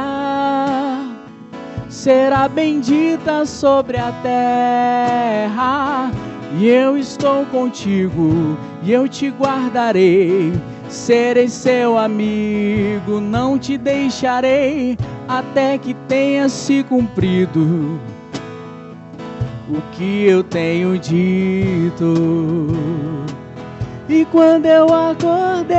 será 1.88 2.48
bendita 2.48 3.46
sobre 3.46 3.96
a 3.96 4.12
terra 4.22 6.10
e 6.58 6.68
eu 6.68 6.96
estou 6.96 7.44
contigo, 7.46 8.56
e 8.82 8.90
eu 8.90 9.06
te 9.06 9.28
guardarei. 9.28 10.52
Serei 10.88 11.48
seu 11.48 11.98
amigo, 11.98 13.20
não 13.20 13.58
te 13.58 13.76
deixarei 13.76 14.96
até 15.28 15.76
que 15.76 15.92
tenha 16.08 16.48
se 16.48 16.84
cumprido 16.84 17.98
o 19.68 19.80
que 19.92 20.26
eu 20.26 20.44
tenho 20.44 20.96
dito. 20.98 22.14
E 24.08 24.24
quando 24.26 24.66
eu 24.66 24.86
acordei, 24.94 25.76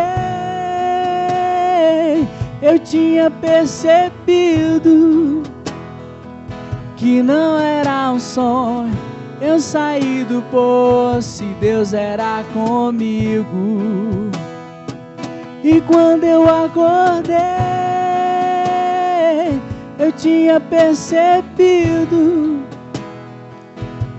eu 2.62 2.78
tinha 2.80 3.32
percebido 3.32 5.44
que 6.98 7.22
não 7.22 7.58
era 7.60 8.12
um 8.12 8.20
sonho. 8.20 8.92
Eu 9.40 9.60
saí 9.60 10.26
do 10.28 10.42
poço 10.52 11.44
e 11.44 11.54
Deus 11.62 11.94
era 11.94 12.44
comigo. 12.54 14.32
E 15.64 15.80
quando 15.82 16.24
eu 16.24 16.44
acordei, 16.44 17.38
eu 20.00 20.12
tinha 20.12 20.60
percebido 20.60 22.67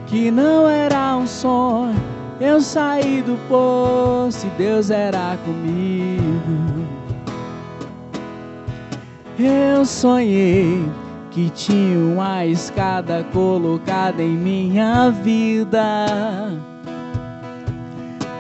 que 0.09 0.31
não 0.31 0.69
era 0.69 1.17
um 1.17 1.27
sonho. 1.27 1.95
Eu 2.41 2.61
saí 2.61 3.23
do 3.23 3.37
poço 3.49 4.47
e 4.47 4.51
Deus 4.51 4.91
era 4.91 5.37
comigo. 5.45 6.87
Eu 9.39 9.85
sonhei 9.85 10.85
que 11.31 11.51
tinha 11.51 11.99
uma 11.99 12.45
escada 12.47 13.25
colocada 13.33 14.23
em 14.23 14.37
minha 14.37 15.11
vida 15.11 16.07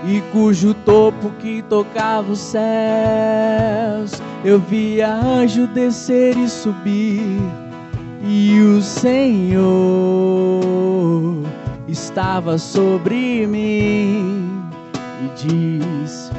e 0.07 0.21
cujo 0.33 0.75
topo 0.75 1.31
que 1.39 1.63
tocava 1.63 2.33
os 2.33 2.39
céus 2.39 4.13
eu 4.45 4.59
via 4.59 5.13
anjo 5.13 5.67
descer 5.69 6.37
e 6.37 6.49
subir 6.49 7.41
e 8.25 8.61
o 8.61 8.83
Senhor 8.83 10.39
estava 11.89 12.59
sobre 12.59 13.47
mim 13.47 14.63
e 15.23 15.47
diz: 15.47 16.31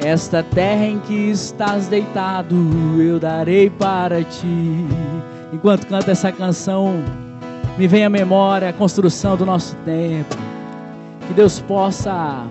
Esta 0.00 0.42
terra 0.42 0.86
em 0.86 0.98
que 1.00 1.30
estás 1.30 1.88
deitado 1.88 2.56
eu 3.00 3.18
darei 3.18 3.68
para 3.68 4.22
ti. 4.22 4.86
Enquanto 5.52 5.86
canta 5.86 6.12
essa 6.12 6.30
canção, 6.30 7.02
me 7.76 7.88
vem 7.88 8.04
à 8.04 8.08
memória 8.08 8.68
a 8.68 8.72
construção 8.72 9.36
do 9.36 9.44
nosso 9.44 9.74
templo. 9.84 10.38
Que 11.26 11.34
Deus 11.34 11.60
possa 11.60 12.46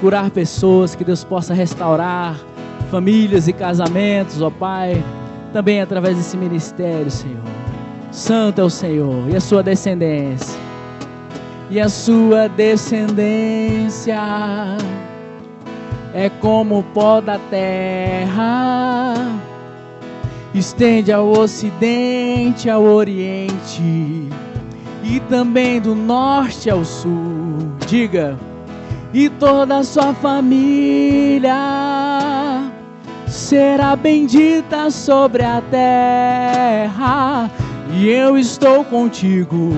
curar 0.00 0.30
pessoas, 0.30 0.94
que 0.94 1.04
Deus 1.04 1.24
possa 1.24 1.52
restaurar 1.52 2.36
famílias 2.90 3.48
e 3.48 3.52
casamentos, 3.52 4.40
ó 4.40 4.50
Pai, 4.50 5.02
também 5.52 5.80
através 5.80 6.16
desse 6.16 6.36
ministério, 6.36 7.10
Senhor. 7.10 7.42
Santo 8.12 8.60
é 8.60 8.64
o 8.64 8.70
Senhor 8.70 9.28
e 9.28 9.36
a 9.36 9.40
sua 9.40 9.62
descendência 9.62 10.66
e 11.70 11.80
a 11.80 11.88
sua 11.88 12.48
descendência 12.48 14.20
é 16.14 16.30
como 16.40 16.78
o 16.78 16.82
pó 16.82 17.20
da 17.20 17.38
terra, 17.50 19.14
estende 20.54 21.12
ao 21.12 21.28
ocidente, 21.28 22.70
ao 22.70 22.82
oriente 22.82 24.28
e 25.02 25.20
também 25.28 25.80
do 25.80 25.94
norte 25.94 26.70
ao 26.70 26.84
sul. 26.84 27.72
Diga, 27.86 28.38
e 29.12 29.28
toda 29.28 29.78
a 29.78 29.84
sua 29.84 30.14
família 30.14 31.52
será 33.26 33.94
bendita 33.96 34.90
sobre 34.90 35.42
a 35.42 35.60
terra 35.70 37.50
e 37.92 38.08
eu 38.08 38.36
estou 38.36 38.84
contigo, 38.84 39.70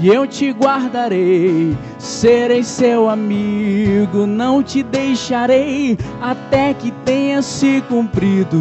e 0.00 0.08
eu 0.08 0.26
te 0.26 0.50
guardarei. 0.50 1.76
Serei 1.98 2.62
seu 2.62 3.08
amigo, 3.08 4.26
não 4.26 4.62
te 4.62 4.82
deixarei 4.82 5.98
até 6.20 6.72
que 6.74 6.90
tenha 7.04 7.42
se 7.42 7.82
cumprido 7.88 8.56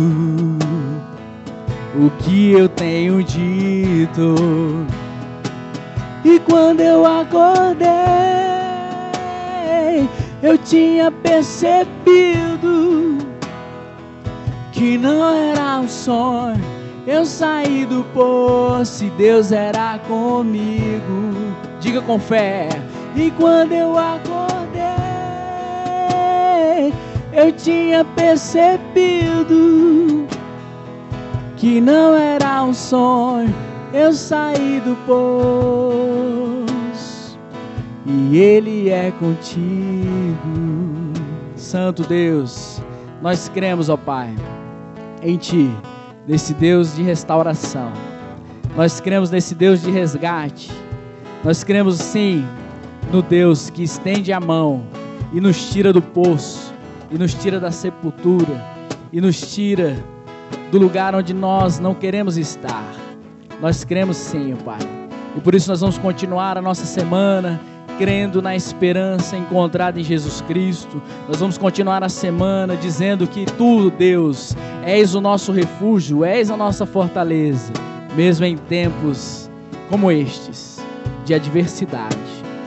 o 1.96 2.10
que 2.24 2.52
eu 2.52 2.68
tenho 2.68 3.24
dito. 3.24 4.36
E 6.24 6.40
quando 6.40 6.82
eu 6.82 7.06
acordei, 7.06 7.86
eu 10.42 10.58
tinha 10.58 11.12
percebido 11.12 11.86
que 14.72 14.98
não 14.98 15.34
era 15.34 15.80
um 15.80 15.88
sonho 15.88 16.75
eu 17.08 17.24
saí 17.24 17.86
do 17.86 18.04
poço 18.06 19.06
e 19.06 19.12
Deus 19.12 19.52
era 19.52 20.00
comigo. 20.00 21.36
Diga 21.80 22.02
com 22.02 22.20
fé. 22.20 22.68
E 23.16 23.30
quando 23.32 23.74
eu 23.74 23.96
acordei, 23.96 24.82
eu 27.32 27.52
tinha 27.52 28.04
percebido 28.04 30.26
que 31.56 31.80
não 31.80 32.16
era 32.16 32.64
um 32.64 32.74
sonho. 32.74 33.54
Eu 33.94 34.12
saí 34.12 34.82
do 34.84 34.96
poço 35.06 36.66
e 38.06 38.38
Ele 38.38 38.90
é 38.90 39.12
contigo. 39.12 40.66
Santo 41.56 42.02
Deus, 42.04 42.82
nós 43.22 43.48
cremos, 43.50 43.90
ó 43.90 43.96
Pai, 43.96 44.36
em 45.22 45.38
Ti 45.38 45.70
nesse 46.28 46.54
Deus 46.54 46.96
de 46.96 47.04
restauração. 47.04 47.92
Nós 48.76 49.00
cremos 49.00 49.32
nesse 49.32 49.56
Deus 49.56 49.82
de 49.82 49.92
resgate. 49.92 50.72
Nós 51.44 51.64
cremos 51.64 51.98
sim 51.98 52.46
no 53.12 53.22
Deus 53.22 53.70
que 53.70 53.84
estende 53.84 54.34
a 54.34 54.40
mão 54.40 54.86
e 55.32 55.40
nos 55.40 55.70
tira 55.72 55.94
do 55.94 56.02
poço, 56.02 56.74
e 57.12 57.18
nos 57.18 57.34
tira 57.34 57.60
da 57.60 57.72
sepultura, 57.72 58.64
e 59.12 59.22
nos 59.22 59.54
tira 59.54 59.96
do 60.72 60.78
lugar 60.78 61.14
onde 61.14 61.34
nós 61.34 61.80
não 61.80 61.94
queremos 61.94 62.38
estar. 62.38 62.94
Nós 63.62 63.84
cremos 63.84 64.18
sim, 64.18 64.56
Pai. 64.64 64.80
E 65.36 65.40
por 65.40 65.54
isso 65.54 65.70
nós 65.70 65.82
vamos 65.82 65.98
continuar 65.98 66.58
a 66.58 66.62
nossa 66.62 66.86
semana 66.86 67.60
crendo 67.98 68.42
na 68.42 68.56
esperança 68.56 69.38
encontrada 69.38 70.00
em 70.00 70.04
Jesus 70.04 70.42
Cristo. 70.42 71.02
Nós 71.28 71.40
vamos 71.40 71.58
continuar 71.58 72.04
a 72.04 72.10
semana 72.10 72.76
dizendo 72.76 73.28
que 73.28 73.46
tu, 73.46 73.90
Deus, 73.92 74.56
és 74.86 75.16
o 75.16 75.22
nosso 75.22 75.52
refúgio, 75.52 76.24
és 76.24 76.50
a 76.50 76.58
nossa 76.58 76.86
fortaleza, 76.86 77.72
mesmo 78.16 78.46
em 78.46 78.58
tempos 78.58 79.50
como 79.90 80.12
estes 80.12 80.84
de 81.26 81.34
adversidade. 81.34 82.18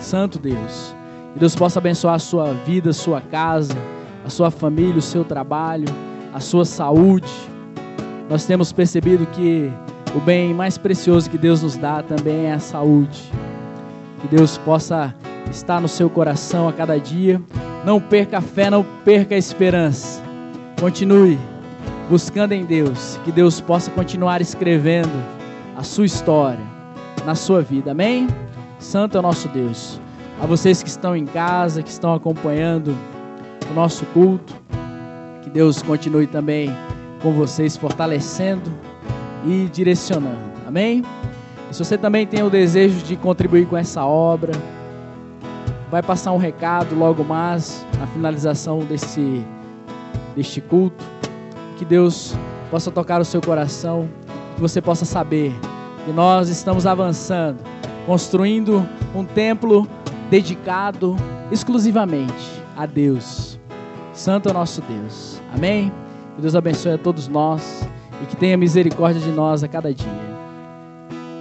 Santo 0.00 0.38
Deus, 0.38 0.94
que 1.32 1.38
Deus 1.38 1.54
possa 1.54 1.78
abençoar 1.78 2.14
a 2.14 2.18
sua 2.18 2.52
vida, 2.64 2.90
a 2.90 2.94
sua 2.94 3.20
casa, 3.20 3.76
a 4.24 4.30
sua 4.30 4.50
família, 4.50 4.98
o 4.98 5.02
seu 5.02 5.24
trabalho, 5.24 5.86
a 6.32 6.40
sua 6.40 6.64
saúde. 6.64 7.32
Nós 8.28 8.44
temos 8.44 8.72
percebido 8.72 9.26
que 9.26 9.70
o 10.14 10.20
bem 10.20 10.54
mais 10.54 10.78
precioso 10.78 11.28
que 11.28 11.38
Deus 11.38 11.62
nos 11.62 11.76
dá 11.76 12.02
também 12.02 12.46
é 12.46 12.52
a 12.52 12.58
saúde. 12.58 13.30
Que 14.20 14.28
Deus 14.28 14.58
possa 14.58 15.14
estar 15.50 15.80
no 15.80 15.88
seu 15.88 16.10
coração 16.10 16.68
a 16.68 16.72
cada 16.72 16.98
dia. 16.98 17.40
Não 17.84 18.00
perca 18.00 18.38
a 18.38 18.40
fé, 18.40 18.70
não 18.70 18.84
perca 19.04 19.34
a 19.34 19.38
esperança. 19.38 20.22
Continue 20.80 21.38
buscando 22.08 22.52
em 22.52 22.64
Deus, 22.64 23.18
que 23.24 23.30
Deus 23.30 23.60
possa 23.60 23.90
continuar 23.90 24.40
escrevendo 24.40 25.22
a 25.76 25.82
sua 25.82 26.06
história 26.06 26.64
na 27.24 27.34
sua 27.34 27.60
vida. 27.60 27.92
Amém? 27.92 28.26
Santo 28.78 29.16
é 29.16 29.20
o 29.20 29.22
nosso 29.22 29.48
Deus. 29.48 30.00
A 30.40 30.46
vocês 30.46 30.82
que 30.82 30.88
estão 30.88 31.16
em 31.16 31.26
casa, 31.26 31.82
que 31.82 31.90
estão 31.90 32.14
acompanhando 32.14 32.96
o 33.70 33.74
nosso 33.74 34.06
culto, 34.06 34.54
que 35.42 35.50
Deus 35.50 35.82
continue 35.82 36.26
também 36.26 36.70
com 37.20 37.32
vocês, 37.32 37.76
fortalecendo 37.76 38.70
e 39.44 39.68
direcionando. 39.72 40.38
Amém? 40.66 41.02
Se 41.70 41.84
você 41.84 41.98
também 41.98 42.26
tem 42.26 42.42
o 42.42 42.50
desejo 42.50 43.04
de 43.04 43.16
contribuir 43.16 43.66
com 43.66 43.76
essa 43.76 44.04
obra, 44.04 44.52
vai 45.90 46.02
passar 46.02 46.32
um 46.32 46.38
recado 46.38 46.94
logo 46.94 47.22
mais 47.22 47.86
na 47.98 48.06
finalização 48.06 48.80
desse, 48.80 49.44
deste 50.34 50.60
culto. 50.60 51.04
Que 51.76 51.84
Deus 51.84 52.34
possa 52.70 52.90
tocar 52.90 53.20
o 53.20 53.24
seu 53.24 53.40
coração, 53.40 54.08
que 54.54 54.60
você 54.60 54.80
possa 54.80 55.04
saber 55.04 55.52
que 56.04 56.12
nós 56.12 56.48
estamos 56.48 56.86
avançando, 56.86 57.58
construindo 58.06 58.86
um 59.14 59.24
templo 59.24 59.86
dedicado 60.30 61.16
exclusivamente 61.50 62.62
a 62.76 62.86
Deus. 62.86 63.58
Santo 64.12 64.48
é 64.48 64.52
o 64.52 64.54
nosso 64.54 64.82
Deus. 64.82 65.40
Amém? 65.54 65.92
Que 66.34 66.42
Deus 66.42 66.54
abençoe 66.54 66.92
a 66.92 66.98
todos 66.98 67.28
nós 67.28 67.86
e 68.22 68.26
que 68.26 68.36
tenha 68.36 68.56
misericórdia 68.56 69.20
de 69.20 69.30
nós 69.30 69.62
a 69.62 69.68
cada 69.68 69.92
dia. 69.92 70.27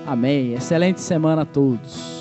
Amém. 0.07 0.53
Excelente 0.53 1.01
semana 1.01 1.41
a 1.41 1.45
todos. 1.45 2.16